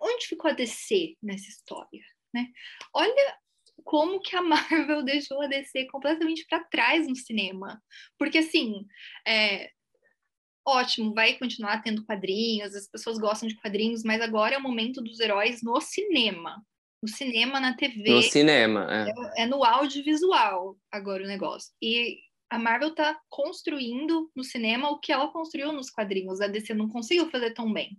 Onde 0.00 0.26
ficou 0.26 0.50
a 0.50 0.54
DC 0.54 1.16
nessa 1.22 1.48
história? 1.48 2.02
Né? 2.34 2.46
Olha 2.94 3.38
como 3.84 4.20
que 4.20 4.34
a 4.36 4.42
Marvel 4.42 5.02
deixou 5.02 5.42
a 5.42 5.46
DC 5.46 5.86
completamente 5.86 6.46
para 6.48 6.64
trás 6.64 7.06
no 7.06 7.16
cinema. 7.16 7.82
Porque, 8.18 8.38
assim, 8.38 8.86
é, 9.26 9.70
ótimo, 10.66 11.14
vai 11.14 11.34
continuar 11.38 11.82
tendo 11.82 12.04
quadrinhos, 12.04 12.74
as 12.74 12.88
pessoas 12.88 13.18
gostam 13.18 13.48
de 13.48 13.56
quadrinhos, 13.60 14.02
mas 14.02 14.20
agora 14.20 14.54
é 14.54 14.58
o 14.58 14.62
momento 14.62 15.02
dos 15.02 15.20
heróis 15.20 15.62
no 15.62 15.80
cinema. 15.80 16.62
No 17.02 17.08
cinema, 17.08 17.58
na 17.58 17.74
TV. 17.74 18.10
No 18.10 18.22
cinema, 18.22 18.86
é. 18.90 19.10
É, 19.40 19.42
é 19.42 19.46
no 19.46 19.64
audiovisual 19.64 20.76
agora 20.92 21.24
o 21.24 21.26
negócio. 21.26 21.72
E 21.82 22.18
a 22.50 22.58
Marvel 22.58 22.94
tá 22.94 23.18
construindo 23.28 24.30
no 24.36 24.44
cinema 24.44 24.90
o 24.90 24.98
que 24.98 25.12
ela 25.12 25.32
construiu 25.32 25.72
nos 25.72 25.90
quadrinhos. 25.90 26.40
A 26.40 26.46
DC 26.46 26.74
não 26.74 26.88
conseguiu 26.88 27.30
fazer 27.30 27.52
tão 27.52 27.72
bem 27.72 27.96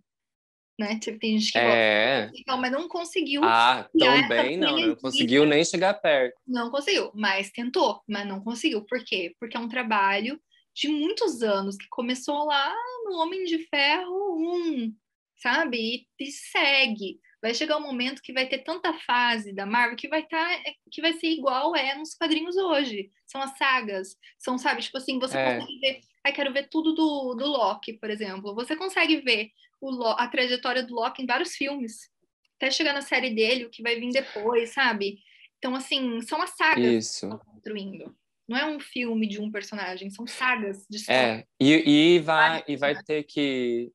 né? 0.81 0.99
Tipo, 0.99 1.19
tem 1.19 1.37
gente 1.37 1.51
que 1.51 1.57
é... 1.59 2.29
gosta, 2.33 2.57
mas 2.57 2.71
não 2.71 2.87
conseguiu. 2.87 3.43
Ah, 3.43 3.87
tão 3.97 4.27
bem 4.27 4.57
não, 4.57 4.77
não 4.79 4.95
conseguiu 4.95 5.45
nem 5.45 5.63
chegar 5.63 5.93
perto. 5.93 6.35
Não 6.47 6.71
conseguiu, 6.71 7.11
mas 7.13 7.51
tentou, 7.51 8.01
mas 8.07 8.27
não 8.27 8.41
conseguiu. 8.41 8.83
Por 8.85 9.03
quê? 9.05 9.35
Porque 9.39 9.55
é 9.55 9.59
um 9.59 9.69
trabalho 9.69 10.41
de 10.73 10.87
muitos 10.87 11.41
anos, 11.41 11.77
que 11.77 11.87
começou 11.89 12.45
lá 12.45 12.73
no 13.05 13.17
Homem 13.17 13.43
de 13.43 13.59
Ferro 13.67 14.37
1, 14.37 14.95
sabe? 15.37 16.07
E, 16.19 16.23
e 16.23 16.31
segue. 16.31 17.19
Vai 17.41 17.53
chegar 17.55 17.77
um 17.77 17.81
momento 17.81 18.21
que 18.21 18.31
vai 18.31 18.47
ter 18.47 18.59
tanta 18.59 18.93
fase 18.93 19.51
da 19.51 19.65
Marvel 19.65 19.97
que 19.97 20.07
vai 20.07 20.21
estar 20.21 20.63
tá, 20.63 20.71
que 20.91 21.01
vai 21.01 21.13
ser 21.13 21.27
igual 21.27 21.75
é 21.75 21.95
nos 21.95 22.13
quadrinhos 22.13 22.55
hoje. 22.55 23.09
São 23.25 23.41
as 23.41 23.57
sagas, 23.57 24.15
são, 24.37 24.57
sabe, 24.57 24.81
tipo 24.81 24.97
assim, 24.97 25.17
você 25.17 25.37
é. 25.37 25.59
consegue 25.59 25.79
ver, 25.79 26.01
ai, 26.23 26.33
quero 26.33 26.53
ver 26.53 26.69
tudo 26.69 26.93
do, 26.93 27.33
do 27.33 27.45
Loki, 27.47 27.93
por 27.93 28.09
exemplo. 28.11 28.53
Você 28.53 28.75
consegue 28.75 29.21
ver 29.21 29.49
o, 29.81 30.03
a 30.05 30.27
trajetória 30.27 30.83
do 30.83 30.93
Loki 30.93 31.23
em 31.23 31.25
vários 31.25 31.55
filmes. 31.55 32.09
Até 32.57 32.69
chegar 32.69 32.93
na 32.93 33.01
série 33.01 33.33
dele, 33.33 33.65
o 33.65 33.71
que 33.71 33.81
vai 33.81 33.99
vir 33.99 34.11
depois, 34.11 34.69
sabe? 34.69 35.17
Então, 35.57 35.75
assim, 35.75 36.21
são 36.21 36.39
as 36.41 36.51
sagas 36.51 36.85
Isso. 36.85 37.27
que 37.27 37.33
estão 37.33 37.39
construindo. 37.39 38.15
Não 38.51 38.57
é 38.57 38.65
um 38.65 38.81
filme 38.81 39.25
de 39.25 39.39
um 39.39 39.49
personagem, 39.49 40.09
são 40.09 40.27
sagas 40.27 40.85
de 40.89 40.97
história. 40.97 41.37
É, 41.37 41.45
e, 41.57 42.15
e, 42.15 42.19
vai, 42.19 42.61
e 42.67 42.75
vai 42.75 43.01
ter 43.01 43.23
que. 43.23 43.89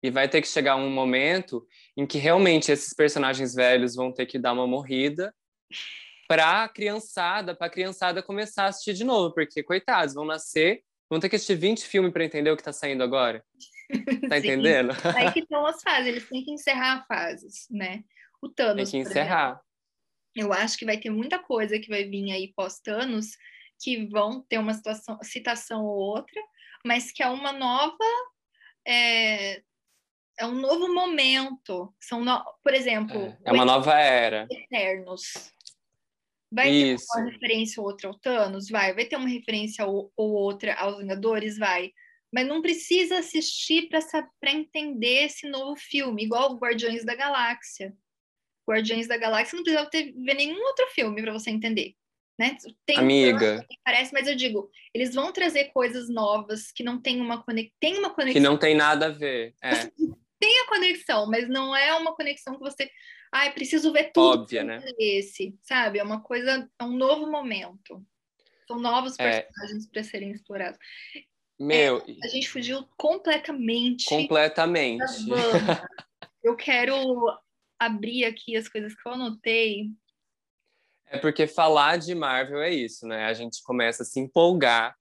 E 0.00 0.08
vai 0.08 0.28
ter 0.28 0.40
que 0.40 0.46
chegar 0.46 0.76
um 0.76 0.88
momento 0.88 1.66
em 1.96 2.06
que 2.06 2.16
realmente 2.16 2.70
esses 2.70 2.94
personagens 2.94 3.52
velhos 3.52 3.96
vão 3.96 4.12
ter 4.12 4.24
que 4.26 4.38
dar 4.38 4.52
uma 4.52 4.68
morrida 4.68 5.34
para 6.28 6.62
a 6.62 6.68
criançada, 6.68 7.56
para 7.56 7.66
a 7.66 7.70
criançada 7.70 8.22
começar 8.22 8.66
a 8.66 8.68
assistir 8.68 8.94
de 8.94 9.02
novo, 9.02 9.34
porque 9.34 9.64
coitados, 9.64 10.14
vão 10.14 10.24
nascer, 10.24 10.84
vão 11.10 11.18
ter 11.18 11.28
que 11.28 11.34
assistir 11.34 11.56
20 11.56 11.84
filmes 11.84 12.12
para 12.12 12.24
entender 12.24 12.52
o 12.52 12.56
que 12.56 12.62
está 12.62 12.72
saindo 12.72 13.02
agora. 13.02 13.44
Tá 14.30 14.38
entendendo? 14.38 14.92
Aí 15.16 15.32
que 15.32 15.40
estão 15.42 15.66
as 15.66 15.82
fases, 15.82 16.06
eles 16.06 16.28
têm 16.28 16.44
que 16.44 16.52
encerrar 16.52 17.04
fases, 17.08 17.66
né? 17.68 18.04
O 18.40 18.48
Thanos. 18.48 18.88
Tem 18.88 19.02
que 19.02 19.10
encerrar. 19.10 19.60
Eu 20.34 20.52
acho 20.52 20.78
que 20.78 20.84
vai 20.84 20.98
ter 20.98 21.10
muita 21.10 21.38
coisa 21.38 21.78
que 21.78 21.88
vai 21.88 22.04
vir 22.04 22.30
aí 22.32 22.52
pós-Thanos 22.54 23.36
que 23.82 24.06
vão 24.06 24.42
ter 24.42 24.58
uma 24.58 24.74
situação, 24.74 25.18
citação 25.22 25.84
ou 25.84 25.96
outra, 25.96 26.40
mas 26.84 27.10
que 27.10 27.22
é 27.22 27.28
uma 27.28 27.52
nova. 27.52 28.04
É, 28.86 29.62
é 30.38 30.46
um 30.46 30.54
novo 30.54 30.92
momento. 30.92 31.94
São 31.98 32.22
no... 32.22 32.44
Por 32.62 32.74
exemplo. 32.74 33.18
É, 33.18 33.38
é 33.46 33.52
uma 33.52 33.64
nova 33.64 33.98
era. 33.98 34.46
Eternos. 34.50 35.52
Vai 36.52 36.70
Isso. 36.70 37.06
ter 37.06 37.20
uma 37.20 37.30
referência 37.30 37.80
ou 37.80 37.86
outra 37.86 38.08
ao 38.08 38.18
Thanos? 38.18 38.68
Vai. 38.68 38.94
Vai 38.94 39.06
ter 39.06 39.16
uma 39.16 39.28
referência 39.28 39.86
ou, 39.86 40.12
ou 40.16 40.32
outra 40.32 40.74
aos 40.74 40.98
Vingadores? 40.98 41.56
Vai 41.56 41.92
mas 42.32 42.46
não 42.46 42.62
precisa 42.62 43.18
assistir 43.18 43.88
para 43.88 44.52
entender 44.52 45.24
esse 45.24 45.48
novo 45.48 45.76
filme, 45.76 46.22
igual 46.22 46.56
Guardiões 46.56 47.04
da 47.04 47.14
Galáxia. 47.14 47.92
Guardiões 48.70 49.08
da 49.08 49.16
Galáxia 49.16 49.56
não 49.56 49.64
precisa 49.64 49.86
ter, 49.86 50.12
ver 50.12 50.34
nenhum 50.34 50.62
outro 50.62 50.86
filme 50.88 51.20
para 51.20 51.32
você 51.32 51.50
entender. 51.50 51.94
Né? 52.38 52.56
Tem 52.86 52.96
Amiga. 52.96 53.66
parece, 53.84 54.14
mas 54.14 54.26
eu 54.26 54.34
digo, 54.34 54.70
eles 54.94 55.14
vão 55.14 55.30
trazer 55.30 55.66
coisas 55.72 56.08
novas 56.08 56.72
que 56.72 56.82
não 56.82 56.98
tem 56.98 57.20
uma, 57.20 57.42
conex... 57.42 57.70
tem 57.78 57.98
uma 57.98 58.08
conexão. 58.08 58.32
Que 58.32 58.40
não 58.40 58.56
tem 58.56 58.74
nada 58.74 59.06
a 59.06 59.10
ver. 59.10 59.54
É. 59.62 59.70
tem 60.40 60.60
a 60.60 60.66
conexão, 60.68 61.26
mas 61.26 61.48
não 61.48 61.76
é 61.76 61.92
uma 61.94 62.14
conexão 62.14 62.54
que 62.54 62.60
você. 62.60 62.90
Ai, 63.30 63.52
preciso 63.52 63.92
ver 63.92 64.10
tudo. 64.12 64.40
Óbvia, 64.40 64.64
né? 64.64 64.82
Esse, 64.98 65.54
sabe? 65.62 65.98
É 65.98 66.02
uma 66.02 66.22
coisa, 66.22 66.66
é 66.78 66.84
um 66.84 66.96
novo 66.96 67.30
momento. 67.30 68.02
São 68.66 68.78
novos 68.78 69.18
é. 69.18 69.42
personagens 69.42 69.86
é. 69.86 69.90
para 69.92 70.02
serem 70.02 70.30
explorados. 70.30 70.78
Meu. 71.58 71.98
É, 71.98 72.26
a 72.26 72.28
gente 72.28 72.48
fugiu 72.48 72.88
completamente. 72.96 74.06
Completamente. 74.06 75.04
eu 76.42 76.56
quero 76.56 76.96
abrir 77.80 78.26
aqui 78.26 78.54
as 78.56 78.68
coisas 78.68 78.94
que 78.94 79.08
eu 79.08 79.12
anotei. 79.12 79.90
É 81.06 81.18
porque 81.18 81.46
falar 81.46 81.96
de 81.96 82.14
Marvel 82.14 82.60
é 82.60 82.70
isso, 82.70 83.06
né? 83.06 83.24
A 83.24 83.32
gente 83.32 83.62
começa 83.62 84.02
a 84.02 84.06
se 84.06 84.20
empolgar. 84.20 84.94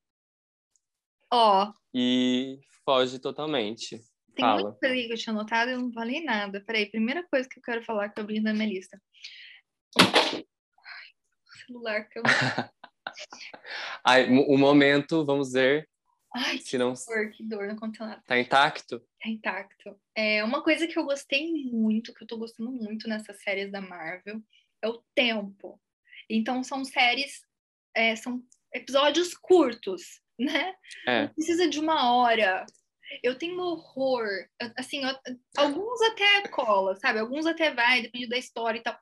Ó. 1.30 1.66
Oh. 1.66 1.74
E 1.94 2.60
foge 2.86 3.20
totalmente. 3.20 4.00
Tem 4.34 4.46
Fala. 4.46 4.62
muita 4.64 4.80
coisa 4.80 4.96
que 4.96 5.12
eu 5.12 5.18
tinha 5.18 5.34
anotado 5.34 5.70
e 5.70 5.74
eu 5.74 5.82
não 5.82 5.92
falei 5.92 6.24
nada. 6.24 6.64
Peraí, 6.66 6.90
primeira 6.90 7.28
coisa 7.28 7.48
que 7.48 7.60
eu 7.60 7.64
quero 7.64 7.84
falar 7.84 8.10
que 8.10 8.20
eu 8.20 8.24
abri 8.24 8.40
na 8.40 8.54
minha 8.54 8.70
lista. 8.70 9.00
Ai, 10.00 10.46
celular 11.68 12.08
que 12.10 12.20
eu. 12.20 12.24
Ai, 14.06 14.30
o 14.30 14.58
momento, 14.58 15.26
vamos 15.26 15.52
ver, 15.52 15.90
Ai, 16.34 16.60
que 16.60 16.78
não... 16.78 16.94
dor, 16.94 17.32
que 17.32 17.44
dor, 17.44 17.68
não 17.68 17.76
aconteceu 17.76 18.06
nada. 18.06 18.22
Tá 18.26 18.40
intacto? 18.40 19.00
Tá 19.00 19.30
intacto. 19.30 20.00
É, 20.16 20.44
uma 20.44 20.64
coisa 20.64 20.88
que 20.88 20.98
eu 20.98 21.04
gostei 21.04 21.52
muito, 21.72 22.14
que 22.14 22.24
eu 22.24 22.28
tô 22.28 22.38
gostando 22.38 22.72
muito 22.72 23.08
nessas 23.08 23.42
séries 23.42 23.72
da 23.72 23.82
Marvel, 23.82 24.42
é 24.82 24.88
o 24.88 25.04
tempo. 25.16 25.82
Então, 26.30 26.64
são 26.64 26.86
séries, 26.86 27.42
é, 27.96 28.16
são 28.16 28.44
episódios 28.74 29.34
curtos, 29.34 30.22
né? 30.38 30.74
É. 31.08 31.24
Não 31.24 31.34
precisa 31.34 31.68
de 31.68 31.80
uma 31.80 32.14
hora. 32.14 32.66
Eu 33.24 33.36
tenho 33.36 33.60
horror, 33.60 34.28
assim, 34.78 35.04
eu, 35.04 35.16
alguns 35.58 36.02
até 36.02 36.48
cola, 36.48 36.96
sabe? 36.96 37.20
Alguns 37.20 37.46
até 37.46 37.74
vai, 37.74 38.02
depende 38.02 38.28
da 38.28 38.38
história 38.38 38.80
e 38.80 38.84
tal. 38.84 38.98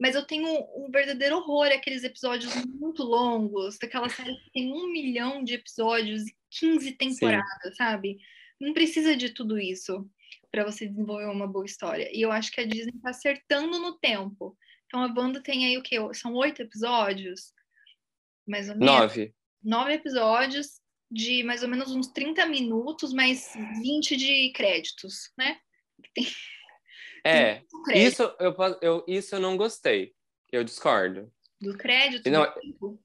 Mas 0.00 0.14
eu 0.14 0.24
tenho 0.24 0.48
um 0.76 0.90
verdadeiro 0.90 1.36
horror 1.36 1.66
aqueles 1.66 2.04
episódios 2.04 2.54
muito 2.66 3.02
longos, 3.02 3.78
daquela 3.78 4.08
série 4.08 4.34
que 4.36 4.50
tem 4.52 4.72
um 4.72 4.90
milhão 4.90 5.44
de 5.44 5.54
episódios 5.54 6.24
15 6.50 6.92
temporadas, 6.92 7.70
Sim. 7.70 7.74
sabe? 7.76 8.18
Não 8.60 8.72
precisa 8.72 9.16
de 9.16 9.30
tudo 9.30 9.58
isso 9.58 10.08
para 10.50 10.64
você 10.64 10.86
desenvolver 10.86 11.26
uma 11.26 11.46
boa 11.46 11.64
história. 11.64 12.10
E 12.12 12.20
eu 12.20 12.30
acho 12.30 12.52
que 12.52 12.60
a 12.60 12.66
Disney 12.66 12.92
está 12.94 13.10
acertando 13.10 13.78
no 13.78 13.98
tempo. 13.98 14.56
Então 14.86 15.02
a 15.02 15.08
banda 15.08 15.42
tem 15.42 15.64
aí 15.64 15.78
o 15.78 15.82
quê? 15.82 15.96
São 16.12 16.34
oito 16.34 16.60
episódios? 16.60 17.54
Mais 18.46 18.68
ou 18.68 18.76
menos? 18.76 18.94
Nove. 18.94 19.34
Nove 19.62 19.94
episódios 19.94 20.81
de 21.12 21.42
mais 21.42 21.62
ou 21.62 21.68
menos 21.68 21.90
uns 21.90 22.08
30 22.08 22.46
minutos, 22.46 23.12
mais 23.12 23.52
20 23.82 24.16
de 24.16 24.52
créditos, 24.52 25.30
né? 25.36 25.58
Tem... 26.14 26.26
É, 27.24 27.62
isso 27.94 28.22
eu, 28.40 28.54
eu, 28.80 29.04
isso 29.06 29.34
eu 29.34 29.40
não 29.40 29.56
gostei. 29.56 30.14
Eu 30.50 30.64
discordo. 30.64 31.32
Do 31.60 31.76
crédito? 31.76 32.28
Não, 32.28 32.44
do 32.80 32.98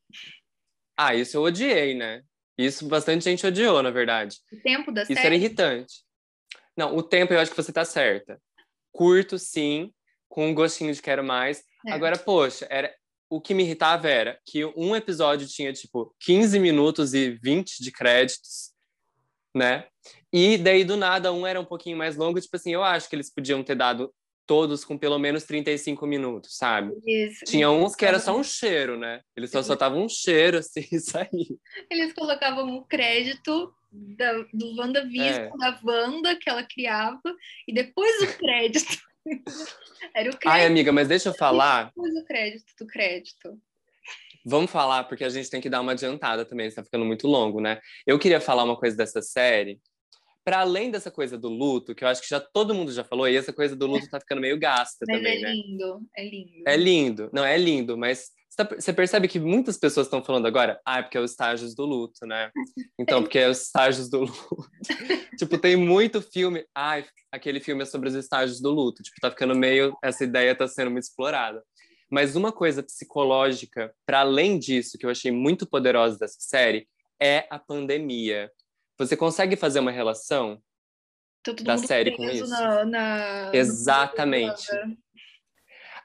ah, 0.98 1.14
isso 1.14 1.38
eu 1.38 1.44
odiei, 1.44 1.94
né? 1.94 2.24
Isso 2.58 2.88
bastante 2.88 3.24
gente 3.24 3.46
odiou, 3.46 3.84
na 3.84 3.92
verdade. 3.92 4.40
O 4.52 4.60
tempo 4.60 4.92
da 4.92 5.04
Isso 5.04 5.14
série? 5.14 5.28
era 5.28 5.36
irritante. 5.36 6.04
Não, 6.76 6.96
o 6.96 7.04
tempo 7.04 7.34
eu 7.34 7.40
acho 7.40 7.52
que 7.52 7.58
você 7.58 7.72
tá 7.72 7.86
certa. 7.86 8.42
Curto, 8.92 9.38
sim, 9.38 9.94
com 10.28 10.48
um 10.48 10.56
gostinho 10.56 10.92
de 10.92 11.02
quero 11.02 11.24
mais. 11.24 11.64
É. 11.86 11.92
Agora, 11.92 12.18
poxa, 12.18 12.66
era 12.70 12.92
o 13.30 13.42
que 13.42 13.54
me 13.54 13.64
irritava 13.64 14.08
era 14.08 14.40
que 14.46 14.64
um 14.66 14.96
episódio 14.96 15.48
tinha, 15.48 15.74
tipo, 15.74 16.16
15 16.22 16.60
minutos 16.60 17.14
e 17.14 17.32
20 17.42 17.84
de 17.84 17.92
créditos, 17.92 18.72
né? 19.56 19.88
E 20.32 20.58
daí, 20.58 20.84
do 20.84 20.96
nada, 20.96 21.34
um 21.34 21.46
era 21.46 21.60
um 21.60 21.66
pouquinho 21.66 21.98
mais 21.98 22.16
longo. 22.16 22.40
Tipo 22.40 22.56
assim, 22.56 22.74
eu 22.74 22.84
acho 22.84 23.10
que 23.10 23.16
eles 23.16 23.34
podiam 23.34 23.64
ter 23.64 23.76
dado 23.76 24.14
todos 24.46 24.86
com 24.86 24.98
pelo 24.98 25.20
menos 25.20 25.44
35 25.44 26.08
minutos, 26.08 26.56
sabe? 26.56 26.94
Isso. 27.06 27.44
Tinha 27.46 27.70
uns 27.70 27.96
que 27.96 28.06
era 28.06 28.18
só 28.18 28.36
um 28.36 28.44
cheiro, 28.44 28.98
né? 28.98 29.22
Eles 29.36 29.52
só 29.52 29.62
soltavam 29.62 30.06
um 30.06 30.10
cheiro, 30.10 30.58
assim, 30.60 30.88
isso 30.92 31.18
aí. 31.18 31.58
Eles 31.92 32.14
colocavam 32.14 32.78
o 32.78 32.86
crédito 32.86 33.74
da, 33.92 34.34
do 34.54 34.76
WandaVision, 34.78 35.46
é. 35.46 35.52
da 35.58 35.80
Wanda 35.84 36.36
que 36.36 36.50
ela 36.50 36.64
criava, 36.64 37.22
e 37.68 37.74
depois 37.74 38.22
o 38.22 38.28
crédito. 38.40 39.07
Era 40.14 40.30
o 40.30 40.38
crédito. 40.38 40.48
Ai, 40.48 40.66
amiga, 40.66 40.92
mas 40.92 41.08
deixa 41.08 41.30
eu 41.30 41.34
falar. 41.34 41.92
o 41.96 42.26
crédito 42.26 42.74
do 42.80 42.88
crédito. 42.88 43.60
Vamos 44.46 44.72
falar, 44.72 45.04
porque 45.04 45.24
a 45.24 45.30
gente 45.30 45.50
tem 45.50 45.60
que 45.60 45.70
dar 45.70 45.82
uma 45.82 45.92
adiantada 45.92 46.46
também, 46.46 46.68
está 46.68 46.84
ficando 46.84 47.04
muito 47.04 47.28
longo, 47.28 47.60
né? 47.60 47.82
Eu 48.06 48.18
queria 48.18 48.40
falar 48.40 48.64
uma 48.64 48.78
coisa 48.78 48.96
dessa 48.96 49.22
série. 49.22 49.82
Para 50.48 50.62
além 50.62 50.90
dessa 50.90 51.12
coisa 51.12 51.38
do 51.38 51.50
luto, 51.50 51.94
que 51.94 52.06
eu 52.06 52.08
acho 52.08 52.22
que 52.22 52.30
já 52.30 52.40
todo 52.40 52.74
mundo 52.74 52.90
já 52.94 53.04
falou, 53.04 53.28
e 53.28 53.36
essa 53.36 53.52
coisa 53.52 53.76
do 53.76 53.86
luto 53.86 54.10
tá 54.10 54.18
ficando 54.18 54.40
meio 54.40 54.58
gasta 54.58 55.04
mas 55.06 55.18
também, 55.18 55.40
é 55.40 55.42
né? 55.42 55.52
lindo, 55.52 56.02
é 56.16 56.24
lindo. 56.24 56.64
É 56.66 56.78
lindo. 56.78 57.30
Não, 57.34 57.44
é 57.44 57.58
lindo, 57.58 57.98
mas 57.98 58.32
você 58.80 58.94
percebe 58.94 59.28
que 59.28 59.42
muitas 59.42 59.78
pessoas 59.78 60.08
estão 60.08 60.24
falando 60.24 60.46
agora, 60.46 60.80
ah, 60.86 61.00
é 61.00 61.02
porque 61.02 61.18
é 61.18 61.20
os 61.20 61.32
estágios 61.32 61.76
do 61.76 61.86
luto, 61.86 62.26
né? 62.26 62.50
Então, 62.98 63.22
porque 63.22 63.40
é 63.40 63.50
os 63.50 63.62
estágios 63.62 64.10
do 64.10 64.22
luto. 64.22 64.70
tipo, 65.38 65.58
tem 65.58 65.76
muito 65.76 66.22
filme. 66.22 66.66
Ai, 66.74 67.06
aquele 67.30 67.60
filme 67.60 67.84
é 67.84 67.86
sobre 67.86 68.08
os 68.08 68.16
estágios 68.16 68.62
do 68.62 68.72
luto. 68.72 69.04
Tipo, 69.04 69.18
tá 69.20 69.30
ficando 69.30 69.54
meio. 69.54 69.98
Essa 70.02 70.24
ideia 70.24 70.56
tá 70.56 70.66
sendo 70.66 70.92
muito 70.92 71.04
explorada. 71.04 71.62
Mas 72.10 72.38
uma 72.38 72.54
coisa 72.54 72.82
psicológica, 72.82 73.94
para 74.06 74.22
além 74.22 74.58
disso, 74.58 74.98
que 74.98 75.06
eu 75.06 75.10
achei 75.10 75.30
muito 75.30 75.68
poderosa 75.68 76.18
dessa 76.18 76.40
série, 76.40 76.88
é 77.22 77.46
a 77.50 77.60
pandemia. 77.60 78.50
Você 78.98 79.16
consegue 79.16 79.56
fazer 79.56 79.80
uma 79.80 79.92
relação 79.92 80.62
Todo 81.44 81.64
da 81.64 81.78
série 81.78 82.16
com 82.16 82.30
isso? 82.30 82.48
Na, 82.50 82.84
na- 82.86 83.52
Exatamente. 83.54 84.74
no- 84.74 84.98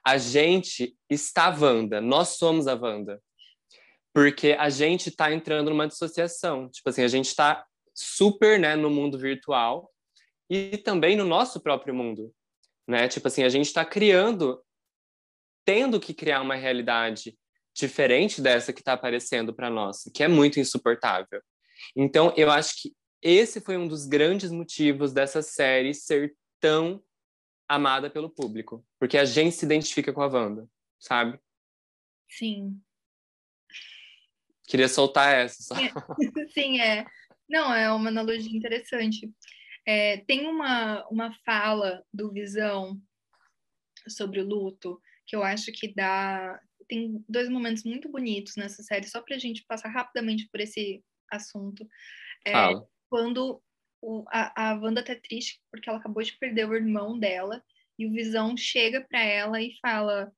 A 0.05 0.19
gente 0.19 0.97
está 1.09 1.47
a 1.47 1.57
Wanda, 1.59 2.01
nós 2.01 2.31
somos 2.31 2.67
a 2.67 2.75
Wanda. 2.75 3.21
Porque 4.15 4.53
a 4.59 4.69
gente 4.69 5.09
está 5.09 5.33
entrando 5.33 5.71
numa 5.71 5.89
dissociação. 5.89 6.69
Tipo 6.69 6.91
assim, 6.91 7.03
a 7.03 7.09
gente 7.09 7.29
está 7.29 7.65
super 7.95 8.59
né, 8.59 8.77
no 8.77 8.91
mundo 8.91 9.19
virtual 9.19 9.91
e 10.51 10.77
também 10.79 11.17
no 11.17 11.25
nosso 11.25 11.61
próprio 11.61 11.95
mundo. 11.95 12.35
Né? 12.87 13.09
Tipo 13.09 13.29
assim, 13.29 13.43
a 13.43 13.49
gente 13.49 13.67
está 13.67 13.85
criando, 13.85 14.63
tendo 15.65 15.99
que 15.99 16.13
criar 16.13 16.43
uma 16.43 16.57
realidade 16.57 17.39
diferente 17.75 18.43
dessa 18.43 18.71
que 18.73 18.81
está 18.81 18.93
aparecendo 18.93 19.55
para 19.55 19.71
nós, 19.71 20.03
que 20.15 20.23
é 20.23 20.29
muito 20.29 20.61
insuportável. 20.61 21.41
Então, 21.97 22.33
eu 22.37 22.51
acho 22.51 22.81
que 22.81 22.95
esse 23.21 23.61
foi 23.61 23.77
um 23.77 23.87
dos 23.87 24.07
grandes 24.07 24.51
motivos 24.51 25.13
dessa 25.13 25.43
série 25.43 25.95
ser 25.95 26.35
tão 26.61 27.03
amada 27.69 28.11
pelo 28.11 28.29
público, 28.29 28.85
porque 28.99 29.17
a 29.17 29.25
gente 29.25 29.55
se 29.55 29.65
identifica 29.65 30.13
com 30.13 30.23
a 30.23 30.27
Wanda, 30.27 30.69
sabe? 30.99 31.39
Sim. 32.29 32.81
Queria 34.67 34.89
soltar 34.89 35.35
essa. 35.35 35.63
Só. 35.63 35.75
Sim, 36.53 36.81
é. 36.81 37.07
Não, 37.49 37.73
é 37.73 37.93
uma 37.93 38.09
analogia 38.09 38.57
interessante. 38.57 39.31
É, 39.87 40.19
tem 40.19 40.47
uma, 40.47 41.07
uma 41.09 41.33
fala 41.45 42.05
do 42.13 42.33
Visão 42.33 43.01
sobre 44.09 44.41
o 44.41 44.47
luto 44.47 45.01
que 45.27 45.37
eu 45.37 45.43
acho 45.43 45.71
que 45.73 45.93
dá. 45.95 46.61
Tem 46.89 47.25
dois 47.29 47.49
momentos 47.49 47.85
muito 47.85 48.11
bonitos 48.11 48.57
nessa 48.57 48.83
série, 48.83 49.07
só 49.07 49.21
para 49.23 49.37
a 49.37 49.39
gente 49.39 49.65
passar 49.67 49.89
rapidamente 49.89 50.49
por 50.51 50.61
esse 50.61 51.03
assunto. 51.37 51.87
É, 52.47 52.75
quando 53.09 53.63
o, 54.01 54.25
a, 54.29 54.71
a 54.71 54.75
Wanda 54.75 55.05
tá 55.05 55.15
triste 55.17 55.61
porque 55.71 55.89
ela 55.89 55.99
acabou 55.99 56.23
de 56.23 56.37
perder 56.39 56.69
o 56.69 56.75
irmão 56.75 57.19
dela 57.19 57.63
e 57.99 58.07
o 58.07 58.13
Visão 58.13 58.57
chega 58.57 59.01
para 59.03 59.23
ela 59.23 59.61
e 59.63 59.77
fala 59.81 60.33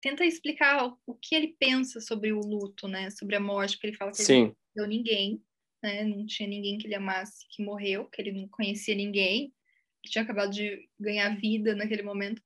tenta 0.00 0.24
explicar 0.24 0.86
o, 0.86 0.98
o 1.06 1.14
que 1.14 1.34
ele 1.34 1.56
pensa 1.58 2.00
sobre 2.00 2.32
o 2.32 2.40
luto, 2.40 2.86
né? 2.86 3.10
Sobre 3.10 3.36
a 3.36 3.40
morte, 3.40 3.76
porque 3.76 3.88
ele 3.88 3.96
fala 3.96 4.12
que 4.12 4.22
ele 4.22 4.32
não 4.34 4.48
Sim, 4.48 4.56
deu 4.76 4.86
ninguém, 4.86 5.42
né? 5.82 6.04
Não 6.04 6.26
tinha 6.26 6.48
ninguém 6.48 6.76
que 6.78 6.86
ele 6.86 6.94
amasse 6.94 7.46
que 7.48 7.64
morreu, 7.64 8.06
que 8.10 8.20
ele 8.20 8.32
não 8.32 8.46
conhecia 8.48 8.94
ninguém, 8.94 9.54
que 10.02 10.10
tinha 10.10 10.22
acabado 10.22 10.52
de 10.52 10.88
ganhar 11.00 11.34
vida 11.38 11.74
naquele 11.74 12.02
momento, 12.02 12.42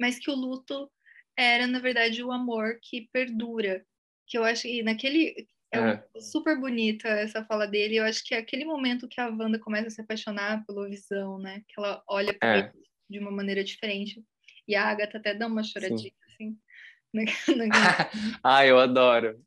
mas 0.00 0.18
que 0.20 0.30
o 0.30 0.34
luto 0.36 0.90
era, 1.36 1.66
na 1.66 1.80
verdade, 1.80 2.22
o 2.22 2.30
amor 2.30 2.78
que 2.82 3.08
perdura. 3.12 3.84
Que 4.26 4.38
eu 4.38 4.44
acho 4.44 4.62
que 4.62 4.82
naquele. 4.82 5.48
É, 5.72 6.02
super 6.20 6.58
bonita 6.58 7.06
essa 7.08 7.44
fala 7.44 7.66
dele. 7.66 7.96
Eu 7.96 8.04
acho 8.04 8.24
que 8.24 8.34
é 8.34 8.38
aquele 8.38 8.64
momento 8.64 9.06
que 9.08 9.20
a 9.20 9.28
Wanda 9.28 9.58
começa 9.58 9.86
a 9.86 9.90
se 9.90 10.00
apaixonar 10.00 10.64
pela 10.66 10.88
visão, 10.88 11.38
né? 11.38 11.62
Que 11.68 11.74
ela 11.78 12.02
olha 12.08 12.34
para 12.34 12.56
É. 12.56 12.58
ele 12.60 12.72
de 13.08 13.18
uma 13.18 13.30
maneira 13.30 13.62
diferente. 13.62 14.22
E 14.66 14.74
a 14.74 14.84
Agatha 14.84 15.18
até 15.18 15.34
dá 15.34 15.46
uma 15.46 15.62
choradinha, 15.62 16.12
assim. 16.26 16.56
na- 17.14 17.24
na- 17.56 18.10
ah, 18.42 18.66
eu 18.66 18.78
adoro. 18.78 19.40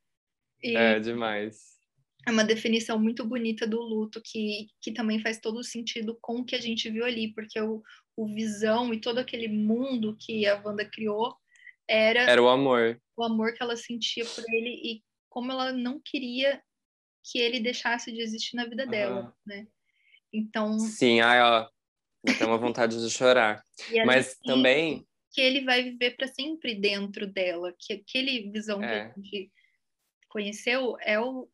e, 0.62 0.76
É 0.76 1.00
demais. 1.00 1.74
é 2.28 2.32
uma 2.32 2.44
definição 2.44 2.98
muito 3.00 3.26
bonita 3.26 3.68
do 3.68 3.82
luto 3.82 4.22
que, 4.24 4.68
que 4.82 4.92
também 4.94 5.20
faz 5.22 5.40
todo 5.40 5.62
sentido 5.64 6.18
com 6.22 6.38
o 6.40 6.46
que 6.46 6.56
a 6.56 6.62
gente 6.62 6.90
viu 6.90 7.04
ali, 7.06 7.34
porque 7.34 7.60
o, 7.60 7.82
o 8.16 8.28
visão 8.34 8.94
e 8.94 9.00
todo 9.02 9.18
aquele 9.18 9.48
mundo 9.50 10.16
que 10.18 10.46
a 10.46 10.62
Wanda 10.64 10.86
criou 10.86 11.36
era 11.86 12.22
Era 12.22 12.42
o 12.42 12.48
amor. 12.48 13.02
o 13.18 13.24
amor 13.26 13.54
que 13.54 13.62
ela 13.62 13.76
sentia 13.76 14.26
por 14.26 14.44
ele 14.54 14.70
e 14.70 15.04
como 15.34 15.52
ela 15.52 15.72
não 15.74 16.00
queria 16.00 16.62
que 17.24 17.40
ele 17.40 17.60
deixasse 17.60 18.12
de 18.12 18.22
existir 18.22 18.56
na 18.56 18.66
vida 18.66 18.86
dela, 18.86 19.22
Aham. 19.22 19.34
né? 19.44 19.68
Então, 20.32 20.78
Sim, 20.78 21.22
ai, 21.22 21.42
ó. 21.42 21.68
Tenho 22.38 22.52
uma 22.52 22.58
vontade 22.60 23.04
de 23.04 23.10
chorar. 23.10 23.66
e 23.90 24.06
Mas 24.06 24.38
também. 24.46 25.08
que 25.32 25.42
ele 25.42 25.62
vai 25.62 25.82
viver 25.82 26.16
para 26.16 26.28
sempre 26.28 26.76
dentro 26.76 27.26
dela, 27.26 27.74
que 27.80 27.94
aquele 27.94 28.52
visão 28.52 28.80
que 28.80 28.86
É. 28.86 29.02
a 29.08 29.14
gente 29.20 29.52
conheceu 30.30 30.96
é 31.02 31.20
o 31.20 31.50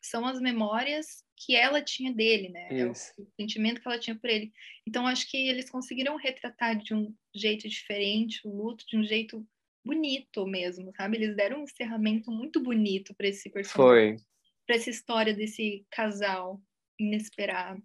são 0.00 0.24
as 0.24 0.40
memórias 0.40 1.24
que 1.36 1.54
ela 1.56 1.82
tinha 1.82 2.12
dele, 2.12 2.48
né? 2.48 2.68
É 2.70 2.86
o 2.86 2.94
sentimento 3.38 3.80
que 3.80 3.88
ela 3.88 3.98
tinha 3.98 4.16
por 4.16 4.30
ele. 4.30 4.52
Então 4.86 5.06
acho 5.06 5.28
que 5.28 5.36
eles 5.36 5.68
conseguiram 5.68 6.16
retratar 6.16 6.78
de 6.78 6.94
um 6.94 7.14
jeito 7.34 7.68
diferente 7.68 8.46
o 8.46 8.50
luto, 8.50 8.86
de 8.86 8.96
um 8.96 9.04
jeito 9.04 9.46
bonito 9.84 10.46
mesmo, 10.46 10.92
sabe? 10.96 11.16
Eles 11.16 11.36
deram 11.36 11.60
um 11.60 11.64
encerramento 11.64 12.30
muito 12.30 12.60
bonito 12.60 13.14
para 13.14 13.28
esse 13.28 13.50
personagem, 13.50 14.16
Foi. 14.16 14.26
para 14.66 14.76
essa 14.76 14.90
história 14.90 15.34
desse 15.34 15.86
casal 15.90 16.60
inesperado. 16.98 17.82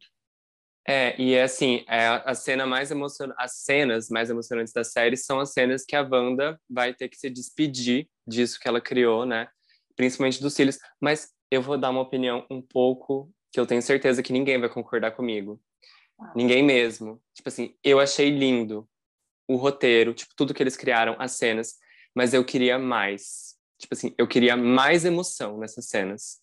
É, 0.88 1.20
e 1.20 1.34
é 1.34 1.42
assim, 1.42 1.84
é 1.88 2.06
a 2.08 2.36
cena 2.36 2.66
mais 2.66 2.92
emocion... 2.92 3.32
as 3.38 3.64
cenas 3.64 4.08
mais 4.08 4.30
emocionantes 4.30 4.72
da 4.72 4.84
série 4.84 5.18
são 5.18 5.40
as 5.40 5.52
cenas 5.52 5.84
que 5.84 5.96
a 5.96 6.04
Wanda 6.04 6.60
vai 6.70 6.94
ter 6.94 7.10
que 7.10 7.18
se 7.18 7.28
despedir 7.28 8.08
disso 8.28 8.60
que 8.60 8.68
ela 8.68 8.80
criou, 8.80 9.26
né? 9.26 9.48
Principalmente 9.96 10.40
dos 10.40 10.56
filhos. 10.56 10.78
Mas 11.02 11.34
eu 11.50 11.62
vou 11.62 11.78
dar 11.78 11.90
uma 11.90 12.02
opinião 12.02 12.46
um 12.52 12.62
pouco 12.62 13.32
que 13.52 13.60
eu 13.60 13.66
tenho 13.66 13.82
certeza 13.82 14.22
que 14.22 14.34
ninguém 14.34 14.60
vai 14.60 14.70
concordar 14.70 15.12
comigo. 15.12 15.60
Ah. 16.20 16.34
Ninguém 16.36 16.62
mesmo. 16.62 17.20
Tipo 17.34 17.50
assim, 17.50 17.76
eu 17.84 18.00
achei 18.00 18.30
lindo 18.30 18.88
o 19.48 19.56
roteiro, 19.56 20.14
tipo, 20.14 20.34
tudo 20.36 20.54
que 20.54 20.62
eles 20.62 20.78
criaram, 20.78 21.16
as 21.20 21.32
cenas, 21.34 21.76
mas 22.16 22.34
eu 22.34 22.44
queria 22.46 22.80
mais. 22.80 23.56
Tipo 23.78 23.94
assim, 23.94 24.16
eu 24.18 24.28
queria 24.28 24.56
mais 24.56 25.04
emoção 25.04 25.58
nessas 25.60 25.88
cenas. 25.90 26.40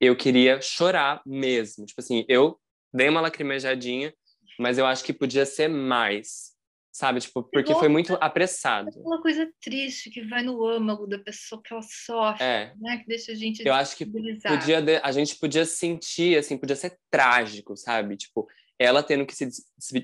Eu 0.00 0.16
queria 0.16 0.60
chorar 0.62 1.20
mesmo. 1.26 1.84
Tipo 1.84 2.00
assim, 2.00 2.24
eu 2.28 2.58
dei 2.94 3.08
uma 3.08 3.20
lacrimejadinha, 3.20 4.14
mas 4.58 4.78
eu 4.78 4.86
acho 4.86 5.04
que 5.04 5.12
podia 5.12 5.44
ser 5.44 5.68
mais. 5.68 6.50
Sabe? 6.92 7.20
Tipo, 7.20 7.42
porque 7.44 7.72
foi 7.74 7.88
muito 7.88 8.16
apressado. 8.20 8.88
Aquela 8.88 9.22
coisa 9.22 9.50
triste 9.60 10.10
que 10.10 10.22
vai 10.22 10.42
no 10.42 10.66
âmago 10.66 11.06
da 11.06 11.18
pessoa 11.18 11.62
que 11.62 11.72
ela 11.72 11.82
sofre, 11.82 12.44
É, 12.44 12.74
né? 12.80 12.98
Que 12.98 13.06
deixa 13.06 13.32
a 13.32 13.34
gente 13.34 13.64
eu 13.66 13.72
acho 13.72 13.96
que 13.96 14.04
podia 14.04 15.00
a 15.02 15.12
gente 15.12 15.36
podia 15.36 15.64
sentir 15.64 16.36
assim 16.36 16.58
podia 16.58 16.74
ser 16.76 16.98
trágico 17.08 17.76
sabe 17.76 18.16
tipo 18.16 18.48
ela 18.78 19.02
tendo 19.02 19.24
que 19.24 19.34
se, 19.34 19.46
des- 19.46 19.64
se 19.78 19.98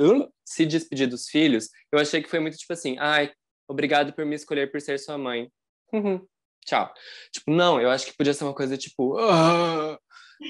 uh, 0.00 0.32
se 0.44 0.64
despedir 0.64 1.06
dos 1.06 1.28
filhos 1.28 1.68
eu 1.92 1.98
achei 1.98 2.22
que 2.22 2.28
foi 2.30 2.40
muito 2.40 2.56
tipo 2.56 2.72
assim 2.72 2.96
ai 2.98 3.30
obrigado 3.70 4.12
por 4.12 4.24
me 4.24 4.34
escolher 4.34 4.70
por 4.70 4.80
ser 4.80 4.98
sua 4.98 5.16
mãe. 5.16 5.50
Uhum, 5.92 6.26
tchau. 6.64 6.92
Tipo 7.32 7.50
não 7.50 7.80
eu 7.80 7.90
acho 7.90 8.06
que 8.06 8.16
podia 8.16 8.34
ser 8.34 8.44
uma 8.44 8.54
coisa 8.54 8.76
tipo 8.76 9.16
"Ah", 9.18 9.98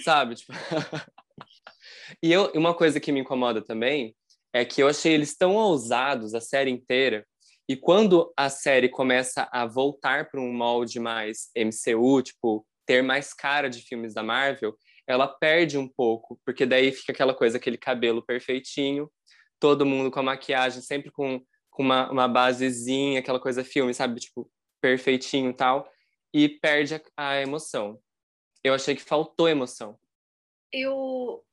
sabe? 0.03 0.35
Tipo 0.35 0.53
e 2.23 2.33
eu 2.33 2.51
uma 2.55 2.75
coisa 2.75 3.01
que 3.01 3.13
me 3.13 3.21
incomoda 3.21 3.63
também 3.63 4.15
é 4.53 4.65
que 4.65 4.83
eu 4.83 4.89
achei 4.89 5.13
eles 5.13 5.37
tão 5.37 5.55
ousados 5.55 6.35
a 6.35 6.41
série 6.41 6.71
inteira 6.71 7.27
e 7.71 7.77
quando 7.77 8.33
a 8.37 8.51
série 8.51 8.89
começa 8.89 9.49
a 9.53 9.65
voltar 9.65 10.29
para 10.29 10.41
um 10.41 10.53
molde 10.53 10.99
mais 10.99 11.51
MCU, 11.55 12.21
tipo, 12.21 12.67
ter 12.85 13.01
mais 13.01 13.33
cara 13.33 13.71
de 13.71 13.81
filmes 13.83 14.13
da 14.13 14.25
Marvel, 14.25 14.75
ela 15.07 15.29
perde 15.29 15.79
um 15.79 15.87
pouco, 15.87 16.41
porque 16.45 16.67
daí 16.67 16.91
fica 16.91 17.13
aquela 17.13 17.33
coisa, 17.33 17.59
aquele 17.59 17.79
cabelo 17.79 18.27
perfeitinho, 18.27 19.09
todo 19.61 19.87
mundo 19.87 20.11
com 20.11 20.19
a 20.19 20.23
maquiagem 20.25 20.83
sempre 20.83 21.13
com, 21.13 21.41
com 21.71 21.83
uma, 21.83 22.11
uma 22.11 22.29
basezinha, 22.29 23.21
aquela 23.21 23.41
coisa 23.41 23.65
filme, 23.65 23.95
sabe? 23.95 24.21
Tipo, 24.21 24.51
perfeitinho 24.81 25.51
e 25.51 25.55
tal, 25.55 25.91
e 26.33 26.49
perde 26.49 26.95
a, 26.95 27.01
a 27.17 27.41
emoção. 27.41 28.01
Eu 28.63 28.75
achei 28.75 28.95
que 28.95 29.03
faltou 29.03 29.49
emoção. 29.49 29.99
Eu. 30.73 31.45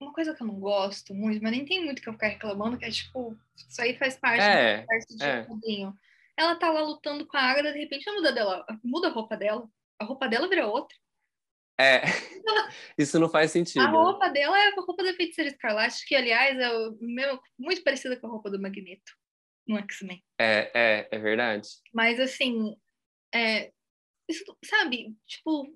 Uma 0.00 0.12
coisa 0.14 0.34
que 0.34 0.42
eu 0.42 0.46
não 0.46 0.58
gosto 0.58 1.12
muito, 1.12 1.42
mas 1.42 1.52
nem 1.52 1.64
tem 1.64 1.84
muito 1.84 2.00
que 2.00 2.08
eu 2.08 2.14
ficar 2.14 2.28
reclamando, 2.28 2.78
que 2.78 2.86
é 2.86 2.90
tipo, 2.90 3.36
isso 3.54 3.82
aí 3.82 3.98
faz 3.98 4.16
parte 4.16 4.42
É, 4.42 4.76
do 4.76 4.78
universo 4.78 5.16
de 5.16 5.24
é. 5.24 5.92
Ela 6.38 6.56
tá 6.56 6.70
lá 6.70 6.80
lutando 6.80 7.26
com 7.26 7.36
a 7.36 7.40
Agatha, 7.40 7.70
de 7.70 7.80
repente 7.80 8.08
a 8.08 8.14
muda 8.14 8.32
dela, 8.32 8.64
muda 8.82 9.08
a 9.08 9.10
roupa 9.10 9.36
dela. 9.36 9.68
A 9.98 10.04
roupa 10.06 10.26
dela 10.26 10.48
vira 10.48 10.66
outra. 10.66 10.96
É, 11.78 12.00
isso 12.96 13.18
não 13.18 13.28
faz 13.28 13.50
sentido. 13.50 13.82
A 13.82 13.90
roupa 13.90 14.30
dela 14.30 14.58
é 14.58 14.68
a 14.68 14.74
roupa 14.74 15.02
da 15.02 15.12
feiticeira 15.12 15.50
escarlate, 15.50 16.06
que 16.06 16.14
aliás 16.14 16.58
é 16.58 16.68
meu, 16.98 17.38
muito 17.58 17.82
parecida 17.82 18.18
com 18.18 18.26
a 18.26 18.30
roupa 18.30 18.50
do 18.50 18.60
Magneto. 18.60 19.12
No 19.70 19.78
X-Men. 19.78 20.22
É, 20.38 20.70
é, 20.74 21.08
é 21.10 21.18
verdade. 21.18 21.68
Mas 21.92 22.18
assim, 22.20 22.76
é, 23.34 23.70
isso, 24.28 24.44
sabe, 24.64 25.14
tipo, 25.26 25.66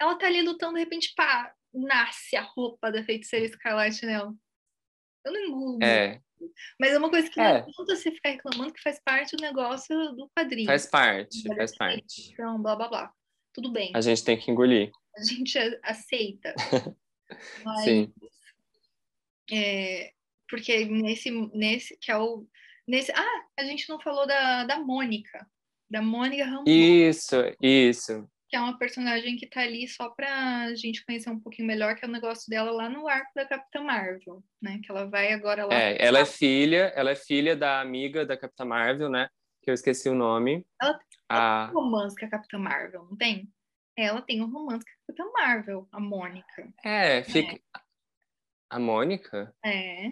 ela 0.00 0.16
tá 0.18 0.26
ali 0.26 0.42
lutando, 0.42 0.74
de 0.74 0.80
repente, 0.80 1.12
pá, 1.16 1.54
nasce 1.72 2.36
a 2.36 2.42
roupa 2.42 2.90
da 2.90 3.02
feiticeira 3.04 3.46
Escarlate 3.46 4.04
nela. 4.06 4.34
Eu 5.24 5.32
não 5.32 5.40
engulo. 5.40 5.78
É. 5.82 6.20
Mas 6.78 6.92
é 6.92 6.98
uma 6.98 7.08
coisa 7.10 7.30
que 7.30 7.40
É. 7.40 7.44
não 7.44 7.56
adianta 7.60 7.96
você 7.96 8.10
ficar 8.10 8.30
reclamando 8.30 8.72
que 8.72 8.82
faz 8.82 9.00
parte 9.02 9.34
do 9.36 9.40
negócio 9.42 9.96
do 10.14 10.28
quadrinho. 10.36 10.66
Faz 10.66 10.86
parte, 10.86 11.42
Olha, 11.48 11.56
faz 11.56 11.76
parte. 11.76 12.32
Então, 12.32 12.60
blá 12.60 12.76
blá 12.76 12.88
blá. 12.88 13.12
Tudo 13.52 13.70
bem, 13.72 13.92
A 13.94 14.00
gente 14.00 14.24
tem 14.24 14.38
que 14.38 14.50
engolir. 14.50 14.90
a 15.16 15.22
gente 15.22 15.58
aceita. 15.82 16.54
Mas, 17.64 17.84
Sim. 17.84 18.12
é, 19.50 20.12
porque 20.48 20.84
nesse, 20.84 21.30
nesse, 21.30 21.96
que 21.98 22.10
é 22.10 22.18
o. 22.18 22.46
Nesse, 22.86 23.12
ah, 23.12 23.44
a 23.58 23.64
gente 23.64 23.88
não 23.88 23.98
falou 24.00 24.26
da, 24.26 24.64
da 24.64 24.78
Mônica. 24.78 25.46
Da 25.90 26.00
Mônica 26.02 26.44
Rambeau, 26.44 26.64
Isso, 26.66 27.36
isso. 27.60 28.28
que 28.48 28.56
é 28.56 28.60
uma 28.60 28.76
personagem 28.78 29.36
que 29.36 29.46
tá 29.46 29.60
ali 29.60 29.86
só 29.86 30.08
pra 30.10 30.74
gente 30.74 31.04
conhecer 31.04 31.30
um 31.30 31.38
pouquinho 31.38 31.68
melhor, 31.68 31.94
que 31.94 32.04
é 32.04 32.08
o 32.08 32.10
negócio 32.10 32.48
dela 32.48 32.70
lá 32.70 32.88
no 32.88 33.06
arco 33.06 33.30
da 33.34 33.46
Capitã 33.46 33.82
Marvel, 33.82 34.42
né? 34.60 34.80
Que 34.82 34.90
ela 34.90 35.06
vai 35.08 35.32
agora 35.32 35.66
lá. 35.66 35.74
É, 35.74 35.96
ela 36.04 36.20
é 36.20 36.24
filha, 36.26 36.92
ela 36.96 37.10
é 37.10 37.14
filha 37.14 37.54
da 37.56 37.80
amiga 37.80 38.24
da 38.26 38.36
Capitã 38.36 38.64
Marvel, 38.64 39.08
né? 39.08 39.28
Que 39.62 39.70
eu 39.70 39.74
esqueci 39.74 40.08
o 40.08 40.14
nome. 40.14 40.66
Ela- 40.80 40.98
A... 41.28 41.70
um 41.70 41.74
romance 41.74 42.16
com 42.18 42.26
a 42.26 42.30
Capitã 42.30 42.58
Marvel, 42.58 43.04
não 43.04 43.16
tem? 43.16 43.48
Ela 43.96 44.20
tem 44.22 44.42
um 44.42 44.50
romance 44.50 44.84
com 44.84 44.90
a 44.90 45.06
Capitã 45.14 45.30
Marvel, 45.32 45.88
a 45.92 46.00
Mônica. 46.00 46.74
É, 46.84 47.22
fica. 47.24 47.60
A 48.70 48.78
Mônica? 48.78 49.54
É. 49.64 50.08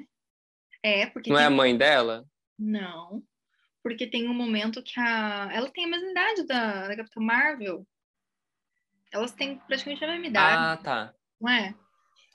É, 0.83 1.07
porque 1.07 1.31
Não 1.31 1.37
é 1.39 1.41
tem- 1.41 1.47
a 1.47 1.51
mãe 1.51 1.77
dela? 1.77 2.25
Não. 2.62 3.22
Porque 3.82 4.06
tem 4.06 4.28
um 4.28 4.34
momento 4.34 4.82
que 4.82 4.98
a. 5.00 5.48
Ela 5.52 5.68
tem 5.70 5.84
a 5.84 5.88
mesma 5.88 6.10
idade 6.10 6.46
da, 6.46 6.88
da 6.88 6.96
Capitã 6.96 7.20
Marvel. 7.20 7.86
Elas 9.12 9.32
têm 9.32 9.58
praticamente 9.66 10.04
a 10.04 10.08
mesma 10.08 10.26
idade, 10.26 10.56
Ah, 10.56 10.76
tá. 10.82 11.14
não 11.40 11.50
é? 11.52 11.74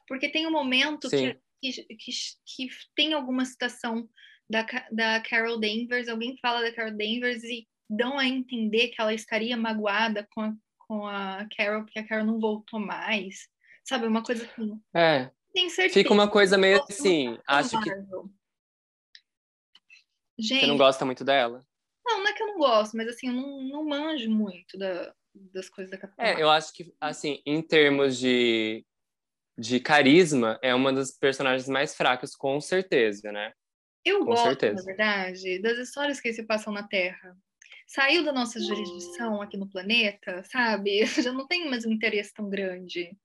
Porque 0.08 0.30
tem 0.30 0.46
um 0.46 0.52
momento 0.52 1.10
que, 1.10 1.40
que, 1.62 1.72
que, 1.96 2.12
que 2.46 2.70
tem 2.96 3.14
alguma 3.14 3.44
citação 3.46 4.08
da, 4.50 4.66
da 4.92 5.22
Carol 5.22 5.60
Danvers, 5.60 6.08
alguém 6.08 6.38
fala 6.38 6.62
da 6.62 6.72
Carol 6.74 6.92
Danvers 6.92 7.44
e 7.44 7.68
dão 7.90 8.20
a 8.20 8.26
entender 8.26 8.90
que 8.90 9.02
ela 9.02 9.14
estaria 9.14 9.58
magoada 9.58 10.28
com 10.32 10.42
a, 10.42 10.54
com 10.88 11.08
a 11.08 11.48
Carol, 11.58 11.84
porque 11.84 12.00
a 12.00 12.08
Carol 12.08 12.26
não 12.26 12.40
voltou 12.40 12.80
mais. 12.80 13.48
Sabe, 13.84 14.06
uma 14.06 14.22
coisa 14.22 14.46
assim. 14.46 14.80
É, 14.94 15.32
Tem 15.54 15.70
certeza. 15.70 15.94
fica 15.94 16.14
uma 16.14 16.30
coisa 16.30 16.58
meio 16.58 16.82
assim. 16.84 17.38
Acho 17.48 17.82
que 17.82 17.90
Marvel. 17.90 18.30
Você 20.38 20.56
Gente, 20.56 20.68
não 20.68 20.78
gosta 20.78 21.06
muito 21.06 21.24
dela. 21.24 21.66
Não, 22.06 22.20
não 22.20 22.28
é 22.28 22.34
que 22.34 22.42
eu 22.42 22.48
não 22.48 22.58
gosto, 22.58 22.96
mas 22.96 23.08
assim, 23.08 23.28
eu 23.28 23.34
não, 23.34 23.62
não 23.64 23.86
manjo 23.86 24.30
muito 24.30 24.78
da, 24.78 25.14
das 25.34 25.70
coisas 25.70 25.92
da 25.92 25.98
Capitã 25.98 26.24
É, 26.24 26.42
eu 26.42 26.50
acho 26.50 26.74
que, 26.74 26.94
assim, 27.02 27.42
em 27.46 27.62
termos 27.62 28.18
de, 28.18 28.86
de 29.58 29.80
carisma, 29.80 30.60
é 30.62 30.74
uma 30.74 30.94
das 30.94 31.12
personagens 31.12 31.68
mais 31.68 31.96
fracas, 31.96 32.36
com 32.36 32.60
certeza, 32.62 33.32
né? 33.32 33.52
Eu 34.06 34.20
com 34.20 34.26
gosto, 34.28 34.44
certeza. 34.44 34.76
na 34.76 34.84
verdade, 34.84 35.60
das 35.60 35.78
histórias 35.78 36.20
que 36.20 36.32
se 36.32 36.44
passam 36.44 36.72
na 36.72 36.88
Terra. 36.88 37.36
Saiu 37.86 38.24
da 38.24 38.34
nossa 38.34 38.60
jurisdição 38.60 39.42
aqui 39.42 39.58
no 39.58 39.70
planeta, 39.70 40.44
sabe? 40.44 41.00
Eu 41.18 41.24
já 41.24 41.32
não 41.32 41.48
tenho 41.48 41.70
mais 41.70 41.86
um 41.86 41.92
interesse 41.92 42.34
tão 42.34 42.50
grande. 42.50 43.18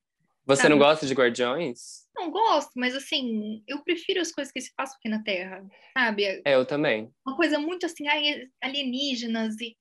Você 0.45 0.62
Tá. 0.62 0.68
não 0.68 0.78
gosta 0.78 1.07
de 1.07 1.14
Guardiões? 1.14 2.03
Não 2.14 2.30
gosto, 2.30 2.72
mas 2.76 2.95
assim, 2.95 3.62
eu 3.66 3.82
prefiro 3.82 4.20
as 4.20 4.32
coisas 4.32 4.53
que 4.53 4.61
se 4.61 4.74
passam 4.74 4.97
aqui 4.97 5.09
na 5.09 5.22
Terra, 5.22 5.64
sabe? 5.97 6.24
É, 6.24 6.55
eu 6.55 6.66
também. 6.66 7.11
Uma 7.26 7.36
coisa 7.36 7.59
muito 7.59 7.86
assim, 7.86 8.05
alienígenas 8.61 9.61
e, 9.61 9.76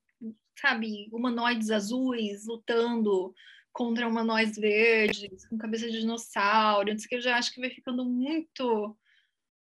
sabe, 0.60 1.10
humanoides 1.12 1.72
azuis 1.72 2.46
lutando 2.48 3.34
contra 3.74 4.08
humanoides 4.08 4.58
verdes, 4.58 5.48
com 5.48 5.58
cabeça 5.58 5.90
de 5.90 6.00
dinossauro, 6.02 6.92
não 6.92 6.98
sei 7.00 7.06
o 7.06 7.10
que, 7.10 7.16
eu 7.16 7.22
já 7.22 7.38
acho 7.38 7.54
que 7.54 7.60
vai 7.62 7.70
ficando 7.70 8.06
muito. 8.06 8.98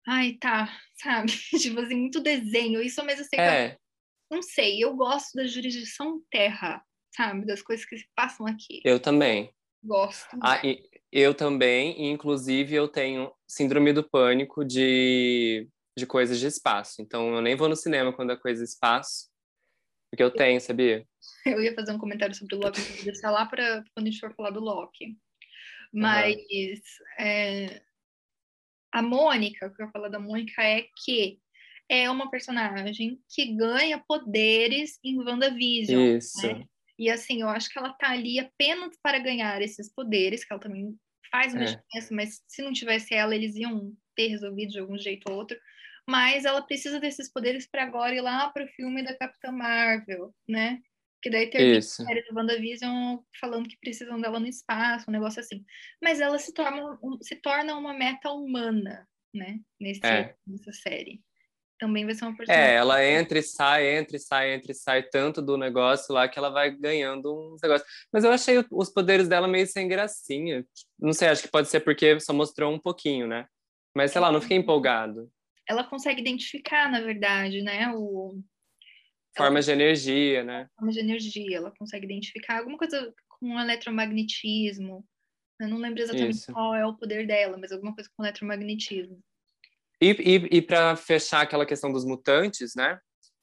Ai, 0.07 0.33
tá, 0.41 0.69
sabe? 0.97 1.33
tipo 1.61 1.79
assim, 1.81 1.95
muito 1.95 2.21
desenho. 2.21 2.83
Isso, 2.83 3.05
mas 3.05 3.21
assim, 3.21 3.37
É, 3.39 3.79
não 4.31 4.43
sei, 4.43 4.83
eu 4.83 4.95
gosto 4.97 5.35
da 5.35 5.47
jurisdição 5.47 6.21
terra, 6.31 6.83
sabe? 7.15 7.47
Das 7.47 7.63
coisas 7.63 7.85
que 7.87 7.97
se 7.97 8.09
passam 8.17 8.47
aqui. 8.47 8.81
eu 8.85 8.99
também. 8.99 9.55
Gosto. 9.83 10.39
Ah, 10.43 10.61
eu 11.11 11.35
também, 11.35 12.01
e 12.01 12.11
inclusive 12.11 12.75
eu 12.75 12.89
tenho 12.89 13.33
síndrome 13.47 13.93
do 13.93 14.09
pânico 14.09 14.65
de, 14.65 15.69
de 15.97 16.07
coisas 16.07 16.39
de 16.39 16.47
espaço. 16.47 17.03
Então 17.03 17.35
eu 17.35 17.43
nem 17.43 17.57
vou 17.57 17.69
no 17.69 17.77
cinema 17.77 18.13
quando 18.13 18.33
é 18.33 18.37
coisa 18.37 18.63
de 18.63 18.69
espaço, 18.71 19.29
porque 20.11 20.23
eu 20.23 20.31
tenho, 20.31 20.61
sabia? 20.61 21.07
Eu 21.45 21.61
ia 21.63 21.75
fazer 21.75 21.93
um 21.93 21.99
comentário 21.99 22.35
sobre 22.35 22.55
o 22.55 22.59
Loki, 22.59 22.81
vou 22.81 23.05
deixar 23.05 23.31
lá 23.31 23.45
para 23.47 23.85
quando 23.95 24.07
a 24.07 24.11
gente 24.11 24.21
for 24.21 24.35
falar 24.35 24.51
do 24.51 24.61
Loki. 24.61 25.19
Mas 25.93 26.81
é, 27.19 27.83
a 28.91 29.03
Mônica, 29.03 29.67
o 29.67 29.75
que 29.75 29.83
eu 29.83 29.87
ia 29.87 29.93
falar 29.93 30.09
da 30.09 30.19
Mônica 30.19 30.63
é 30.63 30.87
que 31.05 31.39
é 31.89 32.11
uma 32.11 32.31
personagem 32.31 33.21
que 33.29 33.55
ganha 33.55 34.03
poderes 34.07 34.99
em 35.05 35.19
WandaVision. 35.19 36.17
Isso. 36.17 36.47
né? 36.47 36.67
E 37.03 37.11
assim, 37.11 37.43
eu 37.43 37.49
acho 37.49 37.71
que 37.71 37.79
ela 37.79 37.93
tá 37.95 38.11
ali 38.13 38.39
apenas 38.41 38.97
para 39.03 39.19
ganhar 39.19 39.61
esses 39.63 39.93
poderes, 39.95 40.45
que 40.45 40.53
ela 40.53 40.61
também 40.63 40.97
faz 41.31 41.55
uma 41.55 41.65
É. 41.65 41.67
diferença, 41.67 42.15
mas 42.15 42.43
se 42.49 42.63
não 42.63 42.73
tivesse 42.73 43.15
ela, 43.15 43.35
eles 43.35 43.57
iam 43.57 43.95
ter 44.17 44.29
resolvido 44.29 44.71
de 44.73 44.79
algum 44.81 44.99
jeito 44.99 45.31
ou 45.31 45.37
outro. 45.39 45.59
Mas 46.09 46.45
ela 46.45 46.63
precisa 46.67 47.01
desses 47.01 47.33
poderes 47.33 47.69
para 47.71 47.85
agora 47.85 48.15
ir 48.15 48.21
lá 48.21 48.51
para 48.51 48.65
o 48.65 48.69
filme 48.69 49.03
da 49.05 49.17
Capitã 49.17 49.53
Marvel, 49.53 50.35
né? 50.49 50.81
Que 51.23 51.31
daí 51.31 51.49
termina 51.51 51.79
Isso. 51.79 52.03
a 52.09 52.13
série 52.15 52.23
do 52.29 52.35
WandaVision 52.37 53.19
falando 53.41 53.69
que 53.69 53.79
precisam 53.81 54.21
dela 54.21 54.41
no 54.41 54.47
espaço, 54.49 55.07
um 55.09 55.13
negócio 55.13 55.41
assim. 55.41 55.65
Mas 56.03 56.21
ela 56.21 56.39
se 56.39 56.53
torna, 56.55 56.99
se 57.23 57.37
torna 57.37 57.77
uma 57.79 57.95
meta 57.95 58.31
humana, 58.33 59.09
né? 59.35 59.61
Nesse, 59.81 60.03
É. 60.03 60.37
Nessa 60.47 60.73
série. 60.73 61.23
Também 61.83 62.05
vai 62.05 62.15
ser 62.15 62.27
uma 62.27 62.37
personagem. 62.37 62.65
É, 62.65 62.77
ela 62.77 63.05
entra 63.05 63.41
e 63.41 63.43
sai, 63.43 63.99
entra 63.99 64.17
e 64.17 64.21
sai, 64.21 64.55
entra 64.55 64.71
e 64.71 64.75
sai 64.75 65.03
tanto 65.03 65.43
do 65.43 65.57
negócio 65.57 66.15
lá 66.15 66.29
que 66.29 66.39
ela 66.39 66.49
vai 66.49 66.71
ganhando 66.71 67.35
uns 67.35 67.61
negócios. 67.61 67.91
Mas 68.13 68.23
eu 68.23 68.31
achei 68.31 68.65
os 68.71 68.89
poderes 68.89 69.27
dela 69.27 69.49
meio 69.49 69.67
sem 69.67 69.89
gracinha. 69.89 70.65
Não 70.97 71.13
sei, 71.13 71.27
acho 71.27 71.43
que 71.43 71.51
pode 71.51 71.67
ser 71.67 71.81
porque 71.81 72.21
só 72.21 72.33
mostrou 72.33 72.73
um 72.73 72.79
pouquinho, 72.79 73.27
né? 73.27 73.49
Mas 73.97 74.13
sei 74.13 74.21
lá, 74.21 74.31
não 74.31 74.41
fiquei 74.41 74.57
empolgado. 74.57 75.29
ela 75.69 75.83
consegue 75.83 76.21
identificar, 76.21 76.89
na 76.89 77.01
verdade, 77.01 77.63
né, 77.63 77.93
o 77.93 78.41
Formas 79.37 79.65
de 79.65 79.73
energia, 79.73 80.45
né? 80.45 80.69
forma 80.77 80.93
de 80.93 81.01
energia, 81.01 81.57
ela 81.57 81.73
consegue 81.77 82.05
identificar 82.05 82.59
alguma 82.59 82.79
coisa 82.79 83.13
com 83.29 83.59
eletromagnetismo. 83.59 85.05
Eu 85.59 85.69
não 85.69 85.79
lembro 85.79 86.01
exatamente 86.01 86.37
Isso. 86.37 86.53
qual 86.53 86.77
é 86.77 86.87
o 86.87 86.95
poder 86.95 87.27
dela, 87.27 87.57
mas 87.57 87.73
alguma 87.73 87.93
coisa 87.93 88.09
com 88.15 88.23
eletromagnetismo. 88.23 89.21
E, 90.03 90.11
e, 90.11 90.57
e 90.59 90.63
para 90.63 90.97
fechar 90.97 91.43
aquela 91.43 91.65
questão 91.65 91.93
dos 91.93 92.05
mutantes, 92.05 92.75
né? 92.75 92.99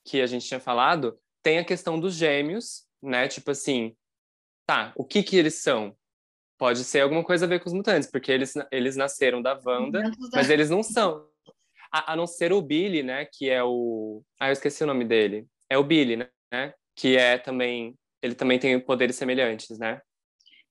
Que 0.06 0.20
a 0.20 0.28
gente 0.28 0.46
tinha 0.46 0.60
falado, 0.60 1.18
tem 1.42 1.58
a 1.58 1.64
questão 1.64 1.98
dos 1.98 2.16
gêmeos, 2.16 2.86
né? 3.02 3.30
Tipo 3.30 3.52
assim, 3.52 3.96
tá, 4.68 4.92
o 4.98 5.06
que 5.06 5.24
que 5.24 5.38
eles 5.38 5.56
são? 5.56 5.96
Pode 6.58 6.84
ser 6.84 7.00
alguma 7.00 7.24
coisa 7.24 7.46
a 7.46 7.48
ver 7.48 7.62
com 7.62 7.70
os 7.70 7.74
mutantes, 7.74 8.12
porque 8.12 8.30
eles, 8.30 8.54
eles 8.74 8.98
nasceram 8.98 9.42
da 9.42 9.58
Wanda, 9.66 10.12
mas 10.34 10.50
eles 10.50 10.70
não 10.70 10.84
são. 10.84 11.26
A, 11.90 12.12
a 12.12 12.16
não 12.18 12.28
ser 12.28 12.52
o 12.52 12.62
Billy, 12.62 13.04
né? 13.04 13.26
Que 13.26 13.50
é 13.50 13.64
o. 13.64 14.22
Ah, 14.38 14.50
eu 14.50 14.54
esqueci 14.54 14.84
o 14.84 14.88
nome 14.88 15.06
dele. 15.06 15.48
É 15.70 15.78
o 15.78 15.84
Billy, 15.84 16.18
né? 16.52 16.74
Que 16.94 17.16
é 17.16 17.38
também. 17.38 17.98
Ele 18.22 18.36
também 18.36 18.60
tem 18.60 18.78
poderes 18.78 19.16
semelhantes, 19.16 19.80
né? 19.80 20.02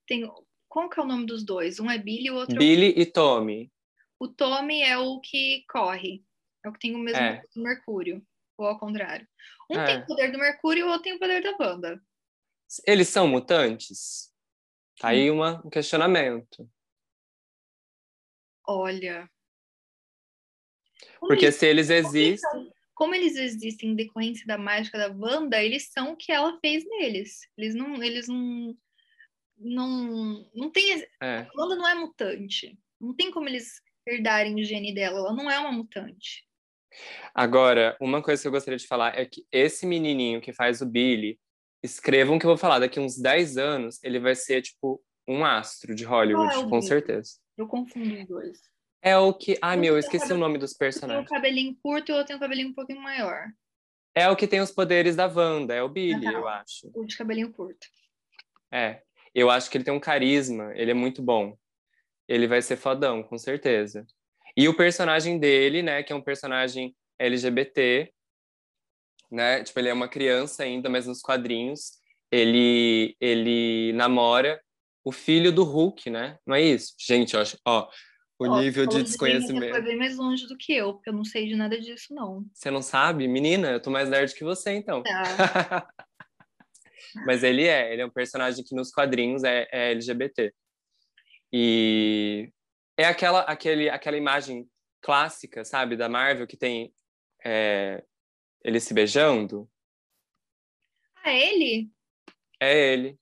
Tem... 0.07 0.31
Qual 0.69 0.91
que 0.91 1.01
é 1.01 1.03
o 1.03 1.07
nome 1.07 1.25
dos 1.25 1.43
dois? 1.43 1.81
Um 1.81 1.91
é 1.91 1.97
Billy 1.97 2.27
e 2.27 2.31
o 2.31 2.35
outro 2.35 2.57
é 2.57 2.59
Billy 2.59 2.93
e 2.95 3.07
Tommy. 3.07 3.73
O 4.21 4.29
Tommy 4.29 4.83
é 4.83 4.97
o 4.99 5.21
que 5.21 5.65
corre. 5.69 6.25
É 6.65 6.69
o 6.69 6.73
que 6.73 6.79
tem 6.81 6.95
o 6.95 6.99
mesmo 6.99 7.21
É. 7.23 7.37
poder 7.37 7.49
do 7.55 7.63
Mercúrio. 7.63 8.27
Ou 8.57 8.67
ao 8.67 8.79
contrário. 8.79 9.27
Um 9.71 9.79
É. 9.79 9.87
tem 9.87 9.99
o 10.03 10.07
poder 10.07 10.33
do 10.33 10.39
Mercúrio 10.39 10.81
e 10.81 10.83
o 10.85 10.89
outro 10.89 11.03
tem 11.05 11.13
o 11.15 11.19
poder 11.19 11.43
da 11.43 11.57
Wanda. 11.61 12.03
Eles 12.87 13.09
são 13.09 13.29
mutantes? 13.29 14.33
Tá 14.99 15.09
aí 15.09 15.31
uma, 15.31 15.65
um 15.65 15.71
questionamento. 15.71 16.69
Olha. 18.67 19.31
Como 21.19 21.29
Porque 21.29 21.47
eles- 21.47 21.55
se 21.57 21.67
eles 21.67 21.91
existem. 21.91 22.73
como 22.95 23.15
eles 23.15 23.37
existem 23.37 23.91
em 23.91 23.95
decorrência 23.95 24.45
da 24.47 24.59
mágica 24.59 24.99
da 24.99 25.07
Wanda, 25.17 25.63
eles 25.63 25.89
são 25.91 26.13
o 26.13 26.17
que 26.17 26.33
ela 26.33 26.59
fez 26.61 26.85
neles. 26.85 27.49
Eles 27.57 27.75
não, 27.77 28.03
eles 28.03 28.27
não, 28.27 28.77
não, 29.57 30.51
não 30.53 30.71
tem, 30.71 31.01
É. 31.23 31.39
a 31.43 31.49
Wanda 31.57 31.77
não 31.77 31.87
é 31.89 31.95
mutante. 31.95 32.77
Não 33.01 33.15
tem 33.15 33.31
como 33.31 33.49
eles 33.49 33.81
herdarem 34.09 34.55
o 34.55 34.65
gene 34.65 34.95
dela. 34.95 35.19
Ela 35.19 35.33
não 35.35 35.51
é 35.51 35.59
uma 35.59 35.73
mutante. 35.73 36.45
Agora, 37.35 37.97
uma 38.01 38.23
coisa 38.23 38.41
que 38.43 38.49
eu 38.49 38.53
gostaria 38.53 38.79
de 38.79 38.87
falar 38.87 39.19
é 39.19 39.25
que 39.25 39.47
esse 39.53 39.87
menininho 39.87 40.41
que 40.41 40.53
faz 40.53 40.81
o 40.81 40.87
Billy, 40.87 41.39
escrevam 41.83 42.39
que 42.39 42.45
eu 42.47 42.51
vou 42.51 42.57
falar, 42.57 42.79
daqui 42.81 42.99
uns 42.99 43.17
10 43.19 43.57
anos, 43.57 44.03
ele 44.03 44.19
vai 44.19 44.35
ser, 44.35 44.63
tipo, 44.63 45.01
um 45.29 45.45
astro 45.45 45.95
de 45.95 46.05
Hollywood, 46.05 46.55
é 46.55 46.59
o 46.59 46.69
com 46.69 46.81
certeza. 46.83 47.33
Eu 47.57 47.69
confundo 47.69 48.15
os 48.15 48.27
dois. 48.27 48.59
É 49.03 49.17
o 49.17 49.33
que. 49.33 49.57
Ai, 49.63 49.77
Um 49.77 49.81
meu, 49.81 49.93
eu 49.93 49.97
o 49.97 49.99
esqueci 50.01 50.25
o 50.25 50.29
cabelo- 50.29 50.41
nome 50.41 50.59
dos 50.59 50.73
Um 50.73 50.75
tem 50.75 50.77
o 50.77 50.79
personagens. 50.79 51.29
cabelinho 51.29 51.77
curto 51.83 52.11
e 52.11 52.13
o 52.13 52.17
outro 52.17 52.29
tem 52.29 52.37
o 52.37 52.41
cabelinho 52.41 52.69
um 52.71 52.75
pouquinho 52.75 53.01
maior. 53.01 53.45
É 54.15 54.29
o 54.29 54.35
que 54.35 54.49
tem 54.49 54.61
os 54.61 54.73
poderes 54.73 55.15
da 55.15 55.27
Wanda, 55.29 55.75
é 55.75 55.83
o 55.83 55.89
Billy, 55.89 56.27
Ah, 56.27 56.33
tá. 56.33 56.39
eu 56.39 56.49
acho. 56.49 56.91
O 56.95 57.05
de 57.05 57.17
cabelinho 57.17 57.53
curto. 57.53 57.87
É, 58.73 59.03
eu 59.33 59.49
acho 59.51 59.71
que 59.71 59.77
ele 59.79 59.85
tem 59.85 59.95
um 59.95 60.01
carisma, 60.01 60.73
ele 60.75 60.91
é 60.91 60.95
muito 60.95 61.23
bom. 61.23 61.57
Ele 62.29 62.47
vai 62.47 62.61
ser 62.63 62.77
fodão, 62.77 63.23
com 63.23 63.39
certeza. 63.39 64.07
E 64.57 64.69
o 64.69 64.75
personagem 64.77 65.39
dele, 65.39 65.83
né, 65.83 66.03
que 66.03 66.13
é 66.13 66.17
um 66.17 66.23
personagem 66.23 66.95
LGBT, 67.19 68.13
né, 69.31 69.63
tipo, 69.63 69.79
ele 69.79 69.89
é 69.89 69.93
uma 69.93 70.09
criança 70.09 70.63
ainda, 70.63 70.89
mas 70.89 71.07
nos 71.07 71.21
quadrinhos, 71.21 71.93
ele, 72.31 73.17
ele 73.21 73.93
namora 73.95 74.61
o 75.05 75.13
filho 75.13 75.51
do 75.53 75.65
Hulk, 75.65 76.11
né? 76.11 76.39
Não 76.47 76.55
é 76.55 76.61
isso? 76.61 76.95
Gente, 76.99 77.37
acho, 77.37 77.59
ó, 77.65 77.89
o 78.39 78.47
Ó, 78.47 78.61
nível 78.61 78.87
de 78.87 78.93
falou 78.93 79.07
Você 79.07 79.19
foi 79.19 79.31
desconhecimento. 79.33 79.83
bem 79.83 79.97
mais 79.97 80.17
longe 80.17 80.47
do 80.47 80.57
que 80.57 80.73
eu, 80.73 80.95
porque 80.95 81.09
eu 81.09 81.15
não 81.15 81.25
sei 81.25 81.49
de 81.49 81.57
nada 81.57 81.81
disso, 81.81 82.15
não. 82.15 82.45
Você 82.53 82.71
não 82.71 82.83
sabe? 82.83 83.27
Menina, 83.27 83.71
eu 83.71 83.81
tô 83.81 83.91
mais 83.91 84.09
nerd 84.09 84.35
que 84.35 84.45
você, 84.45 84.73
então. 84.73 85.03
Tá. 85.03 85.89
Mas 87.27 87.43
ele 87.43 87.65
é, 87.65 87.93
ele 87.93 88.03
é 88.03 88.07
um 88.07 88.11
personagem 88.11 88.63
que 88.65 88.75
nos 88.75 88.91
quadrinhos 88.91 89.43
é, 89.43 89.67
é 89.73 89.91
LGBT. 89.91 90.53
E 91.53 92.53
é 92.97 93.05
aquela, 93.05 93.41
aquele, 93.43 93.89
aquela 93.89 94.17
imagem 94.17 94.69
clássica, 95.01 95.65
sabe, 95.65 95.97
da 95.97 96.09
Marvel 96.09 96.47
que 96.47 96.57
tem 96.57 96.93
é, 97.45 98.05
ele 98.65 98.81
se 98.81 98.93
beijando. 98.93 99.69
Ah, 101.25 101.33
ele? 101.33 101.91
É 102.61 102.93
ele. 102.93 103.19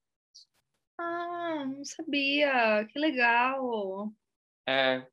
Ah, 0.99 1.65
não 1.67 1.85
sabia. 1.85 2.87
Que 2.91 2.99
legal. 2.99 4.13
É. 4.69 5.07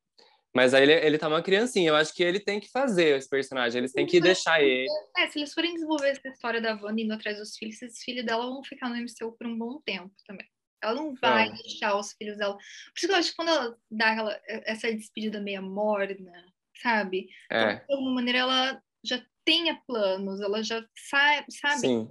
Mas 0.56 0.74
aí 0.74 0.84
ele, 0.84 0.94
ele 0.94 1.18
tá 1.18 1.28
uma 1.28 1.42
criancinha. 1.42 1.90
Eu 1.90 1.96
acho 1.96 2.14
que 2.14 2.24
ele 2.24 2.40
tem 2.40 2.60
que 2.60 2.70
fazer 2.70 3.18
esse 3.18 3.28
personagem. 3.28 3.80
Eles 3.80 3.92
têm 3.92 4.06
que 4.06 4.22
deixar 4.22 4.62
ele. 4.62 4.88
É, 5.18 5.28
se 5.30 5.40
eles 5.40 5.54
forem 5.54 5.74
desenvolver 5.74 6.10
essa 6.10 6.28
história 6.28 6.62
da 6.62 6.76
Wanda 6.76 7.02
indo 7.02 7.14
atrás 7.14 7.38
dos 7.38 7.58
filhos, 7.58 7.82
esses 7.82 8.04
filhos 8.04 8.26
dela 8.26 8.46
vão 8.46 8.64
ficar 8.64 8.90
no 8.90 8.96
MCU 8.96 9.36
por 9.36 9.48
um 9.48 9.58
bom 9.58 9.82
tempo 9.82 10.14
também. 10.28 10.48
Ela 10.84 10.96
não 10.96 11.16
vai 11.16 11.48
Vão. 11.48 11.58
deixar 11.58 11.96
os 11.96 12.12
filhos 12.14 12.38
dela. 12.38 12.56
Por 12.56 12.62
isso 12.98 13.08
que 13.08 13.14
eu 13.14 13.16
acho 13.16 13.30
que 13.30 13.36
quando 13.36 13.50
ela 13.50 13.78
dá 13.90 14.12
aquela, 14.12 14.42
essa 14.46 14.94
despedida 14.94 15.40
meia 15.40 15.62
morna, 15.62 16.46
sabe? 16.82 17.30
Então, 17.46 17.70
É, 17.70 17.76
de 17.76 17.94
alguma 17.94 18.16
maneira 18.16 18.40
ela 18.40 18.84
já 19.04 19.26
tenha 19.46 19.82
planos, 19.88 20.42
ela 20.42 20.62
já 20.62 20.86
sabe, 21.10 21.46
sabe? 21.52 21.80
sim. 21.80 22.10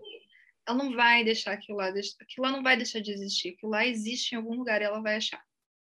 Ela 0.66 0.78
não 0.78 0.94
vai 0.94 1.24
deixar 1.24 1.52
aquilo 1.52 1.78
lá, 1.78 1.88
aquilo 1.88 2.46
lá 2.46 2.52
não 2.52 2.62
vai 2.62 2.76
deixar 2.76 3.00
de 3.00 3.10
existir. 3.10 3.50
Aquilo 3.50 3.72
lá 3.72 3.84
existe 3.84 4.32
em 4.32 4.36
algum 4.36 4.54
lugar 4.54 4.80
e 4.80 4.84
ela 4.84 5.00
vai 5.00 5.16
achar. 5.16 5.42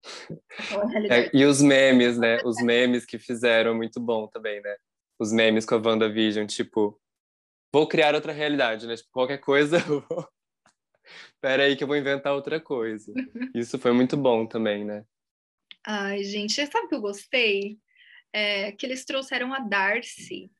É, 1.11 1.31
e 1.37 1.45
os 1.45 1.61
memes, 1.61 2.19
né? 2.19 2.41
Os 2.45 2.63
memes 2.63 3.05
que 3.05 3.19
fizeram 3.19 3.75
muito 3.75 3.99
bom 4.01 4.27
também, 4.29 4.61
né? 4.61 4.77
Os 5.19 5.33
memes 5.33 5.65
com 5.65 5.75
a 5.75 5.79
WandaVision, 5.79 6.47
tipo, 6.47 7.01
vou 7.73 7.87
criar 7.87 8.15
outra 8.15 8.33
realidade, 8.33 8.87
né? 8.87 8.97
Tipo, 8.97 9.11
qualquer 9.11 9.39
coisa, 9.39 9.77
eu 9.89 10.01
vou... 10.09 10.29
Pera 11.41 11.65
aí 11.65 11.77
que 11.77 11.85
eu 11.85 11.89
vou 11.89 11.97
inventar 11.97 12.35
outra 12.35 12.61
coisa. 12.61 13.13
Isso 13.55 13.79
foi 13.79 13.93
muito 13.93 14.17
bom 14.17 14.47
também, 14.47 14.85
né? 14.85 15.05
Ai, 15.87 16.23
gente, 16.25 16.55
sabe 16.67 16.87
o 16.87 16.89
que 16.89 16.95
eu 16.95 17.01
gostei? 17.01 17.79
É, 18.33 18.73
que 18.73 18.85
eles 18.85 19.05
trouxeram 19.05 19.55
a 19.55 19.61
Darcy, 19.61 20.51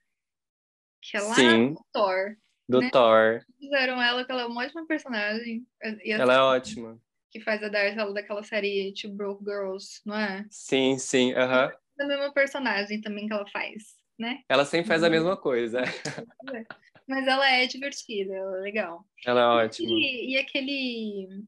que 1.03 1.17
é 1.17 1.21
lá 1.21 1.35
Sim, 1.35 1.71
no 1.71 1.87
Thor. 1.93 2.37
do 2.69 2.81
né? 2.81 2.91
Thor. 2.91 3.41
Fizeram 3.59 4.01
ela, 4.01 4.25
que 4.25 4.33
ela 4.33 4.43
é 4.43 4.47
uma 4.47 4.63
ótima 4.63 4.87
personagem. 4.87 5.67
Ela 5.81 6.35
é 6.35 6.41
ótima. 6.41 6.99
Que 7.31 7.41
faz 7.41 7.63
a 7.63 7.69
Darcy, 7.69 7.99
ela 7.99 8.15
daquela 8.15 8.43
série 8.43 8.95
Two 8.95 9.13
Broke 9.13 9.45
Girls, 9.45 10.01
não 10.07 10.17
é? 10.17 10.47
Sim, 10.49 10.97
sim, 10.97 11.33
aham. 11.35 11.71
É 12.01 12.05
a 12.05 12.07
mesma 12.07 12.33
personagem 12.33 13.01
também 13.01 13.27
que 13.27 13.33
ela 13.33 13.47
faz, 13.49 13.97
né? 14.19 14.43
Ela 14.49 14.65
sempre 14.65 14.89
faz 14.89 15.03
a 15.03 15.11
mesma 15.11 15.37
coisa. 15.37 15.83
Mas 17.09 17.27
ela 17.27 17.51
é 17.51 17.67
divertida, 17.67 18.35
ela 18.35 18.59
é 18.59 18.61
legal. 18.61 19.05
Ela 19.25 19.41
é 19.41 19.47
ótima. 19.67 19.89
E, 19.91 20.33
e 20.33 20.37
aquele. 20.37 21.45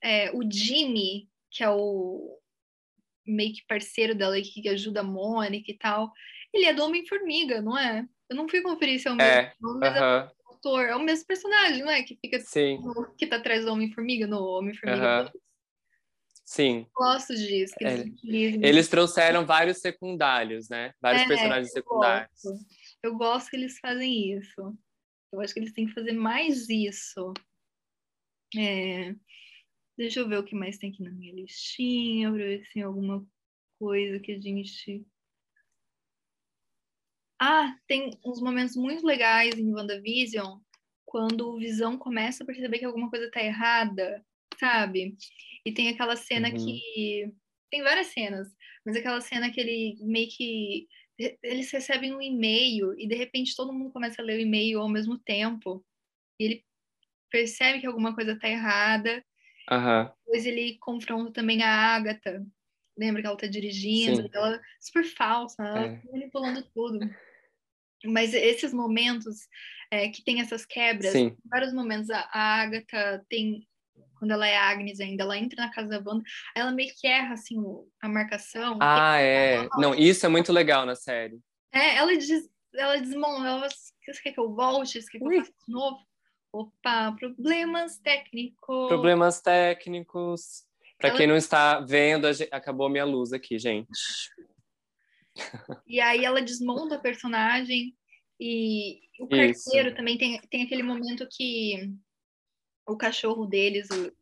é, 0.00 0.30
o 0.30 0.48
Jimmy, 0.48 1.28
que 1.50 1.64
é 1.64 1.68
o 1.68 2.38
meio 3.26 3.52
que 3.54 3.66
parceiro 3.66 4.14
dela 4.14 4.40
que 4.40 4.68
ajuda 4.68 5.00
a 5.00 5.04
Mônica 5.04 5.70
e 5.70 5.76
tal, 5.76 6.12
ele 6.52 6.66
é 6.66 6.74
do 6.74 6.84
Homem-Formiga, 6.84 7.60
não 7.60 7.76
é? 7.76 8.06
Eu 8.28 8.36
não 8.36 8.48
fui 8.48 8.62
conferir 8.62 9.00
se 9.00 9.08
é 9.08 9.10
o 9.10 9.16
mesmo, 9.16 9.30
É, 9.30 9.52
mas 9.60 9.96
é 9.96 9.98
aham, 9.98 10.30
o 10.48 10.52
autor, 10.52 10.84
é 10.86 10.96
o 10.96 11.02
mesmo 11.02 11.26
personagem, 11.26 11.82
não 11.82 11.90
é? 11.90 12.02
Que 12.02 12.16
fica 12.20 12.40
sim, 12.40 12.78
no- 12.78 13.12
que 13.16 13.26
tá 13.26 13.36
atrás 13.36 13.64
do 13.64 13.72
Homem-Formiga, 13.72 14.26
no 14.26 14.40
Homem-Formiga. 14.42 15.04
Aham. 15.06 15.22
2. 15.24 15.42
sim. 16.44 16.86
Gosto 16.94 17.34
disso, 17.34 17.74
que 17.76 17.84
eles 17.84 18.00
É, 18.00 18.04
utilizem. 18.08 18.60
Eles 18.64 18.88
trouxeram 18.88 19.44
vários 19.46 19.78
secundários, 19.78 20.68
né? 20.68 20.94
Vários 21.00 21.22
É, 21.22 21.26
personagens 21.28 21.68
eu 21.68 21.72
secundários. 21.82 22.30
gosto. 22.42 22.66
Eu 23.02 23.16
gosto 23.16 23.50
que 23.50 23.56
eles 23.56 23.78
fazem 23.78 24.32
isso. 24.38 24.76
Eu 25.32 25.40
acho 25.40 25.54
que 25.54 25.60
eles 25.60 25.72
têm 25.72 25.86
que 25.86 25.94
fazer 25.94 26.12
mais 26.12 26.68
isso. 26.68 27.32
É, 28.56 29.14
Deixa 29.98 30.20
eu 30.20 30.28
ver 30.28 30.38
o 30.38 30.44
que 30.44 30.54
mais 30.56 30.78
tem 30.78 30.90
aqui 30.92 31.02
na 31.02 31.12
minha 31.12 31.34
listinha, 31.34 32.30
pra 32.30 32.38
ver 32.38 32.64
se 32.66 32.72
tem 32.74 32.82
alguma 32.82 33.26
coisa 33.78 34.20
que 34.20 34.32
a 34.32 34.40
gente. 34.40 35.06
Ah, 37.40 37.76
tem 37.88 38.10
uns 38.24 38.40
momentos 38.40 38.76
muito 38.76 39.04
legais 39.04 39.58
em 39.58 39.74
WandaVision 39.74 40.60
quando 41.04 41.48
o 41.50 41.58
Visão 41.58 41.98
começa 41.98 42.42
a 42.42 42.46
perceber 42.46 42.78
que 42.78 42.84
alguma 42.84 43.10
coisa 43.10 43.30
tá 43.30 43.42
errada, 43.42 44.24
sabe? 44.58 45.16
E 45.66 45.72
tem 45.74 45.88
aquela 45.88 46.16
cena 46.16 46.48
Uhum. 46.48 46.56
que. 46.56 47.32
Tem 47.70 47.82
várias 47.82 48.08
cenas, 48.08 48.48
mas 48.84 48.96
aquela 48.96 49.20
cena 49.20 49.50
que 49.52 49.60
ele 49.60 49.96
meio 50.02 50.28
que. 50.30 50.86
Eles 51.42 51.70
recebem 51.70 52.14
um 52.14 52.20
e-mail 52.20 52.98
e 52.98 53.06
de 53.06 53.14
repente 53.14 53.56
todo 53.56 53.72
mundo 53.72 53.92
começa 53.92 54.20
a 54.20 54.24
ler 54.24 54.38
o 54.38 54.40
e-mail 54.40 54.80
ao 54.80 54.88
mesmo 54.88 55.18
tempo. 55.18 55.84
E 56.38 56.44
ele 56.44 56.64
percebe 57.30 57.80
que 57.80 57.86
alguma 57.86 58.14
coisa 58.14 58.38
tá 58.38 58.48
errada. 58.48 59.24
Aham, 59.70 60.12
Depois 60.24 60.46
ele 60.46 60.78
confronta 60.78 61.32
também 61.32 61.62
a 61.62 61.94
Agatha. 61.94 62.44
Lembra 62.96 63.22
que 63.22 63.26
ela 63.26 63.36
tá 63.36 63.46
dirigindo? 63.46 64.22
Sim. 64.22 64.30
Ela 64.32 64.60
super 64.80 65.04
falsa, 65.04 65.62
ela 65.62 65.86
É. 65.86 65.96
tá 65.96 66.08
manipulando 66.10 66.62
tudo. 66.74 67.00
Mas 68.04 68.34
esses 68.34 68.72
momentos 68.72 69.48
é, 69.90 70.08
que 70.08 70.24
tem 70.24 70.40
essas 70.40 70.66
quebras, 70.66 71.12
sim. 71.12 71.36
vários 71.44 71.72
momentos, 71.72 72.10
a, 72.10 72.28
a 72.32 72.62
Agatha 72.62 73.24
tem. 73.28 73.66
Quando 74.22 74.30
ela 74.30 74.46
é 74.46 74.56
Agnes 74.56 75.00
ainda, 75.00 75.24
ela 75.24 75.36
entra 75.36 75.64
na 75.66 75.72
casa 75.72 75.88
da 75.88 75.96
Wanda, 75.98 76.22
aí 76.54 76.62
ela 76.62 76.70
meio 76.70 76.94
que 76.94 77.08
erra 77.08 77.34
assim, 77.34 77.56
a 78.00 78.08
marcação. 78.08 78.78
Ah, 78.80 79.18
é. 79.18 79.68
Não, 79.78 79.92
isso 79.96 80.24
é 80.24 80.28
muito 80.28 80.52
legal 80.52 80.86
na 80.86 80.94
série. 80.94 81.40
É, 81.72 81.96
ela, 81.96 82.16
diz, 82.16 82.48
ela 82.72 82.98
desmonta, 82.98 83.48
ela 83.48 83.68
você 83.68 84.22
quer 84.22 84.30
que 84.30 84.38
eu 84.38 84.54
volte? 84.54 85.02
Você 85.02 85.10
quer 85.10 85.18
que 85.18 85.24
eu 85.24 85.38
faça 85.40 85.52
de 85.66 85.72
novo? 85.72 85.98
Opa, 86.52 87.16
problemas 87.18 87.98
técnicos. 87.98 88.86
Problemas 88.86 89.40
técnicos. 89.40 90.62
Pra 90.98 91.08
Ela- 91.08 91.18
quem 91.18 91.26
não 91.26 91.36
está 91.36 91.80
vendo, 91.80 92.28
acabou 92.52 92.88
minha 92.88 93.04
luz 93.04 93.32
aqui, 93.32 93.58
gente. 93.58 93.88
E 95.84 95.98
aí 96.00 96.24
ela 96.24 96.40
desmonta 96.40 96.94
a 96.94 97.00
personagem 97.00 97.92
e 98.38 99.00
o 99.18 99.26
Isso. 99.34 99.64
carteiro 99.64 99.96
também 99.96 100.16
tem, 100.16 100.40
tem 100.42 100.62
aquele 100.62 100.84
momento 100.84 101.26
que 101.28 101.90
o 102.86 102.96
cachorro 102.96 103.46
deles, 103.46 103.88
o 103.90 104.12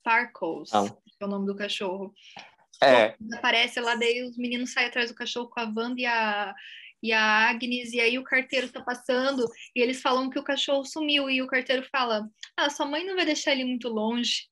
Sparkles, 0.00 0.72
Ah. 0.72 0.84
é 1.20 1.24
o 1.24 1.28
nome 1.28 1.46
do 1.46 1.56
cachorro, 1.56 2.14
É, 2.82 3.16
aparece 3.34 3.80
lá, 3.80 3.94
daí 3.94 4.22
os 4.22 4.36
meninos 4.36 4.72
saem 4.72 4.88
atrás 4.88 5.10
do 5.10 5.16
cachorro 5.16 5.48
com 5.48 5.60
a 5.60 5.72
Wanda 5.74 6.00
e 6.00 6.06
a, 6.06 6.54
e 7.02 7.12
a 7.12 7.48
Agnes, 7.48 7.92
e 7.92 8.00
aí 8.00 8.18
o 8.18 8.24
carteiro 8.24 8.70
tá 8.70 8.82
passando, 8.82 9.44
e 9.74 9.80
eles 9.80 10.02
falam 10.02 10.28
que 10.28 10.38
o 10.38 10.44
cachorro 10.44 10.84
sumiu, 10.84 11.30
e 11.30 11.40
o 11.40 11.46
carteiro 11.46 11.86
fala, 11.90 12.28
ah, 12.56 12.68
sua 12.68 12.84
mãe 12.86 13.06
não 13.06 13.14
vai 13.14 13.24
deixar 13.24 13.52
ele 13.52 13.64
muito 13.64 13.88
longe, 13.88 14.48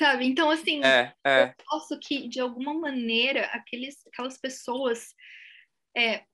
sabe? 0.00 0.24
Então, 0.26 0.50
assim, 0.50 0.82
é, 0.84 1.14
é. 1.24 1.54
gosto 1.70 1.98
que, 2.00 2.28
de 2.28 2.40
alguma 2.40 2.72
maneira, 2.74 3.46
aqueles, 3.46 4.04
aquelas 4.06 4.38
pessoas, 4.38 5.14
é, 5.96 6.24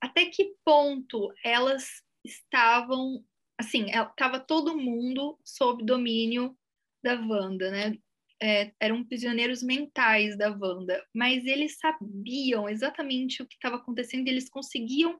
até 0.00 0.26
que 0.26 0.54
ponto 0.64 1.32
elas 1.44 2.02
estavam, 2.24 3.22
assim, 3.58 3.86
estava 3.90 4.38
todo 4.40 4.76
mundo 4.76 5.38
sob 5.44 5.84
domínio 5.84 6.56
da 7.02 7.14
Wanda, 7.14 7.70
né? 7.70 7.98
É, 8.42 8.72
eram 8.78 9.02
prisioneiros 9.02 9.62
mentais 9.62 10.36
da 10.36 10.50
Wanda, 10.50 11.02
mas 11.14 11.44
eles 11.46 11.78
sabiam 11.78 12.68
exatamente 12.68 13.42
o 13.42 13.46
que 13.46 13.54
estava 13.54 13.76
acontecendo 13.76 14.26
e 14.26 14.30
eles 14.30 14.50
conseguiam 14.50 15.18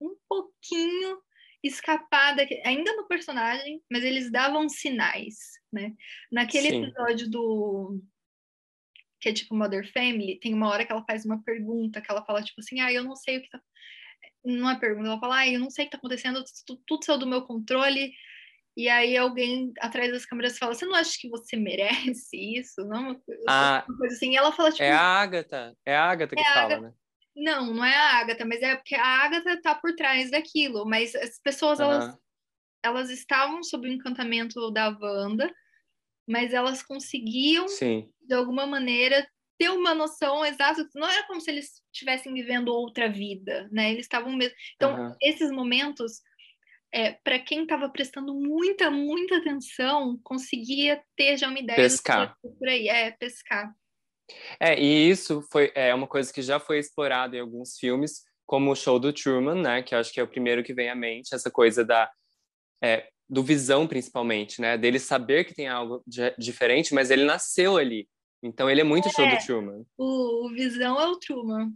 um 0.00 0.14
pouquinho 0.28 1.20
escapar, 1.64 2.36
daque- 2.36 2.62
ainda 2.64 2.94
no 2.94 3.08
personagem, 3.08 3.82
mas 3.90 4.04
eles 4.04 4.30
davam 4.30 4.68
sinais, 4.68 5.36
né? 5.72 5.94
Naquele 6.30 6.70
Sim. 6.70 6.84
episódio 6.84 7.28
do 7.28 8.00
que 9.20 9.30
é 9.30 9.32
tipo 9.32 9.56
Mother 9.56 9.92
Family, 9.92 10.38
tem 10.38 10.54
uma 10.54 10.68
hora 10.68 10.86
que 10.86 10.92
ela 10.92 11.04
faz 11.04 11.24
uma 11.24 11.42
pergunta, 11.42 12.00
que 12.00 12.08
ela 12.08 12.24
fala 12.24 12.40
tipo 12.40 12.60
assim, 12.60 12.80
ah, 12.80 12.92
eu 12.92 13.02
não 13.02 13.16
sei 13.16 13.38
o 13.38 13.42
que 13.42 13.50
tá... 13.50 13.60
Não 14.44 14.70
é 14.70 14.78
pergunta, 14.78 15.08
ela 15.08 15.20
fala, 15.20 15.38
ah, 15.38 15.48
eu 15.48 15.60
não 15.60 15.70
sei 15.70 15.84
o 15.84 15.86
que 15.86 15.92
tá 15.92 15.98
acontecendo, 15.98 16.42
tudo, 16.66 16.82
tudo 16.86 17.04
saiu 17.04 17.18
do 17.18 17.26
meu 17.26 17.42
controle, 17.42 18.12
e 18.76 18.88
aí 18.88 19.16
alguém 19.16 19.72
atrás 19.80 20.10
das 20.12 20.24
câmeras 20.24 20.56
fala, 20.56 20.72
você 20.74 20.86
não 20.86 20.94
acha 20.94 21.16
que 21.20 21.28
você 21.28 21.56
merece 21.56 22.36
isso? 22.36 22.84
Não, 22.86 23.20
Ah, 23.48 23.84
uma 23.88 23.98
coisa 23.98 24.14
assim, 24.14 24.32
e 24.32 24.36
ela 24.36 24.52
fala 24.52 24.70
tipo, 24.70 24.84
é 24.84 24.92
a 24.92 25.00
Agatha. 25.00 25.76
É 25.84 25.96
a 25.96 26.04
Agatha 26.04 26.36
que 26.36 26.40
É 26.42 26.44
fala, 26.44 26.60
Agatha. 26.66 26.80
né? 26.82 26.92
não, 27.36 27.74
não 27.74 27.84
é 27.84 27.96
a 27.96 28.18
Agatha, 28.20 28.44
mas 28.44 28.62
é 28.62 28.76
porque 28.76 28.94
a 28.94 29.24
Agatha 29.24 29.60
tá 29.60 29.74
por 29.74 29.94
trás 29.94 30.30
daquilo. 30.30 30.84
Mas 30.84 31.14
as 31.14 31.40
pessoas, 31.40 31.78
uhum. 31.78 31.86
elas, 31.86 32.18
elas 32.82 33.10
estavam 33.10 33.62
sob 33.62 33.88
o 33.88 33.92
encantamento 33.92 34.70
da 34.70 34.88
Wanda, 35.00 35.52
mas 36.28 36.52
elas 36.52 36.82
conseguiam, 36.82 37.66
Sim. 37.68 38.10
de 38.22 38.34
alguma 38.34 38.66
maneira, 38.66 39.26
ter 39.58 39.70
uma 39.70 39.94
noção 39.94 40.44
exata. 40.44 40.88
Não 40.94 41.08
era 41.08 41.26
como 41.26 41.40
se 41.40 41.50
eles 41.50 41.82
estivessem 41.92 42.32
vivendo 42.32 42.68
outra 42.68 43.10
vida, 43.10 43.68
né? 43.72 43.90
Eles 43.90 44.04
estavam 44.04 44.32
mesmo. 44.32 44.54
Então, 44.76 44.94
uhum. 44.94 45.16
esses 45.20 45.50
momentos, 45.50 46.20
é, 46.92 47.12
para 47.24 47.38
quem 47.38 47.62
estava 47.62 47.88
prestando 47.88 48.32
muita, 48.34 48.90
muita 48.90 49.38
atenção, 49.38 50.18
conseguia 50.22 51.02
ter 51.16 51.36
já 51.36 51.48
uma 51.48 51.58
ideia 51.58 51.76
pescar. 51.76 52.36
por 52.40 52.68
aí. 52.68 52.88
É, 52.88 53.10
pescar. 53.10 53.74
É, 54.60 54.78
e 54.78 55.10
isso 55.10 55.42
foi 55.50 55.72
é 55.74 55.92
uma 55.94 56.06
coisa 56.06 56.32
que 56.32 56.42
já 56.42 56.60
foi 56.60 56.78
explorada 56.78 57.36
em 57.36 57.40
alguns 57.40 57.78
filmes, 57.78 58.22
como 58.46 58.70
o 58.70 58.76
show 58.76 58.98
do 58.98 59.12
Truman, 59.12 59.60
né? 59.60 59.82
Que 59.82 59.94
eu 59.94 59.98
acho 59.98 60.12
que 60.12 60.20
é 60.20 60.22
o 60.22 60.28
primeiro 60.28 60.62
que 60.62 60.74
vem 60.74 60.88
à 60.88 60.94
mente, 60.94 61.34
essa 61.34 61.50
coisa 61.50 61.84
da 61.84 62.10
é, 62.82 63.08
do 63.28 63.42
visão 63.42 63.86
principalmente, 63.86 64.60
né? 64.60 64.78
Dele 64.78 64.98
saber 64.98 65.44
que 65.44 65.54
tem 65.54 65.66
algo 65.66 66.02
de, 66.06 66.34
diferente, 66.38 66.94
mas 66.94 67.10
ele 67.10 67.24
nasceu 67.24 67.76
ali. 67.76 68.08
Então 68.42 68.70
ele 68.70 68.80
é 68.80 68.84
muito 68.84 69.08
é, 69.08 69.10
show 69.10 69.28
do 69.28 69.38
Truman. 69.44 69.84
O, 69.96 70.46
o 70.46 70.48
Visão 70.50 71.00
é 71.00 71.06
o 71.06 71.16
Truman. 71.16 71.72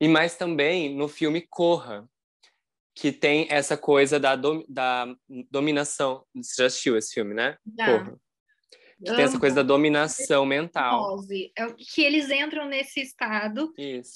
E 0.00 0.08
mais 0.08 0.36
também 0.36 0.94
no 0.94 1.08
filme 1.08 1.46
Corra, 1.48 2.08
que 2.94 3.10
tem 3.10 3.46
essa 3.50 3.76
coisa 3.76 4.20
da, 4.20 4.36
dom, 4.36 4.64
da 4.68 5.14
dominação. 5.50 6.24
Você 6.34 6.62
já 6.62 6.66
assistiu 6.66 6.96
esse 6.96 7.14
filme, 7.14 7.34
né? 7.34 7.56
Já. 7.78 7.86
Corra. 7.86 8.20
Que 9.04 9.16
tem 9.16 9.24
essa 9.24 9.38
coisa 9.38 9.56
da 9.56 9.62
dominação 9.64 10.46
mental. 10.46 11.18
É 11.58 11.66
que 11.76 12.02
eles 12.02 12.30
entram 12.30 12.68
nesse 12.68 13.00
estado. 13.00 13.72
Isso. 13.76 14.12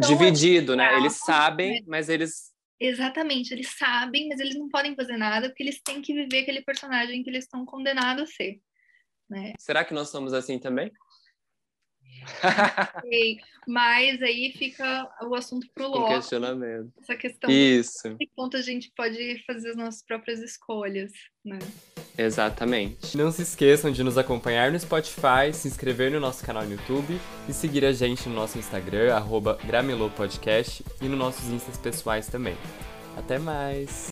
dividido, 0.00 0.74
né? 0.74 0.96
Eles 0.96 1.18
sabem, 1.18 1.72
né? 1.72 1.80
mas 1.86 2.08
eles. 2.08 2.50
Exatamente, 2.78 3.52
eles 3.52 3.76
sabem, 3.76 4.28
mas 4.28 4.40
eles 4.40 4.56
não 4.56 4.66
podem 4.66 4.94
fazer 4.94 5.18
nada 5.18 5.48
porque 5.48 5.62
eles 5.62 5.82
têm 5.82 6.00
que 6.00 6.14
viver 6.14 6.38
aquele 6.38 6.62
personagem 6.62 7.22
que 7.22 7.28
eles 7.28 7.44
estão 7.44 7.66
condenados 7.66 8.22
a 8.22 8.26
ser. 8.26 8.58
Né? 9.30 9.54
Será 9.58 9.84
que 9.84 9.94
nós 9.94 10.08
somos 10.08 10.34
assim 10.34 10.58
também? 10.58 10.92
Mas 13.66 14.20
aí 14.22 14.52
fica 14.56 15.08
o 15.22 15.34
assunto 15.34 15.66
pro 15.74 15.88
Loki. 15.88 16.12
Um 16.12 16.16
questionamento. 16.16 16.92
Essa 17.00 17.16
questão 17.16 17.50
Isso. 17.50 18.08
de 18.10 18.16
que 18.16 18.26
ponto 18.34 18.56
a 18.56 18.62
gente 18.62 18.90
pode 18.96 19.42
fazer 19.46 19.70
as 19.70 19.76
nossas 19.76 20.02
próprias 20.02 20.40
escolhas, 20.40 21.12
né? 21.44 21.58
Exatamente. 22.18 23.16
Não 23.16 23.30
se 23.30 23.42
esqueçam 23.42 23.90
de 23.90 24.02
nos 24.02 24.18
acompanhar 24.18 24.72
no 24.72 24.78
Spotify, 24.78 25.52
se 25.52 25.68
inscrever 25.68 26.10
no 26.10 26.20
nosso 26.20 26.44
canal 26.44 26.64
no 26.64 26.72
YouTube 26.72 27.18
e 27.48 27.52
seguir 27.52 27.84
a 27.84 27.92
gente 27.92 28.28
no 28.28 28.34
nosso 28.34 28.58
Instagram, 28.58 29.14
arroba 29.14 29.58
Gramelopodcast, 29.64 30.84
e 31.00 31.08
nos 31.08 31.18
nossos 31.18 31.48
instas 31.48 31.78
pessoais 31.78 32.26
também. 32.26 32.56
Até 33.16 33.38
mais! 33.38 34.08